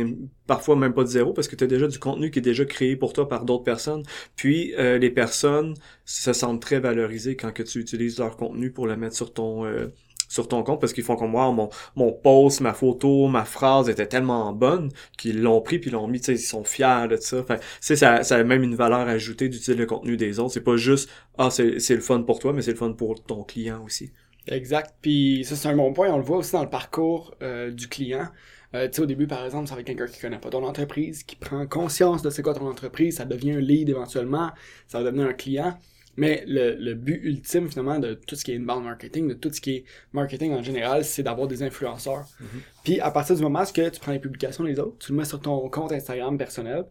parfois 0.47 0.75
même 0.75 0.93
pas 0.93 1.03
de 1.03 1.09
zéro 1.09 1.33
parce 1.33 1.47
que 1.47 1.55
tu 1.55 1.63
as 1.63 1.67
déjà 1.67 1.87
du 1.87 1.99
contenu 1.99 2.31
qui 2.31 2.39
est 2.39 2.41
déjà 2.41 2.65
créé 2.65 2.95
pour 2.95 3.11
toi 3.13 3.27
par 3.27 3.43
d'autres 3.45 3.63
personnes. 3.63 4.03
Puis 4.35 4.73
euh, 4.77 4.97
les 4.97 5.09
personnes 5.09 5.73
se 6.05 6.31
sentent 6.33 6.61
très 6.61 6.79
valorisées 6.79 7.35
quand 7.35 7.51
que 7.51 7.63
tu 7.63 7.79
utilises 7.79 8.19
leur 8.19 8.37
contenu 8.37 8.71
pour 8.71 8.87
le 8.87 8.95
mettre 8.95 9.15
sur 9.15 9.33
ton 9.33 9.65
euh, 9.65 9.87
sur 10.33 10.47
ton 10.47 10.63
compte 10.63 10.81
parce 10.81 10.93
qu'ils 10.93 11.03
font 11.03 11.15
comme 11.15 11.31
moi, 11.31 11.51
mon, 11.51 11.69
mon 11.95 12.11
post, 12.11 12.59
ma 12.61 12.73
photo, 12.73 13.27
ma 13.27 13.45
phrase 13.45 13.87
était 13.87 14.07
tellement 14.07 14.51
bonne 14.51 14.89
qu'ils 15.15 15.41
l'ont 15.41 15.61
pris 15.61 15.77
puis 15.77 15.91
l'ont 15.91 16.07
mis, 16.07 16.19
ils 16.19 16.39
sont 16.39 16.63
fiers 16.63 17.07
de 17.07 17.17
ça. 17.17 17.45
Ça, 17.79 18.23
ça 18.23 18.35
a 18.35 18.43
même 18.43 18.63
une 18.63 18.75
valeur 18.75 19.07
ajoutée 19.07 19.47
d'utiliser 19.47 19.75
le 19.75 19.85
contenu 19.85 20.17
des 20.17 20.39
autres. 20.39 20.53
C'est 20.53 20.61
pas 20.61 20.75
juste, 20.75 21.07
ah, 21.37 21.51
c'est, 21.51 21.77
le 21.89 22.01
fun 22.01 22.21
pour 22.23 22.39
toi, 22.39 22.51
mais 22.51 22.63
c'est 22.63 22.71
le 22.71 22.77
fun 22.77 22.93
pour 22.93 23.23
ton 23.23 23.43
client 23.43 23.83
aussi. 23.85 24.11
Exact. 24.47 24.95
Puis 25.01 25.45
ça, 25.45 25.55
c'est 25.55 25.67
un 25.69 25.75
bon 25.75 25.93
point. 25.93 26.09
On 26.09 26.17
le 26.17 26.23
voit 26.23 26.37
aussi 26.37 26.53
dans 26.53 26.63
le 26.63 26.69
parcours 26.69 27.35
euh, 27.43 27.69
du 27.69 27.87
client. 27.87 28.27
Euh, 28.73 28.87
tu 28.87 28.95
sais, 28.95 29.01
au 29.03 29.05
début, 29.05 29.27
par 29.27 29.45
exemple, 29.45 29.67
c'est 29.67 29.73
avec 29.73 29.85
quelqu'un 29.85 30.07
qui 30.07 30.19
connaît 30.19 30.39
pas 30.39 30.49
ton 30.49 30.63
entreprise, 30.63 31.23
qui 31.23 31.35
prend 31.35 31.67
conscience 31.67 32.23
de 32.23 32.31
c'est 32.31 32.41
quoi 32.41 32.55
ton 32.55 32.67
entreprise, 32.67 33.17
ça 33.17 33.25
devient 33.25 33.51
un 33.51 33.59
lead 33.59 33.87
éventuellement, 33.87 34.49
ça 34.87 34.97
va 34.97 35.05
devenir 35.05 35.27
un 35.27 35.33
client. 35.33 35.77
Mais 36.15 36.43
le, 36.47 36.75
le 36.75 36.93
but 36.93 37.19
ultime, 37.23 37.69
finalement, 37.69 37.99
de 37.99 38.13
tout 38.13 38.35
ce 38.35 38.43
qui 38.43 38.51
est 38.51 38.57
inbound 38.57 38.83
marketing, 38.83 39.27
de 39.27 39.33
tout 39.33 39.51
ce 39.51 39.59
qui 39.59 39.77
est 39.77 39.83
marketing 40.11 40.53
en 40.53 40.61
général, 40.61 41.03
c'est 41.03 41.23
d'avoir 41.23 41.47
des 41.47 41.63
influenceurs. 41.63 42.27
Mhm. 42.39 42.47
Puis 42.83 42.99
à 42.99 43.11
partir 43.11 43.35
du 43.35 43.41
moment 43.41 43.61
où 43.63 43.65
tu 43.65 43.99
prends 43.99 44.11
les 44.11 44.19
publications 44.19 44.63
des 44.63 44.79
autres, 44.79 44.97
tu 44.99 45.11
le 45.11 45.17
mets 45.17 45.25
sur 45.25 45.39
ton 45.39 45.67
compte 45.69 45.91
Instagram 45.91 46.37
personnel, 46.37 46.85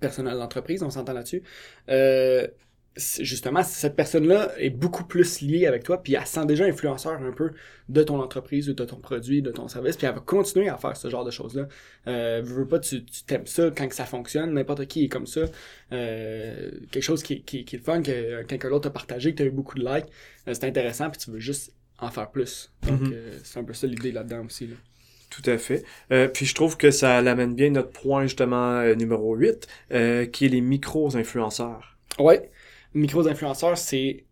personnel 0.00 0.34
d'entreprise, 0.38 0.82
on 0.82 0.90
s'entend 0.90 1.12
là-dessus, 1.12 1.42
euh, 1.88 2.46
justement, 2.96 3.62
cette 3.62 3.96
personne-là 3.96 4.52
est 4.58 4.70
beaucoup 4.70 5.04
plus 5.04 5.40
liée 5.40 5.66
avec 5.66 5.82
toi, 5.82 6.02
puis 6.02 6.14
elle 6.14 6.26
sent 6.26 6.46
déjà 6.46 6.64
influenceur 6.64 7.20
un 7.20 7.32
peu 7.32 7.50
de 7.88 8.02
ton 8.02 8.20
entreprise 8.20 8.68
ou 8.68 8.74
de 8.74 8.84
ton 8.84 8.96
produit, 8.96 9.42
de 9.42 9.50
ton 9.50 9.66
service, 9.68 9.96
puis 9.96 10.06
elle 10.06 10.14
va 10.14 10.20
continuer 10.20 10.68
à 10.68 10.76
faire 10.76 10.96
ce 10.96 11.08
genre 11.10 11.24
de 11.24 11.30
choses-là. 11.30 11.66
Euh, 12.06 12.40
veux, 12.44 12.54
veux 12.62 12.68
pas, 12.68 12.78
tu 12.78 13.04
tu 13.04 13.24
t'aimes 13.24 13.46
ça 13.46 13.70
quand 13.76 13.88
que 13.88 13.94
ça 13.94 14.04
fonctionne, 14.06 14.52
n'importe 14.54 14.86
qui 14.86 15.04
est 15.04 15.08
comme 15.08 15.26
ça. 15.26 15.42
Euh, 15.92 16.70
quelque 16.90 17.02
chose 17.02 17.22
qui, 17.22 17.42
qui, 17.42 17.64
qui 17.64 17.76
est 17.76 17.78
le 17.78 17.84
fun, 17.84 18.02
que 18.02 18.42
quelqu'un 18.44 18.70
d'autre 18.70 18.88
a 18.88 18.92
partagé, 18.92 19.32
que 19.32 19.38
tu 19.38 19.42
as 19.42 19.46
eu 19.46 19.50
beaucoup 19.50 19.78
de 19.78 19.84
likes, 19.84 20.06
euh, 20.48 20.54
c'est 20.54 20.64
intéressant, 20.64 21.10
puis 21.10 21.20
tu 21.20 21.30
veux 21.30 21.40
juste 21.40 21.72
en 21.98 22.10
faire 22.10 22.30
plus. 22.30 22.72
Donc, 22.86 23.00
Mhm. 23.00 23.12
euh, 23.12 23.38
c'est 23.42 23.58
un 23.58 23.64
peu 23.64 23.72
ça 23.72 23.86
l'idée 23.86 24.12
là-dedans 24.12 24.44
aussi. 24.46 24.66
Là. 24.66 24.74
Tout 25.30 25.48
à 25.50 25.58
fait. 25.58 25.84
Euh, 26.12 26.28
puis 26.28 26.46
je 26.46 26.54
trouve 26.54 26.76
que 26.76 26.90
ça 26.92 27.20
l'amène 27.20 27.54
bien 27.56 27.70
notre 27.70 27.90
point 27.90 28.22
justement 28.22 28.78
euh, 28.80 28.94
numéro 28.94 29.34
8, 29.34 29.66
euh, 29.92 30.26
qui 30.26 30.46
est 30.46 30.48
les 30.48 30.60
micro-influenceurs. 30.60 31.96
Ouais, 32.18 32.50
micro-influenceurs, 32.94 33.76
c'est 33.78 34.24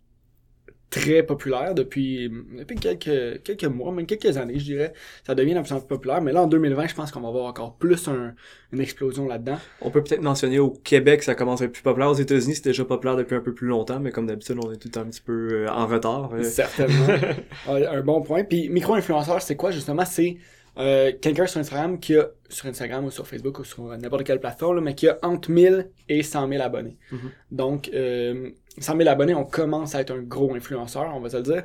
très 0.90 1.22
populaire 1.22 1.74
depuis, 1.74 2.30
depuis 2.58 2.76
quelques, 2.76 3.42
quelques 3.44 3.64
mois, 3.64 3.90
même 3.92 4.04
quelques 4.04 4.36
années, 4.36 4.58
je 4.58 4.64
dirais. 4.64 4.92
Ça 5.26 5.34
devient 5.34 5.54
de 5.54 5.60
plus 5.60 5.72
en 5.72 5.78
plus 5.80 5.88
populaire, 5.88 6.20
mais 6.20 6.32
là, 6.32 6.42
en 6.42 6.46
2020, 6.46 6.86
je 6.88 6.94
pense 6.94 7.10
qu'on 7.10 7.22
va 7.22 7.28
avoir 7.28 7.46
encore 7.46 7.76
plus 7.76 8.08
un- 8.08 8.34
une 8.72 8.80
explosion 8.80 9.26
là-dedans. 9.26 9.56
On 9.80 9.90
peut 9.90 10.02
peut-être 10.04 10.20
mentionner 10.20 10.58
au 10.58 10.68
Québec, 10.68 11.22
ça 11.22 11.34
commence 11.34 11.62
à 11.62 11.64
être 11.64 11.72
plus 11.72 11.82
populaire. 11.82 12.10
Aux 12.10 12.14
États-Unis, 12.14 12.56
c'est 12.56 12.64
déjà 12.64 12.84
populaire 12.84 13.16
depuis 13.16 13.34
un 13.36 13.40
peu 13.40 13.54
plus 13.54 13.68
longtemps, 13.68 14.00
mais 14.00 14.10
comme 14.10 14.26
d'habitude, 14.26 14.58
on 14.62 14.70
est 14.70 14.76
tout 14.76 14.90
un 15.00 15.04
petit 15.04 15.22
peu 15.22 15.48
euh, 15.64 15.68
en 15.70 15.86
retard. 15.86 16.30
Certainement. 16.42 17.06
Un 17.68 18.02
bon 18.02 18.20
point. 18.20 18.44
Puis, 18.44 18.68
micro-influenceur, 18.68 19.40
c'est 19.40 19.56
quoi, 19.56 19.70
justement? 19.70 20.04
C'est 20.04 20.36
euh, 20.78 21.12
quelqu'un 21.20 21.46
sur 21.46 21.60
Instagram 21.60 21.98
qui 22.00 22.16
a, 22.16 22.28
sur 22.48 22.66
Instagram 22.66 23.04
ou 23.04 23.10
sur 23.10 23.26
Facebook 23.26 23.58
ou 23.58 23.64
sur 23.64 23.84
n'importe 23.96 24.24
quelle 24.24 24.40
plateforme, 24.40 24.76
là, 24.76 24.80
mais 24.80 24.94
qui 24.94 25.08
a 25.08 25.18
entre 25.22 25.50
1000 25.50 25.90
et 26.08 26.22
100 26.22 26.48
000 26.48 26.62
abonnés. 26.62 26.96
Mhm. 27.10 27.30
Donc, 27.50 27.90
euh, 27.92 28.50
100 28.78 28.96
000 28.96 29.08
abonnés, 29.08 29.34
on 29.34 29.44
commence 29.44 29.94
à 29.94 30.00
être 30.00 30.12
un 30.12 30.22
gros 30.22 30.54
influenceur, 30.54 31.12
on 31.14 31.20
va 31.20 31.28
se 31.28 31.36
le 31.36 31.42
dire. 31.42 31.64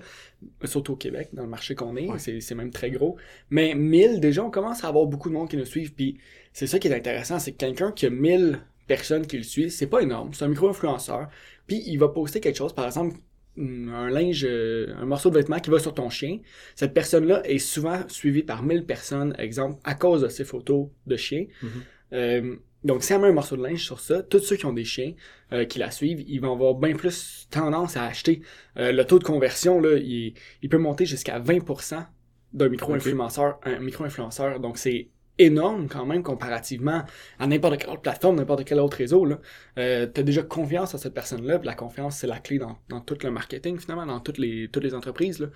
Surtout 0.66 0.94
au 0.94 0.96
Québec, 0.98 1.30
dans 1.32 1.44
le 1.44 1.50
marché 1.50 1.74
qu'on 1.74 1.96
est, 1.96 2.08
Ouais. 2.08 2.20
c'est, 2.20 2.56
même 2.56 2.72
très 2.72 2.92
gros. 2.92 3.16
Mais 3.50 3.76
1000, 3.76 4.20
déjà, 4.20 4.44
on 4.44 4.50
commence 4.52 4.84
à 4.84 4.90
avoir 4.90 5.06
beaucoup 5.06 5.30
de 5.30 5.34
monde 5.34 5.50
qui 5.50 5.56
nous 5.58 5.66
suivent. 5.66 5.94
Puis, 5.94 6.18
c'est 6.52 6.68
ça 6.68 6.80
qui 6.80 6.90
est 6.90 6.96
intéressant, 6.96 7.40
c'est 7.40 7.54
que 7.54 7.58
quelqu'un 7.58 7.92
qui 7.94 8.08
a 8.08 8.10
1000 8.10 8.60
personnes 8.88 9.26
qui 9.26 9.38
le 9.38 9.44
suivent, 9.44 9.70
c'est 9.70 9.88
pas 9.88 10.02
énorme, 10.02 10.34
c'est 10.34 10.44
un 10.44 10.50
micro-influenceur. 10.50 11.30
Puis, 11.66 11.82
il 11.88 11.98
va 11.98 12.10
poster 12.10 12.42
quelque 12.42 12.58
chose, 12.58 12.74
par 12.74 12.86
exemple, 12.86 13.16
un 13.58 14.10
linge, 14.10 14.46
euh, 14.48 14.94
un 15.00 15.06
morceau 15.06 15.30
de 15.30 15.36
vêtement 15.36 15.60
qui 15.60 15.70
va 15.70 15.80
sur 15.80 15.94
ton 15.94 16.10
chien. 16.10 16.40
Cette 16.76 16.94
personne-là 16.94 17.42
est 17.46 17.60
souvent 17.60 18.08
suivie 18.08 18.44
par 18.44 18.64
1000 18.64 18.86
personnes, 18.86 19.36
exemple, 19.38 19.80
à 19.84 19.96
cause 19.96 20.22
de 20.22 20.28
ses 20.28 20.46
photos 20.46 20.88
de 21.06 21.16
chien. 21.16 21.46
Mhm. 21.62 21.70
Euh, 22.14 22.56
donc, 22.84 23.04
si 23.04 23.14
elle 23.14 23.22
met 23.22 23.28
un 23.28 23.34
morceau 23.34 23.58
de 23.58 23.64
linge 23.64 23.84
sur 23.84 24.00
ça, 24.00 24.22
tous 24.22 24.40
ceux 24.40 24.56
qui 24.56 24.66
ont 24.66 24.74
des 24.74 24.86
chiens 24.86 25.14
euh, 25.52 25.66
qui 25.66 25.80
la 25.80 25.92
suivent, 25.92 26.24
ils 26.28 26.40
vont 26.40 26.54
avoir 26.54 26.76
bien 26.76 26.96
plus 26.96 27.48
tendance 27.50 27.98
à 27.98 28.06
acheter. 28.06 28.42
Euh, 28.78 28.92
le 28.92 29.04
taux 29.04 29.20
de 29.20 29.24
conversion, 29.24 29.82
là, 29.82 29.98
il, 29.98 30.34
il 30.62 30.70
peut 30.70 30.78
monter 30.78 31.06
jusqu'à 31.06 31.40
20% 31.40 32.06
d'un 32.54 32.70
micro-influenceur, 32.70 33.60
un 33.64 33.80
micro-influenceur. 33.80 34.60
Donc, 34.60 34.78
c'est 34.78 35.10
énorme 35.40 35.88
quand 35.88 36.06
même 36.06 36.24
comparativement 36.24 37.04
à 37.40 37.48
n'importe 37.48 37.78
quelle 37.78 37.90
autre 37.90 38.02
plateforme, 38.02 38.36
n'importe 38.38 38.66
quel 38.66 38.80
autre 38.80 38.98
réseau. 38.98 39.26
Là. 39.26 39.40
Euh, 39.78 40.08
tu 40.14 40.22
as 40.22 40.24
déjà 40.24 40.42
confiance 40.44 40.94
en 40.94 40.98
cette 40.98 41.14
personne-là, 41.14 41.60
la 41.64 41.76
confiance, 41.76 42.18
c'est 42.18 42.28
la 42.28 42.40
clé 42.40 42.58
dans, 42.58 42.78
dans 42.90 43.02
tout 43.02 43.18
le 43.24 43.32
marketing, 43.32 43.80
finalement, 43.80 44.06
dans 44.06 44.20
toutes 44.20 44.38
les, 44.38 44.70
toutes 44.70 44.84
les 44.84 44.94
entreprises. 44.94 45.40
Là. 45.40 45.48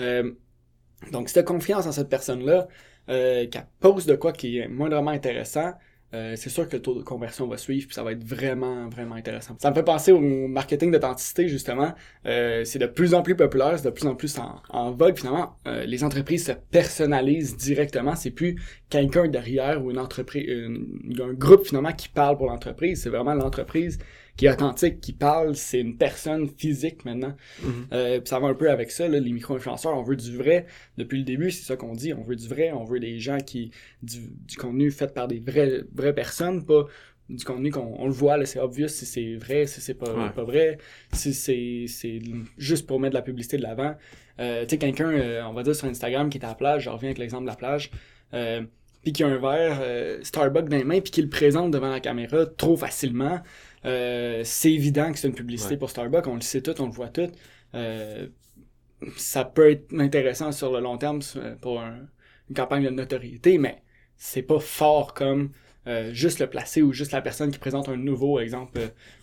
Euh, 0.00 0.32
donc, 1.12 1.28
si 1.28 1.34
tu 1.34 1.40
as 1.40 1.42
confiance 1.42 1.86
en 1.86 1.92
cette 1.92 2.08
personne-là, 2.08 2.68
euh, 3.08 3.46
qu'elle 3.46 3.66
pose 3.80 4.06
de 4.06 4.16
quoi 4.16 4.32
qui 4.32 4.58
est 4.58 4.68
moindrement 4.68 5.10
intéressant, 5.10 5.72
euh, 6.14 6.34
c'est 6.36 6.50
sûr 6.50 6.68
que 6.68 6.76
le 6.76 6.82
taux 6.82 6.94
de 6.94 7.02
conversion 7.02 7.48
va 7.48 7.56
suivre, 7.56 7.86
puis 7.86 7.94
ça 7.94 8.04
va 8.04 8.12
être 8.12 8.22
vraiment, 8.22 8.88
vraiment 8.88 9.16
intéressant. 9.16 9.56
Ça 9.60 9.70
me 9.70 9.74
fait 9.74 9.82
penser 9.82 10.12
au 10.12 10.20
marketing 10.20 10.92
d'authenticité, 10.92 11.48
justement. 11.48 11.94
Euh, 12.26 12.64
c'est 12.64 12.78
de 12.78 12.86
plus 12.86 13.12
en 13.12 13.22
plus 13.22 13.34
populaire, 13.34 13.76
c'est 13.76 13.84
de 13.86 13.90
plus 13.90 14.06
en 14.06 14.14
plus 14.14 14.38
en, 14.38 14.62
en 14.68 14.92
vogue, 14.92 15.18
finalement. 15.18 15.56
Euh, 15.66 15.84
les 15.84 16.04
entreprises 16.04 16.46
se 16.46 16.52
personnalisent 16.52 17.56
directement. 17.56 18.14
C'est 18.14 18.30
plus 18.30 18.56
quelqu'un 18.88 19.26
derrière 19.28 19.84
ou 19.84 19.90
une 19.90 19.98
entreprise, 19.98 20.44
une- 20.48 21.16
un 21.20 21.32
groupe, 21.32 21.66
finalement, 21.66 21.92
qui 21.92 22.08
parle 22.08 22.36
pour 22.36 22.46
l'entreprise. 22.46 23.02
C'est 23.02 23.08
vraiment 23.10 23.34
l'entreprise 23.34 23.98
qui 24.36 24.46
est 24.46 24.50
authentique, 24.50 25.00
qui 25.00 25.12
parle. 25.12 25.56
C'est 25.56 25.80
une 25.80 25.96
personne 25.96 26.48
physique, 26.48 27.04
maintenant. 27.04 27.34
Euh, 27.92 28.20
puis 28.20 28.28
ça 28.28 28.38
va 28.38 28.46
un 28.48 28.54
peu 28.54 28.70
avec 28.70 28.90
ça, 28.90 29.08
là, 29.08 29.18
les 29.18 29.32
micro-influenceurs, 29.32 29.96
on 29.96 30.02
veut 30.02 30.14
du 30.16 30.36
vrai. 30.36 30.66
Depuis 30.98 31.18
le 31.18 31.24
début, 31.24 31.50
c'est 31.50 31.64
ça 31.64 31.76
qu'on 31.76 31.94
dit, 31.94 32.12
on 32.14 32.22
veut 32.22 32.36
du 32.36 32.46
vrai, 32.46 32.70
on 32.72 32.84
veut 32.84 33.00
des 33.00 33.18
gens 33.18 33.38
qui 33.38 33.70
du, 34.02 34.18
du 34.46 34.56
contenu 34.56 34.90
fait 34.90 35.12
par 35.12 35.26
des 35.26 35.40
vraies, 35.40 35.80
vraies 35.94 36.14
personnes, 36.14 36.64
pas 36.64 36.84
du 37.28 37.44
contenu 37.44 37.70
qu'on 37.72 37.92
on 37.98 38.06
le 38.06 38.12
voit, 38.12 38.36
là, 38.36 38.46
c'est 38.46 38.60
obvious 38.60 38.86
si 38.86 39.04
c'est 39.04 39.34
vrai, 39.34 39.66
si 39.66 39.80
c'est 39.80 39.94
pas, 39.94 40.14
Ouais. 40.14 40.30
pas 40.32 40.44
vrai, 40.44 40.78
si 41.12 41.34
c'est 41.34 41.86
c'est 41.88 42.20
juste 42.56 42.86
pour 42.86 43.00
mettre 43.00 43.14
de 43.14 43.18
la 43.18 43.22
publicité 43.22 43.56
de 43.56 43.62
l'avant. 43.62 43.96
Euh, 44.38 44.62
tu 44.64 44.70
sais, 44.70 44.78
quelqu'un, 44.78 45.10
euh, 45.10 45.42
on 45.48 45.52
va 45.54 45.64
dire 45.64 45.74
sur 45.74 45.88
Instagram, 45.88 46.28
qui 46.30 46.38
est 46.38 46.44
à 46.44 46.48
la 46.48 46.54
plage, 46.54 46.84
je 46.84 46.90
reviens 46.90 47.08
avec 47.08 47.18
l'exemple 47.18 47.42
de 47.44 47.48
la 47.48 47.56
plage, 47.56 47.90
euh, 48.36 48.62
puis 49.02 49.12
qui 49.12 49.22
a 49.24 49.28
un 49.28 49.38
verre 49.38 49.78
euh, 49.82 50.18
Starbucks 50.22 50.68
dans 50.68 50.76
les 50.76 50.84
mains, 50.84 51.00
puis 51.00 51.10
qui 51.12 51.22
le 51.22 51.28
présente 51.28 51.70
devant 51.72 51.90
la 51.90 52.00
caméra 52.00 52.46
trop 52.46 52.76
facilement, 52.76 53.40
euh, 53.84 54.42
c'est 54.44 54.72
évident 54.72 55.12
que 55.12 55.18
c'est 55.18 55.28
une 55.28 55.34
publicité 55.34 55.74
Ouais. 55.74 55.78
pour 55.78 55.90
Starbucks, 55.90 56.26
on 56.28 56.34
le 56.36 56.40
sait 56.42 56.60
tout, 56.62 56.80
on 56.80 56.86
le 56.86 56.92
voit 56.92 57.08
tout. 57.08 57.30
Euh, 57.74 58.26
ça 59.16 59.44
peut 59.44 59.70
être 59.70 59.92
intéressant 59.98 60.52
sur 60.52 60.72
le 60.72 60.80
long 60.80 60.98
terme 60.98 61.20
pour 61.60 61.80
un- 61.80 62.06
une 62.48 62.56
campagne 62.56 62.84
de 62.84 62.90
notoriété, 62.90 63.58
mais 63.58 63.82
c'est 64.16 64.42
pas 64.42 64.60
fort 64.60 65.14
comme 65.14 65.50
euh, 65.88 66.12
juste 66.12 66.40
le 66.40 66.48
placer 66.48 66.82
ou 66.82 66.92
juste 66.92 67.12
la 67.12 67.22
personne 67.22 67.52
qui 67.52 67.58
présente 67.60 67.88
un 67.88 67.96
nouveau 67.96 68.40
exemple, 68.40 68.80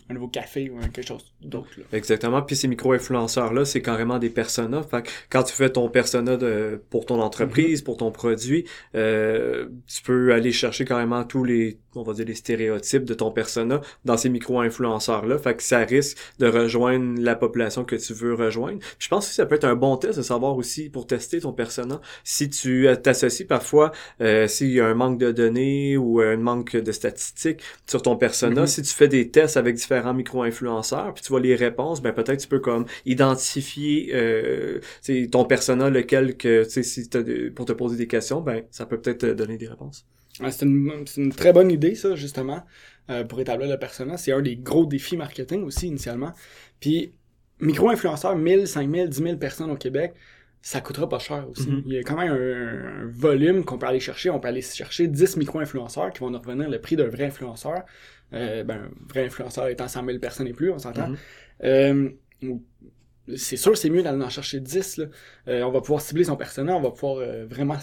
un 0.09 0.13
nouveau 0.13 0.27
café 0.27 0.69
ou 0.69 0.77
quelque 0.79 1.07
chose 1.07 1.33
d'autre. 1.41 1.69
là. 1.77 1.83
Exactement. 1.93 2.41
Puis 2.41 2.55
ces 2.55 2.67
micro-influenceurs-là, 2.67 3.65
c'est 3.65 3.81
carrément 3.81 4.19
des 4.19 4.29
personas. 4.29 4.83
Fait 4.83 5.03
que 5.03 5.09
quand 5.29 5.43
tu 5.43 5.53
fais 5.53 5.69
ton 5.69 5.89
persona 5.89 6.37
de, 6.37 6.81
pour 6.89 7.05
ton 7.05 7.19
entreprise, 7.21 7.81
pour 7.81 7.97
ton 7.97 8.11
produit, 8.11 8.65
euh, 8.95 9.67
tu 9.87 10.01
peux 10.03 10.33
aller 10.33 10.51
chercher 10.51 10.85
carrément 10.85 11.23
tous 11.23 11.43
les, 11.43 11.79
on 11.95 12.03
va 12.03 12.13
dire, 12.13 12.25
les 12.25 12.35
stéréotypes 12.35 13.05
de 13.05 13.13
ton 13.13 13.31
persona 13.31 13.81
dans 14.05 14.17
ces 14.17 14.29
micro-influenceurs-là. 14.29 15.37
Fait 15.37 15.55
que 15.55 15.63
ça 15.63 15.79
risque 15.79 16.17
de 16.39 16.47
rejoindre 16.47 17.21
la 17.21 17.35
population 17.35 17.83
que 17.83 17.95
tu 17.95 18.13
veux 18.13 18.33
rejoindre. 18.33 18.79
Puis 18.79 18.89
je 18.99 19.07
pense 19.09 19.27
que 19.27 19.33
ça 19.33 19.45
peut 19.45 19.55
être 19.55 19.63
un 19.65 19.75
bon 19.75 19.97
test 19.97 20.17
de 20.17 20.23
savoir 20.23 20.55
aussi 20.57 20.89
pour 20.89 21.07
tester 21.07 21.39
ton 21.39 21.53
persona. 21.53 22.01
Si 22.23 22.49
tu 22.49 22.87
euh, 22.87 22.95
t'associes 22.95 23.45
parfois, 23.45 23.91
euh, 24.21 24.47
s'il 24.47 24.71
y 24.71 24.79
a 24.79 24.85
un 24.87 24.93
manque 24.95 25.17
de 25.19 25.31
données 25.31 25.97
ou 25.97 26.19
un 26.19 26.37
manque 26.37 26.75
de 26.75 26.91
statistiques 26.91 27.61
sur 27.87 28.01
ton 28.01 28.15
persona, 28.15 28.61
Mhm. 28.61 28.67
si 28.67 28.81
tu 28.81 28.93
fais 28.93 29.07
des 29.07 29.29
tests 29.29 29.57
avec 29.57 29.75
différents 29.75 29.92
micro-influenceurs, 30.13 31.13
puis 31.13 31.23
tu 31.23 31.29
vois 31.29 31.39
les 31.39 31.55
réponses, 31.55 32.01
ben 32.01 32.13
peut-être 32.13 32.39
tu 32.39 32.47
peux 32.47 32.59
comme 32.59 32.85
identifier 33.05 34.11
euh, 34.13 34.79
ton 35.31 35.45
persona, 35.45 35.89
lequel 35.89 36.37
que, 36.37 36.63
si 36.63 37.09
pour 37.55 37.65
te 37.65 37.73
poser 37.73 37.97
des 37.97 38.07
questions, 38.07 38.41
ben 38.41 38.63
ça 38.71 38.85
peut 38.85 38.99
peut-être 38.99 39.19
te 39.19 39.33
donner 39.33 39.57
des 39.57 39.67
réponses. 39.67 40.05
Ouais, 40.39 40.51
c'est 40.51 40.65
une, 40.65 41.03
c'est 41.05 41.21
une 41.21 41.33
très 41.33 41.53
bonne 41.53 41.71
idée, 41.71 41.95
ça, 41.95 42.15
justement, 42.15 42.63
euh, 43.09 43.23
pour 43.23 43.39
établir 43.39 43.69
le 43.69 43.77
persona. 43.77 44.17
C'est 44.17 44.31
un 44.31 44.41
des 44.41 44.55
gros 44.55 44.85
défis 44.85 45.17
marketing 45.17 45.63
aussi, 45.63 45.87
initialement. 45.87 46.33
Puis, 46.79 47.13
micro-influenceurs, 47.59 48.35
1000, 48.35 48.67
5000, 48.67 49.09
10 49.09 49.23
000 49.23 49.37
personnes 49.37 49.69
au 49.69 49.75
Québec, 49.75 50.13
ça 50.63 50.79
coûtera 50.79 51.09
pas 51.09 51.19
cher 51.19 51.45
aussi. 51.49 51.69
Mhm. 51.69 51.83
Il 51.85 51.93
y 51.93 51.97
a 51.97 52.03
quand 52.03 52.15
même 52.15 52.31
un, 52.31 53.03
un 53.03 53.11
volume 53.11 53.65
qu'on 53.65 53.77
peut 53.77 53.85
aller 53.85 53.99
chercher. 53.99 54.29
On 54.29 54.39
peut 54.39 54.47
aller 54.47 54.61
chercher 54.61 55.07
10 55.07 55.35
micro-influenceurs 55.35 56.11
qui 56.11 56.21
vont 56.21 56.29
nous 56.29 56.39
revenir 56.39 56.69
le 56.69 56.79
prix 56.79 56.95
d'un 56.95 57.09
vrai 57.09 57.25
influenceur. 57.25 57.83
Euh, 58.31 58.63
ben, 58.63 58.75
un 58.75 59.07
vrai 59.13 59.25
influenceur 59.25 59.67
étant 59.67 59.89
100 59.89 60.05
000 60.05 60.19
personnes 60.19 60.47
et 60.47 60.53
plus, 60.53 60.71
on 60.71 60.79
s'entend. 60.79 61.09
Mhm. 61.09 61.17
Euh, 61.65 62.09
c'est 63.35 63.57
sûr, 63.57 63.77
c'est 63.77 63.89
mieux 63.89 64.03
d'aller 64.03 64.23
en 64.23 64.29
chercher 64.29 64.61
10. 64.61 64.97
Là. 64.97 65.05
Euh, 65.49 65.63
on 65.63 65.71
va 65.71 65.81
pouvoir 65.81 66.01
cibler 66.01 66.23
son 66.23 66.37
personnage, 66.37 66.75
on 66.75 66.81
va 66.81 66.91
pouvoir 66.91 67.17
euh, 67.17 67.45
vraiment, 67.45 67.77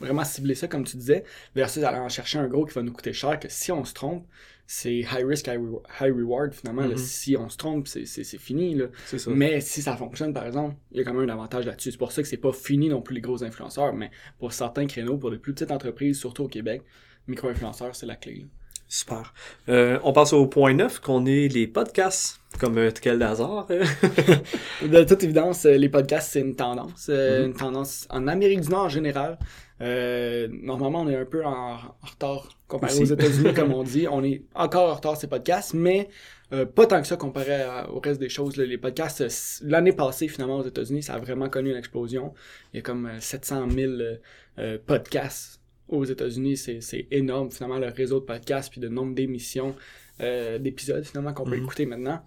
vraiment 0.00 0.24
cibler 0.24 0.56
ça, 0.56 0.66
comme 0.66 0.82
tu 0.82 0.96
disais, 0.96 1.22
versus 1.54 1.84
aller 1.84 1.98
en 1.98 2.08
chercher 2.08 2.38
un 2.38 2.48
gros 2.48 2.64
qui 2.64 2.74
va 2.74 2.82
nous 2.82 2.92
coûter 2.92 3.12
cher, 3.12 3.38
que 3.38 3.48
si 3.48 3.70
on 3.70 3.84
se 3.84 3.94
trompe, 3.94 4.26
c'est 4.66 4.96
high 4.98 5.24
risk, 5.24 5.46
high, 5.46 5.58
re- 5.60 5.82
high 6.00 6.12
reward, 6.14 6.52
finalement. 6.52 6.82
là. 6.82 6.88
Mhm. 6.88 6.96
si 6.96 7.36
on 7.36 7.48
se 7.48 7.56
trompe, 7.56 7.86
c'est 7.88 8.04
fini. 8.38 8.74
Là. 8.74 8.86
Ça. 9.06 9.16
Mais 9.30 9.60
si 9.60 9.80
ça 9.82 9.96
fonctionne, 9.96 10.32
par 10.34 10.44
exemple, 10.46 10.74
il 10.92 10.98
y 10.98 11.00
a 11.00 11.04
quand 11.04 11.14
même 11.14 11.28
un 11.28 11.32
avantage 11.32 11.66
là-dessus. 11.66 11.92
C'est 11.92 11.98
pour 11.98 12.12
ça 12.12 12.22
que 12.22 12.28
c'est 12.28 12.36
pas 12.36 12.52
fini 12.52 12.88
non 12.88 13.00
plus 13.02 13.14
les 13.14 13.20
gros 13.20 13.44
influenceurs, 13.44 13.92
mais 13.94 14.10
pour 14.38 14.52
certains 14.52 14.86
créneaux, 14.86 15.16
pour 15.18 15.30
les 15.30 15.38
plus 15.38 15.54
petites 15.54 15.70
entreprises, 15.70 16.18
surtout 16.18 16.44
au 16.44 16.48
Québec, 16.48 16.82
micro-influenceurs, 17.28 17.94
c'est 17.94 18.06
la 18.06 18.16
clé. 18.16 18.34
là. 18.40 18.44
Super. 18.88 19.34
Euh, 19.68 19.98
on 20.04 20.12
passe 20.12 20.32
au 20.32 20.46
point 20.46 20.72
9, 20.72 21.00
qu'on 21.00 21.26
est 21.26 21.48
les 21.48 21.66
podcasts, 21.66 22.38
comme 22.60 22.78
euh, 22.78 22.90
quel 23.02 23.20
hasard. 23.20 23.66
de 24.82 25.04
toute 25.04 25.24
évidence, 25.24 25.64
euh, 25.66 25.76
les 25.76 25.88
podcasts, 25.88 26.30
c'est 26.32 26.40
une 26.40 26.54
tendance. 26.54 27.08
Euh, 27.08 27.46
Une 27.46 27.54
tendance 27.54 28.06
en 28.10 28.28
Amérique 28.28 28.60
du 28.60 28.68
Nord 28.68 28.84
en 28.84 28.88
général. 28.88 29.38
Euh, 29.80 30.48
normalement, 30.52 31.00
on 31.02 31.08
est 31.08 31.16
un 31.16 31.24
peu 31.24 31.44
en, 31.44 31.74
en 31.74 32.06
retard 32.08 32.55
comparé 32.68 32.92
Aussi. 32.92 33.02
aux 33.02 33.14
États-Unis, 33.14 33.54
comme 33.54 33.72
on 33.72 33.82
dit. 33.82 34.06
On 34.10 34.22
est 34.24 34.42
encore 34.54 34.90
en 34.90 34.94
retard 34.94 35.16
ces 35.16 35.26
podcasts, 35.28 35.74
mais 35.74 36.08
euh, 36.52 36.64
pas 36.66 36.86
tant 36.86 37.00
que 37.00 37.06
ça 37.06 37.16
comparé 37.16 37.62
à- 37.62 37.90
au 37.90 38.00
reste 38.00 38.20
des 38.20 38.28
choses. 38.28 38.56
là. 38.56 38.64
Les 38.64 38.78
podcasts, 38.78 39.20
euh, 39.20 39.28
l'année 39.62 39.92
passée, 39.92 40.28
finalement, 40.28 40.58
aux 40.58 40.66
États-Unis, 40.66 41.02
ça 41.02 41.14
a 41.14 41.18
vraiment 41.18 41.48
connu 41.48 41.70
une 41.70 41.76
explosion. 41.76 42.34
Il 42.72 42.76
y 42.76 42.78
a 42.80 42.82
comme 42.82 43.06
euh, 43.06 43.20
700 43.20 43.68
000 43.70 43.92
euh, 43.92 44.16
euh, 44.58 44.78
podcasts 44.84 45.60
aux 45.88 46.04
États-Unis. 46.04 46.56
C'est 46.56 47.06
énorme, 47.10 47.50
finalement, 47.50 47.78
le 47.78 47.88
réseau 47.88 48.20
de 48.20 48.24
podcasts, 48.24 48.70
puis 48.70 48.80
le 48.80 48.88
nombre 48.88 49.14
d'émissions, 49.14 49.74
d'épisodes, 50.18 51.04
finalement, 51.04 51.32
qu'on 51.34 51.44
peut 51.44 51.56
Mhm. 51.56 51.62
écouter 51.64 51.86
maintenant. 51.86 52.22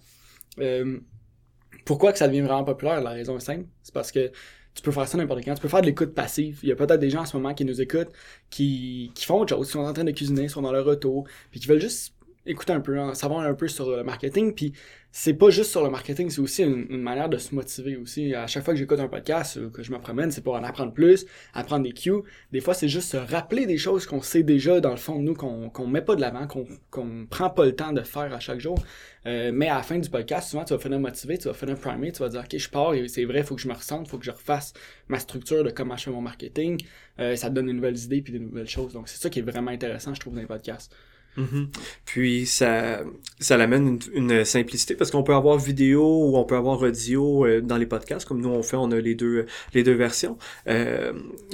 Pourquoi 1.85 2.11
que 2.11 2.17
ça 2.17 2.27
devient 2.27 2.41
vraiment 2.41 2.63
populaire? 2.63 3.01
La 3.01 3.11
raison 3.11 3.37
est 3.37 3.41
simple. 3.41 3.65
C'est 3.83 3.93
parce 3.93 4.11
que 4.11 4.31
tu 4.79 4.85
peux 4.85 4.91
faire 4.91 5.07
ça 5.07 5.17
n'importe 5.17 5.43
quand. 5.43 5.53
Tu 5.55 5.61
peux 5.61 5.67
faire 5.67 5.81
de 5.81 5.85
l'écoute 5.87 6.13
passive. 6.13 6.59
Il 6.63 6.69
y 6.69 6.71
a 6.71 6.75
peut-être 6.75 6.99
des 6.99 7.09
gens 7.09 7.21
en 7.21 7.25
ce 7.25 7.35
moment 7.35 7.53
qui 7.53 7.65
nous 7.65 7.81
écoutent, 7.81 8.11
qui, 8.49 9.11
qui 9.13 9.25
font 9.25 9.39
autre 9.41 9.55
chose, 9.55 9.67
qui 9.67 9.73
sont 9.73 9.79
en 9.79 9.93
train 9.93 10.03
de 10.03 10.11
cuisiner, 10.11 10.47
sont 10.47 10.61
dans 10.61 10.71
leur 10.71 10.87
auto, 10.87 11.25
puis 11.51 11.59
qui 11.59 11.67
veulent 11.67 11.81
juste 11.81 12.13
écouter 12.49 12.73
un 12.73 12.81
peu, 12.81 12.99
en 12.99 13.13
savoir 13.13 13.41
un 13.41 13.53
peu 13.53 13.67
sur 13.67 13.89
le 13.89 14.03
marketing. 14.03 14.53
Puis 14.53 14.73
c'est 15.11 15.33
pas 15.33 15.49
juste 15.49 15.71
sur 15.71 15.83
le 15.83 15.89
marketing, 15.89 16.29
c'est 16.29 16.39
aussi 16.39 16.63
une, 16.63 17.01
manière 17.01 17.29
de 17.29 17.37
se 17.37 17.55
motiver 17.55 17.97
aussi. 17.97 18.35
À 18.35 18.45
chaque 18.45 18.63
fois 18.63 18.73
que 18.73 18.79
j'écoute 18.79 18.99
un 18.99 19.07
podcast 19.07 19.57
ou 19.57 19.71
que 19.71 19.81
je 19.81 19.91
me 19.91 19.97
promène, 19.97 20.29
c'est 20.29 20.41
pour 20.41 20.53
en 20.53 20.63
apprendre 20.63 20.93
plus, 20.93 21.25
apprendre 21.53 21.83
des 21.83 21.93
cues. 21.93 22.21
Des 22.51 22.61
fois, 22.61 22.73
c'est 22.73 22.87
juste 22.87 23.09
se 23.09 23.17
rappeler 23.17 23.65
des 23.65 23.77
choses 23.77 24.05
qu'on 24.05 24.21
sait 24.21 24.43
déjà 24.43 24.79
dans 24.81 24.91
le 24.91 24.97
fond 24.97 25.17
de 25.17 25.23
nous, 25.23 25.33
qu'on 25.33 25.69
qu'on 25.69 25.87
met 25.87 26.01
pas 26.01 26.15
de 26.15 26.21
l'avant, 26.21 26.45
qu'on 26.47 26.67
qu'on 26.91 27.25
prend 27.29 27.49
pas 27.49 27.65
le 27.65 27.75
temps 27.75 27.91
de 27.91 28.01
faire 28.01 28.33
à 28.33 28.39
chaque 28.39 28.59
jour. 28.59 28.77
Euh, 29.25 29.51
mais 29.53 29.67
à 29.67 29.75
la 29.75 29.83
fin 29.83 29.97
du 29.97 30.09
podcast, 30.09 30.49
souvent, 30.49 30.63
tu 30.63 30.73
vas 30.73 30.79
finir 30.79 30.99
motivé, 30.99 31.37
tu 31.37 31.47
vas 31.47 31.53
finir 31.53 31.77
primé, 31.77 32.11
tu 32.11 32.19
vas 32.19 32.29
dire, 32.29 32.41
OK, 32.41 32.57
je 32.57 32.69
pars 32.69 32.93
c'est 33.07 33.25
vrai, 33.25 33.39
il 33.39 33.45
faut 33.45 33.55
que 33.55 33.61
je 33.61 33.67
me 33.67 33.73
ressente, 33.73 34.07
il 34.07 34.09
faut 34.09 34.17
que 34.17 34.25
je 34.25 34.31
refasse 34.31 34.73
ma 35.07 35.19
structure 35.19 35.63
de 35.63 35.71
comment 35.71 35.97
je 35.97 36.05
fais 36.05 36.11
mon 36.11 36.21
marketing. 36.21 36.81
Euh, 37.19 37.35
ça 37.35 37.49
te 37.49 37.55
donne 37.55 37.67
de 37.67 37.73
nouvelles 37.73 37.97
idées 37.97 38.21
puis 38.21 38.31
des 38.31 38.39
nouvelles 38.39 38.69
choses. 38.69 38.93
Donc, 38.93 39.09
c'est 39.09 39.21
ça 39.21 39.29
qui 39.29 39.39
est 39.39 39.43
vraiment 39.43 39.71
intéressant, 39.71 40.13
je 40.13 40.19
trouve, 40.19 40.35
dans 40.35 40.41
les 40.41 40.47
podcasts. 40.47 40.93
Mhm. 41.39 41.69
Puis 42.05 42.45
ça, 42.45 43.01
ça 43.39 43.57
l'amène 43.57 43.99
une, 44.13 44.29
une 44.31 44.45
simplicité 44.45 44.95
parce 44.95 45.09
qu'on 45.11 45.23
peut 45.23 45.33
avoir 45.33 45.57
vidéo 45.57 46.03
ou 46.03 46.37
on 46.37 46.43
peut 46.43 46.57
avoir 46.57 46.81
audio 46.81 47.45
euh, 47.45 47.61
dans 47.61 47.77
les 47.77 47.85
podcasts 47.85 48.27
comme 48.27 48.41
nous 48.41 48.49
on 48.49 48.61
fait, 48.61 48.77
on 48.77 48.91
a 48.91 48.99
les 48.99 49.15
deux 49.15 49.45
les 49.73 49.83
deux 49.83 49.93
versions. 49.93 50.37
Euh, 50.67 51.13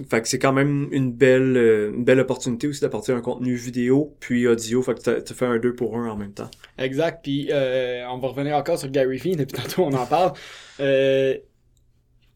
fait 0.09 0.21
que 0.21 0.27
c'est 0.27 0.39
quand 0.39 0.53
même 0.53 0.87
une 0.91 1.11
belle 1.11 1.55
euh, 1.57 1.91
une 1.93 2.03
belle 2.03 2.19
opportunité 2.19 2.67
aussi 2.67 2.81
d'apporter 2.81 3.11
un 3.11 3.21
contenu 3.21 3.55
vidéo 3.55 4.15
puis 4.19 4.47
audio. 4.47 4.81
Fait 4.81 4.95
que 4.95 5.19
tu 5.21 5.33
fais 5.33 5.45
un 5.45 5.59
deux 5.59 5.73
pour 5.73 5.97
un 5.97 6.09
en 6.09 6.15
même 6.15 6.33
temps. 6.33 6.49
Exact. 6.77 7.23
Puis, 7.23 7.49
euh, 7.51 8.05
on 8.09 8.17
va 8.17 8.29
revenir 8.29 8.55
encore 8.55 8.79
sur 8.79 8.89
Gary 8.89 9.17
Vee, 9.17 9.35
depuis 9.35 9.61
tantôt, 9.61 9.83
on 9.83 9.93
en 9.93 10.05
parle. 10.05 10.33
Euh, 10.79 11.37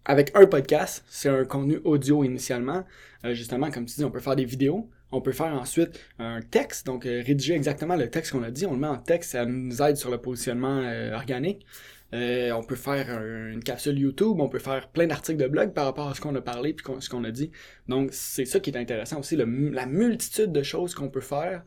avec 0.05 0.31
un 0.35 0.45
podcast, 0.45 1.03
c'est 1.09 1.29
un 1.29 1.45
contenu 1.45 1.79
audio 1.83 2.23
initialement. 2.23 2.83
Justement, 3.31 3.69
comme 3.69 3.85
tu 3.85 3.95
dis, 3.95 4.05
on 4.05 4.11
peut 4.11 4.21
faire 4.21 4.35
des 4.35 4.45
vidéos. 4.45 4.89
On 5.11 5.21
peut 5.21 5.31
faire 5.31 5.53
ensuite 5.53 5.99
un 6.19 6.39
texte, 6.41 6.85
donc 6.85 7.05
euh, 7.05 7.23
rédiger 7.25 7.55
exactement 7.55 7.95
le 7.95 8.09
texte 8.09 8.31
qu'on 8.31 8.43
a 8.43 8.51
dit. 8.51 8.65
On 8.67 8.73
le 8.73 8.79
met 8.79 8.87
en 8.87 8.97
texte, 8.97 9.31
ça 9.31 9.45
nous 9.45 9.81
aide 9.81 9.97
sur 9.97 10.11
le 10.11 10.19
positionnement 10.19 10.79
euh, 10.79 11.13
organique. 11.15 11.65
Euh, 12.13 12.51
on 12.51 12.63
peut 12.63 12.75
faire 12.75 13.09
un- 13.09 13.51
une 13.53 13.63
capsule 13.63 13.97
YouTube, 13.97 14.39
on 14.39 14.49
peut 14.49 14.59
faire 14.59 14.89
plein 14.89 15.07
d'articles 15.07 15.37
de 15.41 15.47
blog 15.47 15.73
par 15.73 15.85
rapport 15.85 16.09
à 16.09 16.15
ce 16.15 16.21
qu'on 16.21 16.35
a 16.35 16.41
parlé 16.41 16.73
puis 16.73 16.85
ce 16.99 17.09
qu'on 17.09 17.23
a 17.23 17.31
dit. 17.31 17.51
Donc, 17.87 18.09
c'est 18.13 18.45
ça 18.45 18.59
qui 18.59 18.69
est 18.71 18.77
intéressant 18.77 19.19
aussi, 19.19 19.35
la 19.35 19.45
multitude 19.85 20.51
de 20.51 20.63
choses 20.63 20.93
qu'on 20.95 21.09
peut 21.09 21.21
faire 21.21 21.63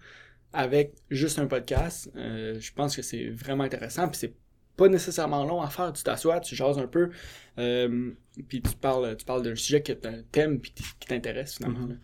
avec 0.53 0.95
juste 1.11 1.39
un 1.39 1.47
podcast. 1.47 2.11
Je 2.15 2.73
pense 2.75 2.95
que 2.97 3.03
c'est 3.03 3.29
vraiment 3.31 3.65
intéressant, 3.65 4.09
puis 4.09 4.19
c'est 4.19 4.35
pas 4.77 4.89
nécessairement 4.89 5.45
long 5.45 5.63
à 5.63 5.69
faire. 5.71 5.93
Tu 5.93 6.03
t'assois, 6.03 6.41
tu 6.41 6.57
jases 6.57 6.79
un 6.79 6.87
peu, 6.89 7.11
puis 7.57 8.63
tu 8.63 8.77
parles, 8.81 9.17
tu 9.17 9.25
parles 9.25 9.43
d'un 9.43 9.55
sujet 9.55 9.81
que 9.83 9.93
t'aimes 9.93 10.59
puis 10.61 10.73
qui 10.73 11.07
t'intéresse 11.07 11.55
finalement. 11.57 11.87
Mhm. 11.87 11.99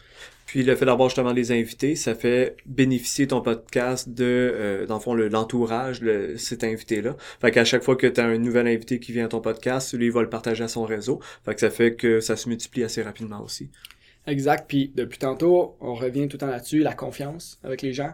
Puis 0.48 0.62
le 0.62 0.74
fait 0.74 0.86
d'avoir 0.86 1.10
justement 1.10 1.34
les 1.34 1.52
invités, 1.52 1.94
ça 1.94 2.14
fait 2.14 2.56
bénéficier 2.64 3.26
ton 3.26 3.42
podcast 3.42 4.08
de, 4.08 4.24
euh, 4.24 4.86
dans 4.86 4.94
le 4.94 5.00
fond, 5.00 5.12
le- 5.12 5.28
l'entourage 5.28 6.00
de 6.00 6.36
cet 6.38 6.64
invité-là. 6.64 7.16
Fait 7.38 7.50
qu'à 7.50 7.66
chaque 7.66 7.82
fois 7.82 7.96
que 7.96 8.06
tu 8.06 8.18
as 8.18 8.24
un 8.24 8.38
nouvel 8.38 8.66
invité 8.66 8.98
qui 8.98 9.12
vient 9.12 9.26
à 9.26 9.28
ton 9.28 9.42
podcast, 9.42 9.92
lui, 9.92 10.06
il 10.06 10.12
va 10.12 10.22
le 10.22 10.30
partager 10.30 10.64
à 10.64 10.68
son 10.68 10.84
réseau. 10.84 11.20
Fait 11.44 11.52
que 11.54 11.60
ça 11.60 11.68
fait 11.68 11.94
que 11.96 12.20
ça 12.20 12.34
se 12.34 12.48
multiplie 12.48 12.82
assez 12.82 13.02
rapidement 13.02 13.42
aussi. 13.42 13.68
Exact. 14.26 14.64
Puis 14.66 14.90
depuis 14.94 15.18
tantôt, 15.18 15.76
on 15.80 15.92
revient 15.94 16.28
tout 16.28 16.36
le 16.36 16.40
temps 16.40 16.46
là-dessus, 16.46 16.78
la 16.78 16.94
confiance 16.94 17.60
avec 17.62 17.82
les 17.82 17.92
gens. 17.92 18.12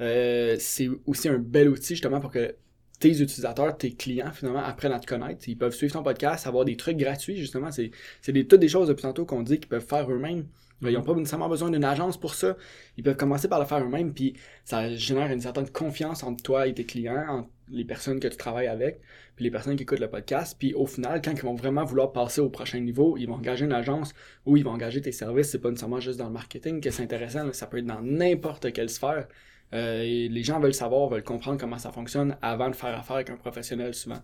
Euh, 0.00 0.56
c'est 0.58 0.88
aussi 1.06 1.28
un 1.28 1.38
bel 1.38 1.68
outil 1.68 1.94
justement 1.94 2.18
pour 2.18 2.32
que 2.32 2.56
tes 2.98 3.10
utilisateurs, 3.20 3.76
tes 3.78 3.92
clients 3.92 4.32
finalement 4.32 4.64
apprennent 4.64 4.92
à 4.92 4.98
te 4.98 5.06
connaître. 5.06 5.48
Ils 5.48 5.56
peuvent 5.56 5.74
suivre 5.74 5.92
ton 5.92 6.02
podcast, 6.02 6.48
avoir 6.48 6.64
des 6.64 6.76
trucs 6.76 6.96
gratuits 6.96 7.36
justement. 7.36 7.70
C'est, 7.70 7.92
c'est 8.20 8.32
des, 8.32 8.48
toutes 8.48 8.58
des 8.58 8.68
choses 8.68 8.88
depuis 8.88 9.02
tantôt 9.02 9.24
qu'on 9.24 9.42
dit 9.42 9.60
qu'ils 9.60 9.68
peuvent 9.68 9.86
faire 9.86 10.10
eux-mêmes. 10.10 10.44
Ils 10.82 10.92
n'ont 10.92 11.02
pas 11.02 11.14
nécessairement 11.14 11.48
besoin 11.48 11.70
d'une 11.70 11.84
agence 11.84 12.16
pour 12.16 12.34
ça. 12.34 12.56
Ils 12.96 13.02
peuvent 13.02 13.16
commencer 13.16 13.48
par 13.48 13.58
le 13.58 13.66
faire 13.66 13.82
eux-mêmes, 13.82 14.12
puis 14.14 14.34
ça 14.64 14.94
génère 14.94 15.30
une 15.32 15.40
certaine 15.40 15.68
confiance 15.68 16.22
entre 16.22 16.42
toi 16.42 16.66
et 16.68 16.74
tes 16.74 16.84
clients, 16.84 17.24
entre 17.28 17.48
les 17.70 17.84
personnes 17.84 18.20
que 18.20 18.28
tu 18.28 18.36
travailles 18.36 18.68
avec, 18.68 19.00
puis 19.34 19.44
les 19.44 19.50
personnes 19.50 19.76
qui 19.76 19.82
écoutent 19.82 19.98
le 19.98 20.08
podcast. 20.08 20.56
Puis 20.58 20.74
au 20.74 20.86
final, 20.86 21.20
quand 21.22 21.32
ils 21.32 21.42
vont 21.42 21.54
vraiment 21.54 21.84
vouloir 21.84 22.12
passer 22.12 22.40
au 22.40 22.48
prochain 22.48 22.80
niveau, 22.80 23.16
ils 23.16 23.26
vont 23.26 23.34
engager 23.34 23.64
une 23.64 23.72
agence 23.72 24.14
ou 24.46 24.56
ils 24.56 24.64
vont 24.64 24.70
engager 24.70 25.00
tes 25.00 25.12
services. 25.12 25.50
C'est 25.50 25.58
pas 25.58 25.70
nécessairement 25.70 26.00
juste 26.00 26.18
dans 26.18 26.26
le 26.26 26.32
marketing 26.32 26.80
que 26.80 26.90
c'est 26.90 27.02
intéressant, 27.02 27.52
ça 27.52 27.66
peut 27.66 27.78
être 27.78 27.86
dans 27.86 28.02
n'importe 28.02 28.72
quelle 28.72 28.88
sphère. 28.90 29.26
Euh, 29.74 30.02
et 30.02 30.28
les 30.28 30.42
gens 30.42 30.60
veulent 30.60 30.74
savoir, 30.74 31.08
veulent 31.08 31.22
comprendre 31.22 31.58
comment 31.60 31.78
ça 31.78 31.92
fonctionne 31.92 32.36
avant 32.40 32.70
de 32.70 32.74
faire 32.76 32.96
affaire 32.98 33.16
avec 33.16 33.30
un 33.30 33.36
professionnel 33.36 33.94
souvent. 33.94 34.22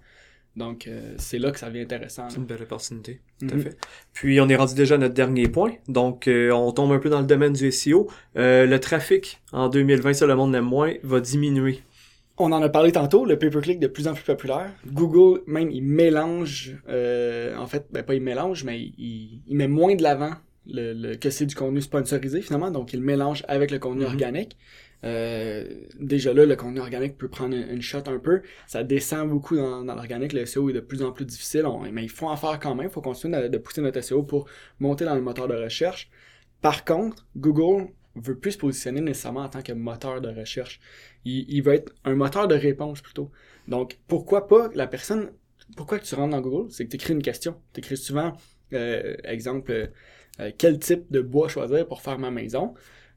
Donc 0.56 0.86
euh, 0.86 1.14
c'est 1.18 1.38
là 1.38 1.50
que 1.50 1.58
ça 1.58 1.68
devient 1.68 1.80
intéressant. 1.82 2.28
C'est 2.30 2.36
une 2.36 2.44
belle 2.46 2.62
opportunité, 2.62 3.20
tout 3.40 3.48
à 3.50 3.54
Mhm. 3.56 3.62
fait. 3.62 3.76
Puis 4.12 4.40
on 4.40 4.48
est 4.48 4.56
rendu 4.56 4.74
déjà 4.74 4.94
à 4.94 4.98
notre 4.98 5.14
dernier 5.14 5.48
point. 5.48 5.72
Donc 5.88 6.28
euh, 6.28 6.50
on 6.52 6.70
tombe 6.72 6.92
un 6.92 6.98
peu 6.98 7.08
dans 7.10 7.20
le 7.20 7.26
domaine 7.26 7.52
du 7.54 7.70
SEO. 7.72 8.08
Euh, 8.36 8.64
le 8.66 8.78
trafic 8.80 9.40
en 9.52 9.68
2020, 9.68 10.12
ça 10.14 10.26
le 10.26 10.36
monde 10.36 10.52
l'aime 10.52 10.64
moins, 10.64 10.92
va 11.02 11.20
diminuer. 11.20 11.80
On 12.36 12.50
en 12.50 12.60
a 12.62 12.68
parlé 12.68 12.90
tantôt, 12.90 13.24
le 13.24 13.38
pay-per-click 13.38 13.78
de 13.78 13.86
plus 13.86 14.08
en 14.08 14.14
plus 14.14 14.24
populaire. 14.24 14.72
Google, 14.88 15.42
même, 15.46 15.70
il 15.70 15.84
mélange, 15.84 16.76
euh, 16.88 17.56
en 17.56 17.66
fait, 17.68 17.86
ben 17.92 18.02
pas 18.02 18.14
il 18.14 18.22
mélange, 18.22 18.64
mais 18.64 18.80
il, 18.80 19.40
il 19.46 19.56
met 19.56 19.68
moins 19.68 19.94
de 19.94 20.02
l'avant 20.02 20.32
le, 20.66 20.92
le- 20.94 21.16
que 21.16 21.30
c'est 21.30 21.46
du 21.46 21.54
contenu 21.54 21.80
sponsorisé 21.82 22.40
finalement, 22.42 22.70
donc 22.70 22.92
il 22.92 23.00
mélange 23.02 23.44
avec 23.48 23.70
le 23.70 23.78
contenu 23.78 24.02
Mhm. 24.02 24.06
organique. 24.06 24.56
Euh, 25.04 25.64
déjà 26.00 26.32
là, 26.32 26.46
le 26.46 26.56
contenu 26.56 26.80
organique 26.80 27.18
peut 27.18 27.28
prendre 27.28 27.54
une, 27.54 27.68
une 27.68 27.82
shot 27.82 28.02
un 28.06 28.18
peu. 28.18 28.40
Ça 28.66 28.82
descend 28.84 29.28
beaucoup 29.28 29.56
dans, 29.56 29.84
dans 29.84 29.94
l'organique. 29.94 30.32
Le 30.32 30.40
SEO 30.42 30.70
est 30.70 30.72
de 30.72 30.80
plus 30.80 31.02
en 31.02 31.12
plus 31.12 31.26
difficile, 31.26 31.66
on- 31.66 31.80
mais 31.92 32.02
il 32.04 32.08
faut 32.10 32.28
en 32.28 32.36
faire 32.36 32.58
quand 32.58 32.74
même. 32.74 32.86
Il 32.88 32.92
faut 32.92 33.02
continuer 33.02 33.42
de, 33.42 33.48
de 33.48 33.58
pousser 33.58 33.82
notre 33.82 33.98
SEO 33.98 34.22
pour 34.22 34.48
monter 34.80 35.04
dans 35.04 35.14
le 35.14 35.20
moteur 35.20 35.46
de 35.48 35.54
recherche. 35.54 36.10
Par 36.60 36.84
contre, 36.84 37.26
Google 37.36 37.88
veut 38.16 38.38
plus 38.38 38.52
se 38.52 38.58
positionner 38.58 39.00
nécessairement 39.00 39.42
en 39.42 39.48
tant 39.48 39.62
que 39.62 39.72
moteur 39.72 40.20
de 40.20 40.28
recherche. 40.28 40.80
Il, 41.24 41.44
il 41.48 41.62
veut 41.62 41.74
être 41.74 41.92
un 42.04 42.14
moteur 42.14 42.48
de 42.48 42.54
réponse 42.54 43.02
plutôt. 43.02 43.30
Donc, 43.68 43.98
pourquoi 44.08 44.46
pas 44.46 44.70
la 44.74 44.86
personne, 44.86 45.32
pourquoi 45.76 45.98
que 45.98 46.04
tu 46.04 46.14
rentres 46.14 46.30
dans 46.30 46.40
Google, 46.40 46.70
c'est 46.70 46.84
que 46.84 46.90
tu 46.90 46.96
écris 46.96 47.12
une 47.12 47.22
question. 47.22 47.56
Tu 47.72 47.80
écris 47.80 47.96
souvent, 47.96 48.32
euh, 48.72 49.16
exemple, 49.24 49.90
euh, 50.40 50.50
quel 50.56 50.78
type 50.78 51.04
de 51.10 51.20
bois 51.20 51.48
choisir 51.48 51.86
pour 51.86 52.02
faire 52.02 52.18
ma 52.18 52.30
maison? 52.30 52.74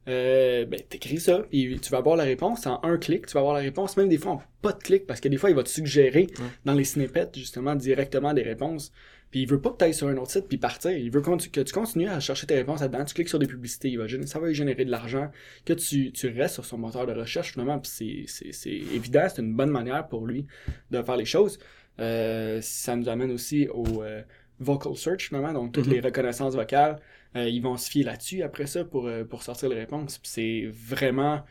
Euh, 0.07 0.65
ben, 0.65 0.80
t'écris 0.88 1.20
ça, 1.20 1.39
puis 1.49 1.78
tu 1.82 1.89
vas 1.91 1.97
avoir 1.97 2.15
la 2.15 2.24
réponse 2.24 2.65
en 2.65 2.80
un 2.84 2.97
clic. 2.97 3.28
Tu 3.28 3.34
vas 3.34 3.41
avoir 3.41 3.55
la 3.55 3.61
réponse, 3.61 3.97
même 3.97 4.07
des 4.07 4.18
fois 4.18 4.32
en 4.34 4.41
pas 4.61 4.72
de 4.72 4.82
clic, 4.82 5.05
parce 5.05 5.20
que 5.20 5.28
des 5.28 5.36
fois, 5.38 5.49
il 5.49 5.55
va 5.55 5.63
te 5.63 5.70
suggérer 5.70 6.28
Ouais. 6.39 6.45
dans 6.63 6.74
les 6.74 6.86
snippets, 6.86 7.30
justement, 7.36 7.76
directement 7.76 8.34
des 8.34 8.43
réponses. 8.43 8.93
Puis 9.32 9.41
il 9.41 9.45
veut 9.49 9.59
pas 9.59 9.72
que 9.72 9.78
tu 9.80 9.84
ailles 9.84 9.93
sur 9.93 10.07
un 10.07 10.15
autre 10.15 10.32
site 10.32 10.45
puis 10.47 10.57
partir. 10.57 10.91
Il 10.91 11.11
veut 11.11 11.20
que 11.22 11.61
tu 11.61 11.74
continues 11.74 12.07
à 12.07 12.22
chercher 12.22 12.47
tes 12.47 12.55
réponses 12.55 12.80
là-dedans. 12.80 13.03
Tu 13.03 13.13
cliques 13.13 13.28
sur 13.28 13.39
des 13.39 13.47
publicités, 13.47 13.89
il 13.89 13.97
va 13.97 14.05
ça 14.26 14.39
va 14.39 14.47
lui 14.47 14.55
générer 14.55 14.86
de 14.86 14.91
l'argent. 14.91 15.30
Que 15.65 15.74
tu, 15.74 16.13
tu 16.13 16.30
restes 16.30 16.53
sur 16.53 16.63
son 16.63 16.78
moteur 16.78 17.05
de 17.05 17.11
recherche, 17.11 17.51
finalement. 17.51 17.78
Puis 17.78 17.91
c'est, 17.93 18.24
c'est, 18.28 18.53
c'est 18.53 18.70
évident, 18.95 19.28
c'est 19.28 19.41
une 19.41 19.53
bonne 19.53 19.70
manière 19.72 20.07
pour 20.07 20.26
lui 20.26 20.45
de 20.91 21.01
faire 21.01 21.18
les 21.18 21.26
choses. 21.26 21.59
Euh, 21.99 22.59
ça 22.61 22.95
nous 22.95 23.09
amène 23.09 23.32
aussi 23.32 23.68
au 23.68 24.01
euh, 24.01 24.22
vocal 24.60 24.95
search, 24.95 25.28
finalement. 25.30 25.53
Donc 25.53 25.72
toutes 25.74 25.88
Mhm. 25.88 25.93
les 25.93 25.99
reconnaissances 26.01 26.55
vocales, 26.55 26.99
euh, 27.36 27.47
ils 27.47 27.62
vont 27.62 27.78
se 27.78 27.89
fier 27.89 28.03
là-dessus 28.03 28.41
après 28.43 28.68
ça 28.68 28.84
pour, 28.86 29.08
euh, 29.08 29.24
pour 29.24 29.43
sortir 29.43 29.70
les 29.70 29.76
réponses. 29.78 30.20
C'est 30.24 30.70
vraiment 30.72 31.43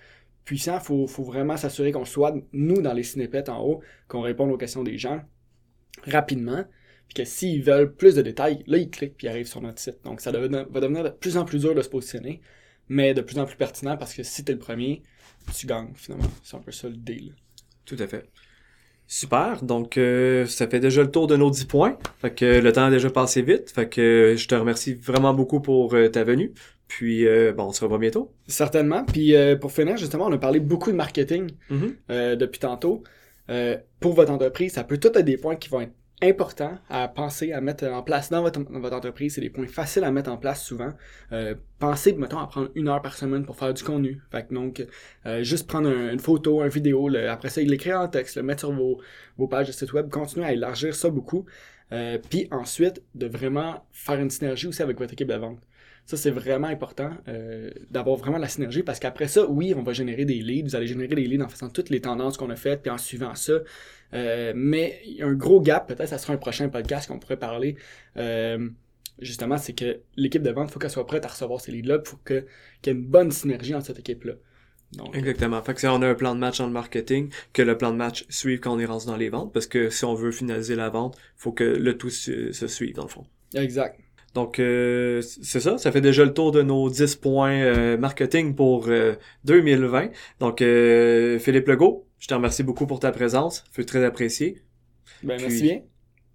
puissant. 0.45 0.81
Faut, 0.81 1.07
faut 1.07 1.25
vraiment 1.25 1.57
s'assurer 1.57 1.93
qu'on 1.93 2.05
soit, 2.05 2.35
nous, 2.53 2.81
dans 2.83 2.93
les 2.93 3.03
snippets 3.03 3.49
en 3.51 3.61
haut, 3.63 3.81
qu'on 4.09 4.21
réponde 4.23 4.51
aux 4.53 4.57
questions 4.59 4.83
des 4.85 4.99
gens 4.99 5.21
rapidement. 6.05 6.65
Puis 7.09 7.15
que 7.15 7.25
s'ils 7.25 7.63
veulent 7.63 7.95
plus 7.95 8.17
de 8.17 8.23
détails, 8.23 8.65
là, 8.67 8.79
ils 8.79 8.91
cliquent 8.91 9.17
puis 9.17 9.27
ils 9.29 9.31
arrivent 9.31 9.47
sur 9.47 9.61
notre 9.63 9.79
site. 9.81 9.99
Donc, 10.05 10.21
ça 10.21 10.33
va 10.33 10.41
devenir 10.49 11.05
de 11.05 11.11
plus 11.11 11.37
en 11.37 11.45
plus 11.45 11.61
dur 11.61 11.75
de 11.75 11.83
se 11.83 11.89
positionner, 11.89 12.41
mais 12.89 13.15
de 13.15 13.21
plus 13.21 13.39
en 13.39 13.47
plus 13.47 13.57
pertinent 13.57 13.97
parce 13.97 14.13
que 14.13 14.25
si 14.25 14.45
t'es 14.45 14.53
le 14.53 14.59
premier, 14.59 15.03
tu 15.57 15.67
gagnes, 15.67 15.93
finalement. 15.95 16.27
C'est 16.43 16.57
un 16.57 16.61
peu 16.61 16.73
ça 16.73 16.89
l'idée, 16.89 17.21
là. 17.21 17.33
Tout 17.85 17.97
à 18.01 18.09
fait. 18.09 18.29
Super, 19.09 19.63
donc 19.63 19.99
euh, 19.99 20.47
ça 20.47 20.67
fait 20.67 20.81
déjà 20.81 21.03
le 21.03 21.11
tour 21.11 21.27
de 21.27 21.37
nos 21.37 21.51
10 21.51 21.67
points. 21.67 21.97
Fait 22.21 22.35
que 22.35 22.45
le 22.61 22.73
temps 22.73 22.85
a 22.87 22.91
déjà 22.91 23.09
passé 23.11 23.41
vite. 23.43 23.71
Fait 23.71 23.89
que 23.89 24.35
je 24.37 24.49
te 24.49 24.55
remercie 24.55 24.95
vraiment 24.95 25.33
beaucoup 25.33 25.61
pour 25.61 25.95
euh, 25.95 26.09
ta 26.09 26.25
venue. 26.25 26.53
Puis 26.89 27.27
euh, 27.27 27.53
bon, 27.53 27.65
on 27.67 27.73
se 27.73 27.83
revoit 27.85 27.99
bientôt. 27.99 28.33
Certainement. 28.49 29.05
Puis 29.05 29.35
euh, 29.35 29.57
pour 29.57 29.71
finir, 29.73 29.97
justement, 29.97 30.27
on 30.27 30.33
a 30.33 30.39
parlé 30.39 30.61
beaucoup 30.61 30.91
de 30.91 30.97
marketing 30.97 31.51
Mhm. 31.71 31.95
euh, 32.11 32.37
depuis 32.37 32.59
tantôt. 32.61 33.03
Euh, 33.49 33.77
pour 34.01 34.15
votre 34.15 34.33
entreprise, 34.33 34.73
ça 34.73 34.83
peut 34.85 34.99
tout 34.99 35.09
être 35.17 35.25
des 35.25 35.37
points 35.37 35.55
qui 35.57 35.69
vont 35.69 35.81
être 35.83 35.93
importants 36.23 36.79
à 36.89 37.09
penser, 37.09 37.53
à 37.53 37.61
mettre 37.61 37.85
en 37.87 38.03
place 38.03 38.31
dans 38.31 38.41
votre, 38.43 38.61
dans 38.71 38.81
votre 38.81 38.97
entreprise. 38.97 39.35
C'est 39.35 39.41
des 39.43 39.51
points 39.51 39.67
faciles 39.67 40.05
à 40.05 40.11
mettre 40.11 40.31
en 40.31 40.39
place 40.39 40.65
souvent. 40.65 40.93
Euh, 41.33 41.55
pensez, 41.79 42.15
mettons, 42.15 42.39
à 42.39 42.47
prendre 42.47 42.71
une 42.75 42.89
heure 42.89 43.03
par 43.03 43.15
semaine 43.17 43.45
pour 43.45 43.57
faire 43.57 43.75
du 43.75 43.83
contenu. 43.85 44.21
Fait 44.31 44.47
que 44.47 44.55
donc, 44.55 44.85
euh, 45.27 45.43
juste 45.43 45.67
prendre 45.67 45.89
un- 45.89 46.13
une 46.13 46.19
photo, 46.21 46.63
une 46.63 46.69
vidéo, 46.69 47.09
le- 47.09 47.29
après 47.29 47.51
ça, 47.51 47.61
l'écrire 47.61 48.01
en 48.01 48.09
texte, 48.09 48.37
le 48.37 48.43
mettre 48.43 48.61
sur 48.61 48.73
vos, 48.73 49.01
vos 49.37 49.47
pages 49.47 49.67
de 49.67 49.73
site 49.73 49.93
web, 49.93 50.09
continuer 50.09 50.47
à 50.47 50.53
élargir 50.53 50.95
ça 50.95 51.11
beaucoup. 51.11 51.45
Euh, 51.93 52.19
puis 52.31 52.49
ensuite, 52.51 53.03
de 53.15 53.27
vraiment 53.27 53.87
faire 53.93 54.19
une 54.19 54.31
synergie 54.31 54.67
aussi 54.67 54.83
avec 54.83 54.99
votre 54.99 55.13
équipe 55.13 55.29
de 55.29 55.35
vente. 55.35 55.59
Ça, 56.07 56.17
c'est 56.17 56.31
vraiment 56.31 56.69
important 56.69 57.11
euh, 57.27 57.71
d'avoir 57.91 58.17
vraiment 58.17 58.39
la 58.39 58.47
synergie 58.47 58.85
parce 58.85 59.01
qu'après 59.01 59.27
ça, 59.27 59.45
oui, 59.45 59.75
on 59.77 59.83
va 59.83 59.93
générer 59.93 60.25
des 60.25 60.41
leads. 60.41 60.69
Vous 60.69 60.77
allez 60.77 60.87
générer 60.87 61.17
des 61.17 61.27
leads 61.27 61.45
en 61.45 61.49
faisant 61.49 61.69
toutes 61.69 61.91
les 61.91 62.01
tendances 62.01 62.37
qu'on 62.37 62.49
a 62.51 62.55
faites 62.55 62.83
puis 62.83 62.91
en 62.93 62.99
suivant 62.99 63.35
ça. 63.35 63.55
Euh, 64.15 64.53
mais 64.55 65.01
il 65.05 65.17
y 65.17 65.23
a 65.23 65.27
un 65.27 65.35
gros 65.35 65.61
gap, 65.61 65.89
peut-être 65.89 66.09
ça 66.09 66.19
sera 66.19 66.33
un 66.33 66.37
prochain 66.37 66.69
podcast 66.69 67.09
qu'on 67.09 67.19
pourrait 67.19 67.39
parler. 67.39 67.75
Euh, 68.17 68.69
justement, 69.19 69.59
c'est 69.59 69.73
que 69.73 69.99
l'équipe 70.17 70.43
de 70.43 70.51
vente, 70.51 70.69
il 70.71 70.73
faut 70.75 70.79
qu'elle 70.79 70.91
soit 70.91 71.07
prête 71.09 71.25
à 71.25 71.29
recevoir 71.29 71.61
ces 71.61 71.73
leads-là. 71.73 71.99
Il 72.05 72.09
faut 72.09 72.19
qu'il 72.19 72.47
y 72.87 72.89
ait 72.89 72.93
une 72.93 73.05
bonne 73.05 73.33
synergie 73.33 73.75
entre 73.75 73.87
cette 73.87 73.99
équipe-là. 73.99 74.35
Donc, 74.93 75.17
Exactement. 75.17 75.61
Fait 75.61 75.75
que 75.75 75.81
si 75.81 75.89
on 75.89 76.01
a 76.03 76.07
un 76.09 76.15
plan 76.15 76.37
de 76.37 76.41
match 76.41 76.59
dans 76.59 76.69
le 76.69 76.73
marketing, 76.73 77.33
que 77.53 77.63
le 77.63 77.77
plan 77.77 77.91
de 77.91 77.97
match 77.97 78.25
suive 78.29 78.61
quand 78.61 78.73
on 78.73 78.79
est 78.79 78.87
rendu 78.87 79.07
dans 79.07 79.17
les 79.17 79.29
ventes, 79.29 79.53
parce 79.53 79.67
que 79.67 79.91
si 79.91 80.05
on 80.05 80.15
veut 80.15 80.31
finaliser 80.31 80.77
la 80.77 80.89
vente, 80.89 81.19
faut 81.35 81.51
que 81.51 81.65
le 81.65 81.99
tout 81.99 82.11
se, 82.11 82.53
se 82.53 82.69
suive 82.69 82.95
dans 82.95 83.03
le 83.03 83.09
fond. 83.09 83.27
exact. 83.55 83.99
Donc 84.37 84.59
euh, 84.59 85.23
c'est 85.23 85.61
ça, 85.61 85.79
ça 85.79 85.91
fait 85.91 86.03
déjà 86.03 86.23
le 86.23 86.35
tour 86.35 86.53
de 86.53 86.61
nos 86.61 86.91
10 86.91 87.17
points 87.17 87.53
euh, 87.55 87.97
marketing 87.97 88.55
pour 88.55 88.89
euh, 88.89 89.15
2020. 89.45 90.11
Donc 90.41 90.61
euh, 90.61 91.39
Philippe 91.39 91.67
Legault, 91.69 92.07
je 92.19 92.29
te 92.29 92.35
remercie 92.35 92.63
beaucoup 92.63 92.87
pour 92.87 93.01
ta 93.01 93.13
présence, 93.13 93.65
fut 93.73 93.87
très 93.87 94.05
apprécié. 94.05 94.63
Ben, 95.23 95.39
Puis- 95.39 95.47
merci 95.47 95.63
bien. 95.63 95.81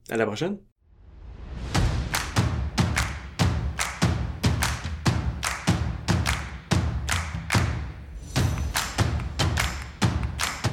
À 0.09 0.17
la 0.17 0.25
prochaine. 0.25 0.57